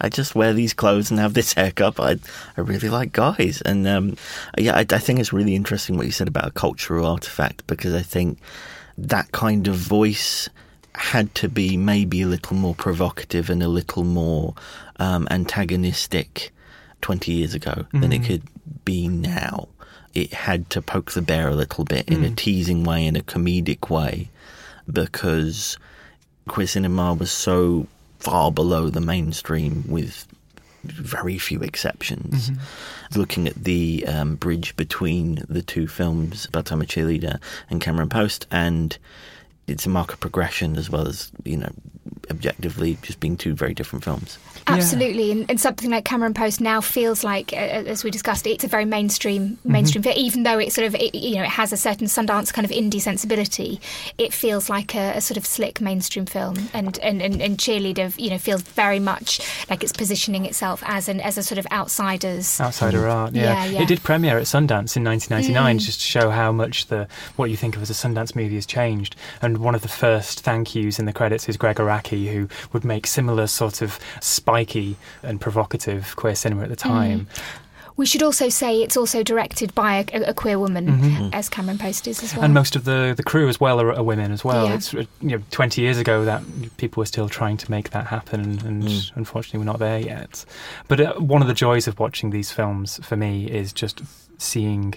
I 0.01 0.09
just 0.09 0.35
wear 0.35 0.55
these 0.55 0.73
clothes 0.73 1.11
and 1.11 1.21
have 1.21 1.35
this 1.35 1.53
haircut. 1.55 2.01
I 2.01 2.17
I 2.57 2.63
really 2.63 2.89
like 2.89 3.13
guys, 3.13 3.61
and 3.63 3.87
um, 3.87 4.17
yeah, 4.57 4.77
I, 4.77 4.81
I 4.81 4.99
think 4.99 5.21
it's 5.21 5.33
really 5.33 5.55
interesting 5.55 5.97
what 5.97 6.07
you 6.07 6.13
said 6.13 6.29
about 6.29 6.47
a 6.47 6.53
cultural 6.53 7.07
artifact 7.07 7.67
because 7.67 7.95
I 7.95 8.03
think 8.03 8.39
that 8.97 9.33
kind 9.33 9.69
of 9.69 9.77
voice 9.77 10.49
had 10.95 11.35
to 11.37 11.49
be 11.49 11.77
maybe 11.77 12.23
a 12.23 12.27
little 12.27 12.57
more 12.57 12.75
provocative 12.75 13.49
and 13.49 13.63
a 13.63 13.69
little 13.69 14.05
more 14.05 14.55
um, 14.99 15.29
antagonistic 15.31 16.53
20 17.01 17.33
years 17.33 17.55
ago 17.55 17.87
mm. 17.93 18.01
than 18.01 18.13
it 18.13 18.23
mm. 18.23 18.27
could 18.27 18.43
be 18.85 19.09
now. 19.09 19.69
It 20.15 20.33
had 20.33 20.71
to 20.71 20.83
poke 20.83 21.13
the 21.13 21.23
bear 21.23 21.49
a 21.49 21.55
little 21.55 21.85
bit 21.85 22.07
mm. 22.07 22.17
in 22.17 22.25
a 22.25 22.29
mm. 22.29 22.37
teasing 22.37 22.85
way, 22.85 23.07
in 23.07 23.17
a 23.17 23.23
comedic 23.23 23.91
way, 23.91 24.29
because 24.91 25.79
queer 26.49 26.67
cinema 26.67 27.15
was 27.15 27.31
so 27.31 27.87
far 28.19 28.51
below 28.51 28.91
the 28.91 29.01
mainstream 29.01 29.85
with 29.89 30.27
very 30.83 31.39
few 31.39 31.61
exceptions. 31.61 32.51
Mm-hmm. 32.51 33.19
Looking 33.19 33.49
at 33.49 33.65
the 33.65 34.05
um, 34.07 34.37
bridge 34.37 34.77
between 34.77 35.45
the 35.49 35.63
two 35.63 35.87
films, 35.87 36.47
But 36.51 36.71
I'm 36.73 36.83
a 36.83 36.87
Cheerleader 36.87 37.41
and 37.69 37.81
Cameron 37.81 38.09
Post, 38.09 38.47
and 38.51 38.97
it's 39.71 39.87
a 39.87 39.89
mark 39.89 40.13
of 40.13 40.21
progression 40.21 40.77
as 40.77 40.91
well 40.91 41.07
as, 41.07 41.31
you 41.45 41.57
know, 41.57 41.71
objectively 42.31 42.97
just 43.03 43.21
being 43.21 43.37
two 43.37 43.55
very 43.55 43.75
different 43.75 44.05
films. 44.05 44.39
Absolutely, 44.67 45.27
yeah. 45.27 45.33
and, 45.33 45.51
and, 45.51 45.61
something 45.61 45.91
like 45.91 46.05
Cameron 46.05 46.35
Post 46.35 46.61
now 46.61 46.81
feels 46.81 47.25
like, 47.25 47.53
uh, 47.53 47.57
as 47.57 48.05
we 48.05 48.11
discussed, 48.11 48.47
it's 48.47 48.63
a 48.63 48.69
very 48.69 48.85
mainstream 48.85 49.59
mainstream 49.65 50.03
mm-hmm. 50.03 50.13
film. 50.13 50.25
Even 50.25 50.43
though 50.45 50.59
it 50.59 50.73
sort 50.73 50.87
of 50.87 50.95
it, 50.95 51.15
you 51.15 51.37
know 51.37 51.43
it 51.43 51.49
has 51.49 51.73
a 51.73 51.77
certain 51.77 52.07
Sundance 52.07 52.53
kind 52.53 52.65
of 52.65 52.71
indie 52.71 53.01
sensibility, 53.01 53.81
it 54.19 54.33
feels 54.33 54.71
like 54.71 54.95
a, 54.95 55.17
a 55.17 55.21
sort 55.21 55.37
of 55.37 55.47
slick 55.47 55.81
mainstream 55.81 56.27
film. 56.27 56.57
And 56.73 56.99
and, 57.01 57.21
and 57.21 57.41
and 57.41 57.59
Cheerleader, 57.59 58.17
you 58.19 58.31
know, 58.31 58.39
feels 58.39 58.63
very 58.63 59.01
much 59.01 59.41
like 59.69 59.83
it's 59.83 59.93
positioning 59.93 60.45
itself 60.47 60.83
as 60.87 61.09
an 61.09 61.21
as 61.21 61.37
a 61.37 61.43
sort 61.43 61.59
of 61.59 61.67
outsiders 61.73 62.61
outsider 62.61 63.09
art. 63.09 63.35
Yeah. 63.35 63.65
yeah, 63.65 63.65
yeah. 63.65 63.83
it 63.83 63.89
did 63.89 64.03
premiere 64.03 64.39
at 64.39 64.45
Sundance 64.45 64.97
in 64.97 65.05
1999, 65.05 65.79
mm. 65.79 65.81
just 65.81 66.01
to 66.01 66.07
show 66.07 66.31
how 66.31 66.53
much 66.53 66.87
the 66.87 67.09
what 67.37 67.51
you 67.51 67.57
think 67.57 67.77
of 67.77 67.83
as 67.83 67.91
a 67.91 67.95
Sundance 67.95 68.37
movie 68.37 68.55
has 68.55 68.67
changed. 68.67 69.17
And 69.43 69.59
one 69.61 69.75
of 69.75 69.83
the 69.83 69.89
first 69.89 70.41
thank 70.41 70.75
yous 70.75 70.99
in 70.99 71.07
the 71.07 71.13
credits 71.13 71.49
is 71.49 71.57
Gregg 71.57 71.77
Araki, 71.77 72.33
who 72.33 72.49
would 72.73 72.85
make 72.85 73.07
similar 73.07 73.47
sort 73.47 73.83
of 73.83 73.99
spiky 74.21 74.97
and 75.23 75.41
provocative 75.41 76.17
queer 76.17 76.35
cinema 76.35 76.63
at 76.63 76.69
the 76.69 76.77
time. 76.77 77.27
Mm. 77.27 77.43
We 77.97 78.07
should 78.07 78.23
also 78.23 78.49
say 78.49 78.83
it's 78.83 78.97
also 78.97 79.23
directed 79.23 79.75
by 79.75 80.07
a, 80.15 80.31
a 80.31 80.33
queer 80.33 80.59
woman, 80.59 80.87
mm-hmm. 80.87 81.29
as 81.35 81.51
Cameron 81.51 81.77
Post 81.77 82.07
is 82.07 82.23
as 82.23 82.35
well. 82.35 82.45
And 82.45 82.55
most 82.55 82.75
of 82.75 82.85
the, 82.85 83.13
the 83.15 83.23
crew 83.23 83.47
as 83.47 83.61
well 83.61 83.79
are, 83.79 83.93
are 83.93 84.03
women 84.03 84.33
as 84.33 84.43
well. 84.43 84.65
Yeah. 84.65 84.75
It's 84.77 84.95
uh, 84.95 85.05
you 85.21 85.37
know 85.37 85.43
twenty 85.51 85.83
years 85.83 85.99
ago 85.99 86.25
that 86.25 86.43
people 86.79 87.03
were 87.03 87.07
still 87.07 87.29
trying 87.29 87.59
to 87.59 87.71
make 87.71 87.91
that 87.91 88.07
happen, 88.07 88.41
and, 88.41 88.63
and 88.63 88.83
mm. 88.85 89.17
unfortunately 89.17 89.59
we're 89.59 89.67
not 89.67 89.81
there 89.81 89.99
yet. 89.99 90.47
But 90.89 91.01
uh, 91.01 91.15
one 91.15 91.43
of 91.43 91.49
the 91.49 91.53
joys 91.53 91.87
of 91.87 92.01
watching 92.01 92.31
these 92.31 92.51
films 92.51 92.99
for 93.05 93.17
me 93.17 93.51
is 93.51 93.71
just 93.71 94.01
seeing 94.39 94.95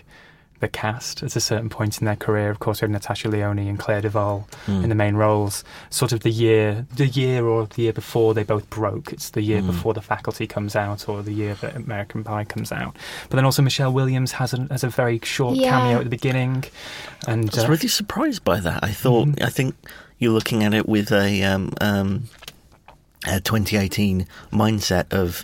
the 0.64 0.70
cast 0.70 1.22
at 1.22 1.36
a 1.36 1.40
certain 1.42 1.70
point 1.70 2.00
in 2.00 2.06
their 2.06 2.16
career. 2.16 2.50
Of 2.50 2.60
course, 2.60 2.82
we 2.82 2.86
have 2.86 2.92
Natasha 2.92 3.28
Lyonne 3.28 3.60
and 3.60 3.78
Clea 3.78 4.02
DuVall 4.02 4.46
mm. 4.66 4.82
in 4.84 4.88
the 4.88 4.96
main 4.96 5.16
roles. 5.16 5.64
Sort 5.90 6.14
of 6.14 6.22
the 6.22 6.32
year, 6.32 6.88
the 6.96 7.06
year 7.06 7.46
or 7.46 7.68
the 7.68 7.82
year 7.84 7.94
before 7.94 8.34
they 8.34 8.44
both 8.44 8.70
broke. 8.70 9.12
It's 9.12 9.32
the 9.32 9.42
year 9.42 9.62
mm. 9.62 9.68
before 9.68 9.94
The 9.94 10.02
Faculty 10.02 10.48
comes 10.48 10.76
out 10.76 11.10
or 11.10 11.22
the 11.22 11.34
year 11.34 11.56
that 11.56 11.76
American 11.76 12.24
Pie 12.24 12.46
comes 12.46 12.72
out. 12.72 12.96
But 13.30 13.36
then 13.36 13.46
also 13.46 13.62
Michelle 13.62 13.92
Williams 13.92 14.32
has 14.32 14.54
a, 14.54 14.66
has 14.72 14.86
a 14.86 14.90
very 14.90 15.20
short 15.22 15.58
yeah. 15.58 15.70
cameo 15.70 15.98
at 15.98 16.06
the 16.06 16.10
beginning. 16.10 16.64
And 17.28 17.50
I 17.52 17.56
was 17.56 17.66
uh, 17.66 17.68
really 17.68 17.90
surprised 17.90 18.44
by 18.46 18.62
that. 18.62 18.84
I 18.84 18.92
thought, 18.92 19.28
mm 19.28 19.44
I 19.44 19.50
think 19.50 19.76
you're 20.20 20.32
looking 20.32 20.64
at 20.64 20.74
it 20.74 20.88
with 20.88 21.12
a, 21.12 21.44
um, 21.44 21.74
um, 21.82 22.30
a 23.28 23.42
2018 23.42 24.26
mindset 24.54 25.12
of 25.12 25.44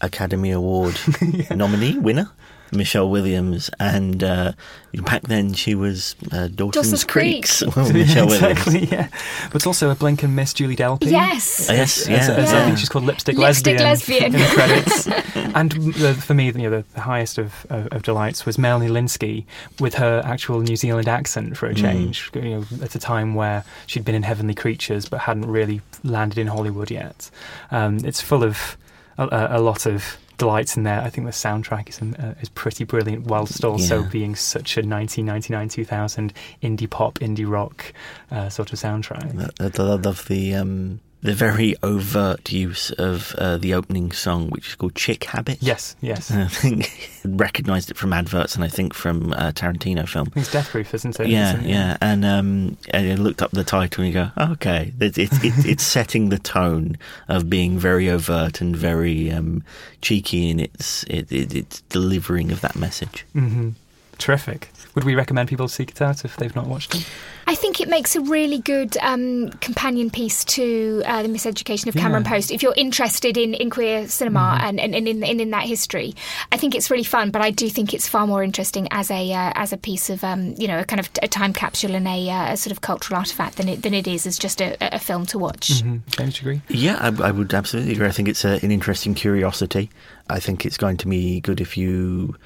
Academy 0.00 0.52
Award 0.52 0.96
yeah. 1.20 1.54
nominee 1.54 1.98
winner. 1.98 2.30
Michelle 2.72 3.10
Williams, 3.10 3.70
and 3.80 4.22
uh, 4.22 4.52
back 4.94 5.22
then 5.22 5.52
she 5.54 5.74
was 5.74 6.14
uh, 6.32 6.48
Dawson's, 6.48 6.74
Dawson's 6.74 7.04
Creek. 7.04 7.44
Creek's 7.44 7.62
well, 7.76 7.92
Michelle 7.92 8.26
Williams. 8.26 8.58
exactly, 8.66 8.86
yeah. 8.86 9.08
But 9.46 9.56
it's 9.56 9.66
also 9.66 9.90
a 9.90 9.94
blink 9.94 10.22
and 10.22 10.34
miss 10.36 10.52
Julie 10.54 10.76
Delpy. 10.76 11.10
Yes. 11.10 11.68
Yes, 11.68 12.08
yeah, 12.08 12.16
as- 12.18 12.28
as 12.28 12.52
I 12.52 12.64
think 12.64 12.78
she's 12.78 12.88
called 12.88 13.04
Lipstick, 13.04 13.36
Lipstick 13.36 13.78
Lesbian, 13.80 14.32
Lesbian. 14.32 14.34
in 14.34 14.40
the 14.40 14.46
credits. 14.46 15.06
and 15.56 15.72
the, 15.72 16.14
for 16.14 16.34
me, 16.34 16.46
you 16.46 16.52
know, 16.52 16.70
the, 16.70 16.84
the 16.94 17.00
highest 17.00 17.38
of, 17.38 17.66
of, 17.70 17.88
of 17.88 18.02
delights 18.02 18.46
was 18.46 18.58
Melanie 18.58 18.88
Lynskey 18.88 19.44
with 19.80 19.94
her 19.94 20.22
actual 20.24 20.60
New 20.60 20.76
Zealand 20.76 21.08
accent 21.08 21.56
for 21.56 21.66
a 21.68 21.74
Mm. 21.74 21.76
change. 21.80 22.30
You 22.34 22.42
know, 22.42 22.64
at 22.82 22.94
a 22.94 22.98
time 22.98 23.34
where 23.34 23.64
she'd 23.86 24.04
been 24.04 24.14
in 24.14 24.22
Heavenly 24.22 24.54
Creatures 24.54 25.08
but 25.08 25.20
hadn't 25.20 25.46
really 25.46 25.80
landed 26.04 26.38
in 26.38 26.46
Hollywood 26.48 26.90
yet. 26.90 27.30
Um, 27.70 27.98
it's 28.04 28.20
full 28.20 28.42
of 28.44 28.76
a, 29.18 29.24
a, 29.24 29.58
a 29.58 29.60
lot 29.60 29.86
of 29.86 30.16
delights 30.40 30.76
in 30.76 30.82
there. 30.82 31.00
I 31.06 31.10
think 31.10 31.26
the 31.26 31.32
soundtrack 31.32 31.88
is 31.90 32.00
uh, 32.02 32.34
is 32.40 32.48
pretty 32.48 32.84
brilliant, 32.84 33.26
whilst 33.26 33.64
also 33.64 34.02
Yeah. 34.02 34.08
being 34.08 34.34
such 34.36 34.76
a 34.78 34.82
1999-2000 34.82 36.32
indie 36.62 36.88
pop, 36.90 37.18
indie 37.20 37.48
rock 37.48 37.92
uh, 38.30 38.48
sort 38.48 38.72
of 38.72 38.78
soundtrack. 38.78 39.50
I, 39.60 39.66
I 39.66 39.82
love 39.96 40.26
the 40.26 40.54
um, 40.54 41.00
the 41.22 41.34
very 41.34 41.74
overt 41.82 42.50
use 42.50 42.90
of 42.92 43.34
uh, 43.36 43.58
the 43.58 43.74
opening 43.74 44.10
song, 44.12 44.48
which 44.50 44.68
is 44.68 44.74
called 44.74 44.94
"Chick 44.94 45.24
Habit." 45.24 45.58
Yes, 45.60 45.94
yes. 46.00 46.30
I 46.30 46.46
think 46.46 47.10
recognised 47.24 47.90
it 47.90 47.96
from 47.96 48.12
adverts, 48.12 48.54
and 48.54 48.64
I 48.64 48.68
think 48.68 48.94
from 48.94 49.32
a 49.34 49.52
Tarantino 49.52 50.08
film. 50.08 50.32
It's 50.34 50.50
Death 50.50 50.70
Proof, 50.70 50.94
isn't 50.94 51.20
it? 51.20 51.28
Yeah, 51.28 51.50
Isn't 51.54 51.66
it? 51.66 51.68
yeah, 51.68 51.96
and 52.00 52.24
um, 52.24 52.76
and 52.90 53.12
I 53.12 53.14
looked 53.16 53.42
up 53.42 53.50
the 53.50 53.64
title 53.64 54.04
and 54.04 54.12
you 54.14 54.20
go, 54.20 54.30
oh, 54.36 54.52
okay, 54.52 54.92
it's 54.98 55.18
it's, 55.18 55.44
it's 55.44 55.64
it's 55.72 55.82
setting 55.84 56.30
the 56.30 56.38
tone 56.38 56.96
of 57.28 57.50
being 57.50 57.78
very 57.78 58.08
overt 58.08 58.60
and 58.62 58.74
very 58.74 59.30
um, 59.30 59.62
cheeky 60.00 60.48
in 60.48 60.58
its 60.60 61.02
it, 61.04 61.30
it, 61.30 61.54
its 61.54 61.82
delivering 61.82 62.50
of 62.50 62.62
that 62.62 62.76
message. 62.76 63.26
hmm 63.34 63.70
Terrific. 64.18 64.69
Would 64.94 65.04
we 65.04 65.14
recommend 65.14 65.48
people 65.48 65.68
seek 65.68 65.90
it 65.90 66.02
out 66.02 66.24
if 66.24 66.36
they've 66.36 66.54
not 66.54 66.66
watched 66.66 66.94
it? 66.94 67.06
I 67.46 67.54
think 67.54 67.80
it 67.80 67.88
makes 67.88 68.14
a 68.16 68.20
really 68.20 68.58
good 68.58 68.96
um, 69.00 69.50
companion 69.60 70.10
piece 70.10 70.44
to 70.46 71.02
uh, 71.04 71.22
the 71.22 71.28
Miseducation 71.28 71.88
of 71.88 71.94
Cameron 71.94 72.22
Yeah. 72.24 72.30
Post. 72.30 72.50
If 72.52 72.62
you're 72.62 72.74
interested 72.76 73.36
in, 73.36 73.54
in 73.54 73.70
queer 73.70 74.06
cinema 74.08 74.40
Mhm. 74.60 74.62
and, 74.68 74.80
and, 74.80 74.94
and, 74.94 75.08
in, 75.08 75.24
and 75.24 75.40
in 75.40 75.50
that 75.50 75.64
history, 75.64 76.14
I 76.52 76.56
think 76.56 76.74
it's 76.74 76.90
really 76.90 77.04
fun. 77.04 77.30
But 77.30 77.42
I 77.42 77.50
do 77.50 77.68
think 77.68 77.92
it's 77.92 78.08
far 78.08 78.26
more 78.26 78.42
interesting 78.44 78.86
as 78.90 79.10
a 79.10 79.32
uh, 79.32 79.52
as 79.54 79.72
a 79.72 79.76
piece 79.76 80.10
of 80.10 80.22
um, 80.22 80.54
you 80.58 80.68
know 80.68 80.80
a 80.80 80.84
kind 80.84 81.00
of 81.00 81.08
a 81.22 81.28
time 81.28 81.52
capsule 81.52 81.94
and 81.94 82.06
a, 82.06 82.30
uh, 82.30 82.52
a 82.52 82.56
sort 82.56 82.72
of 82.72 82.80
cultural 82.80 83.18
artifact 83.18 83.56
than 83.56 83.68
it 83.68 83.82
than 83.82 83.94
it 83.94 84.06
is 84.06 84.26
as 84.26 84.38
just 84.38 84.60
a, 84.60 84.76
a 84.94 84.98
film 84.98 85.26
to 85.26 85.38
watch. 85.38 85.70
Mm-hmm. 85.70 85.96
James, 86.10 86.38
do 86.38 86.44
you 86.44 86.50
agree? 86.52 86.62
Yeah, 86.68 86.96
I, 87.00 87.28
I 87.28 87.30
would 87.32 87.52
absolutely 87.52 87.92
agree. 87.92 88.06
I 88.06 88.12
think 88.12 88.28
it's 88.28 88.44
a, 88.44 88.60
an 88.62 88.70
interesting 88.70 89.14
curiosity. 89.14 89.90
I 90.28 90.38
think 90.40 90.64
it's 90.64 90.76
going 90.76 90.98
to 90.98 91.08
be 91.08 91.40
good 91.40 91.60
if 91.60 91.76
you 91.76 92.36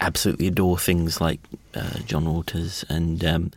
absolutely 0.00 0.46
adore 0.46 0.78
things 0.78 1.20
like 1.20 1.40
uh, 1.74 1.98
John 2.06 2.32
Waters, 2.32 2.84
and 2.88 3.24
um, 3.24 3.52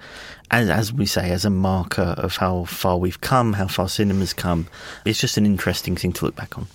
as, 0.51 0.69
as 0.69 0.93
we 0.93 1.05
say, 1.05 1.31
as 1.31 1.45
a 1.45 1.49
marker 1.49 2.15
of 2.17 2.37
how 2.37 2.65
far 2.65 2.97
we've 2.97 3.21
come, 3.21 3.53
how 3.53 3.67
far 3.67 3.87
cinema's 3.87 4.33
come. 4.33 4.67
It's 5.05 5.19
just 5.19 5.37
an 5.37 5.45
interesting 5.45 5.95
thing 5.95 6.13
to 6.13 6.25
look 6.25 6.35
back 6.35 6.57
on. 6.57 6.67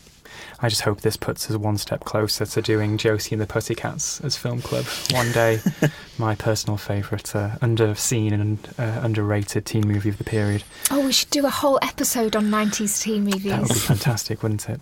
I 0.60 0.68
just 0.68 0.82
hope 0.82 1.00
this 1.02 1.16
puts 1.16 1.50
us 1.50 1.56
one 1.56 1.76
step 1.78 2.04
closer 2.04 2.46
to 2.46 2.62
doing 2.62 2.96
Josie 2.96 3.34
and 3.34 3.42
the 3.42 3.46
Pussycats 3.46 4.20
as 4.22 4.36
film 4.36 4.62
club 4.62 4.86
one 5.10 5.30
day. 5.32 5.60
My 6.18 6.34
personal 6.36 6.76
favourite, 6.76 7.34
uh, 7.36 7.50
underseen 7.60 8.32
and 8.32 8.58
uh, 8.78 9.00
underrated 9.02 9.66
teen 9.66 9.86
movie 9.86 10.08
of 10.08 10.16
the 10.18 10.24
period. 10.24 10.62
Oh, 10.90 11.04
we 11.04 11.12
should 11.12 11.30
do 11.30 11.44
a 11.44 11.50
whole 11.50 11.78
episode 11.82 12.34
on 12.36 12.46
90s 12.46 13.02
teen 13.02 13.24
movies. 13.24 13.44
That 13.44 13.60
would 13.62 13.68
be 13.68 13.74
fantastic, 13.74 14.42
wouldn't 14.42 14.68
it? 14.68 14.80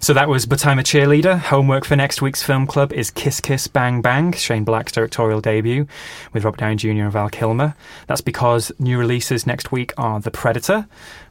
So 0.00 0.14
that 0.14 0.28
was 0.28 0.46
But 0.46 0.64
I'm 0.64 0.78
a 0.78 0.82
Cheerleader. 0.82 1.38
Homework 1.38 1.84
for 1.84 1.96
next 1.96 2.22
week's 2.22 2.42
film 2.42 2.68
club 2.68 2.92
is 2.92 3.10
Kiss 3.10 3.40
Kiss 3.40 3.66
Bang 3.66 4.00
Bang, 4.00 4.32
Shane 4.32 4.62
Black's 4.62 4.92
directorial 4.92 5.40
debut 5.40 5.86
with 6.32 6.44
Robert 6.44 6.60
Downey 6.60 6.76
Jr. 6.76 6.88
and 6.88 7.12
Val 7.12 7.28
Kilmer. 7.28 7.74
That's 8.06 8.20
because 8.20 8.70
new 8.78 8.96
releases 8.96 9.44
next 9.46 9.72
week 9.72 9.92
are 9.98 10.20
The 10.20 10.30
Predator, 10.30 10.86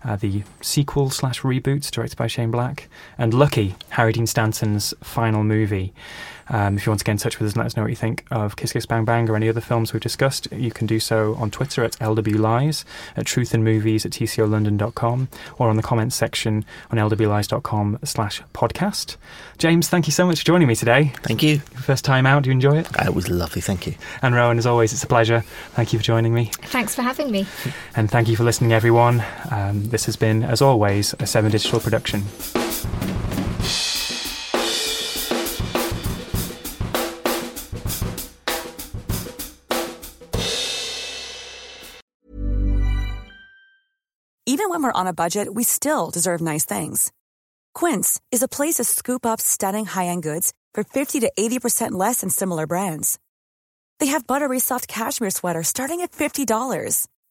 uh, 0.07 0.15
the 0.15 0.43
sequel 0.61 1.09
slash 1.09 1.41
reboot 1.41 1.89
directed 1.91 2.17
by 2.17 2.27
Shane 2.27 2.51
Black, 2.51 2.87
and 3.17 3.33
Lucky, 3.33 3.75
Harry 3.89 4.13
Dean 4.13 4.25
Stanton's 4.25 4.93
final 5.03 5.43
movie. 5.43 5.93
Um, 6.49 6.77
if 6.77 6.85
you 6.85 6.91
want 6.91 6.99
to 6.99 7.05
get 7.05 7.11
in 7.11 7.17
touch 7.17 7.39
with 7.39 7.47
us 7.47 7.53
and 7.53 7.57
let 7.57 7.65
us 7.65 7.75
know 7.75 7.83
what 7.83 7.89
you 7.89 7.95
think 7.95 8.25
of 8.31 8.55
Kiss 8.55 8.71
Kiss 8.71 8.85
Bang 8.85 9.05
Bang 9.05 9.29
or 9.29 9.35
any 9.35 9.49
other 9.49 9.61
films 9.61 9.93
we've 9.93 10.01
discussed, 10.01 10.47
you 10.51 10.71
can 10.71 10.87
do 10.87 10.99
so 10.99 11.35
on 11.35 11.51
Twitter 11.51 11.83
at 11.83 11.91
LWLies, 11.93 12.85
at 13.15 13.25
truthandmovies 13.25 14.05
at 14.05 14.11
tcolondon.com, 14.11 15.27
or 15.57 15.69
on 15.69 15.75
the 15.75 15.83
comments 15.83 16.15
section 16.15 16.65
on 16.89 16.97
lwlies.com 16.97 17.99
slash 18.03 18.41
podcast. 18.53 19.17
James, 19.57 19.89
thank 19.89 20.07
you 20.07 20.13
so 20.13 20.25
much 20.25 20.39
for 20.39 20.45
joining 20.45 20.67
me 20.67 20.75
today. 20.75 21.11
Thank 21.23 21.43
you. 21.43 21.59
First 21.59 22.05
time 22.05 22.25
out, 22.25 22.43
do 22.43 22.49
you 22.49 22.53
enjoy 22.53 22.77
it? 22.77 22.87
It 23.03 23.13
was 23.13 23.29
lovely, 23.29 23.61
thank 23.61 23.87
you. 23.87 23.95
And 24.21 24.33
Rowan, 24.33 24.57
as 24.57 24.65
always, 24.65 24.93
it's 24.93 25.03
a 25.03 25.07
pleasure. 25.07 25.41
Thank 25.71 25.91
you 25.93 25.99
for 25.99 26.05
joining 26.05 26.33
me. 26.33 26.51
Thanks 26.63 26.95
for 26.95 27.01
having 27.01 27.31
me. 27.31 27.45
And 27.95 28.09
thank 28.09 28.27
you 28.29 28.35
for 28.35 28.43
listening, 28.43 28.71
everyone. 28.71 29.23
Um, 29.51 29.89
this 29.97 30.05
has 30.05 30.15
been, 30.15 30.43
as 30.43 30.61
always, 30.61 31.15
a 31.19 31.25
Seven 31.25 31.49
Digital 31.49 31.79
production. 31.79 32.21
Even 44.45 44.69
when 44.69 44.83
we're 44.83 44.91
on 44.91 45.07
a 45.07 45.13
budget, 45.13 45.55
we 45.55 45.63
still 45.63 46.11
deserve 46.11 46.41
nice 46.41 46.63
things. 46.63 47.11
Quince 47.73 48.21
is 48.31 48.43
a 48.43 48.47
place 48.47 48.75
to 48.75 48.83
scoop 48.83 49.25
up 49.25 49.41
stunning 49.41 49.85
high-end 49.85 50.21
goods 50.21 50.53
for 50.75 50.83
50 50.83 51.21
to 51.21 51.31
80% 51.39 51.93
less 51.93 52.21
than 52.21 52.29
similar 52.29 52.67
brands. 52.67 53.17
They 53.99 54.07
have 54.07 54.27
buttery 54.27 54.59
soft 54.59 54.87
cashmere 54.87 55.31
sweaters 55.31 55.67
starting 55.67 56.01
at 56.01 56.11
$50, 56.11 57.07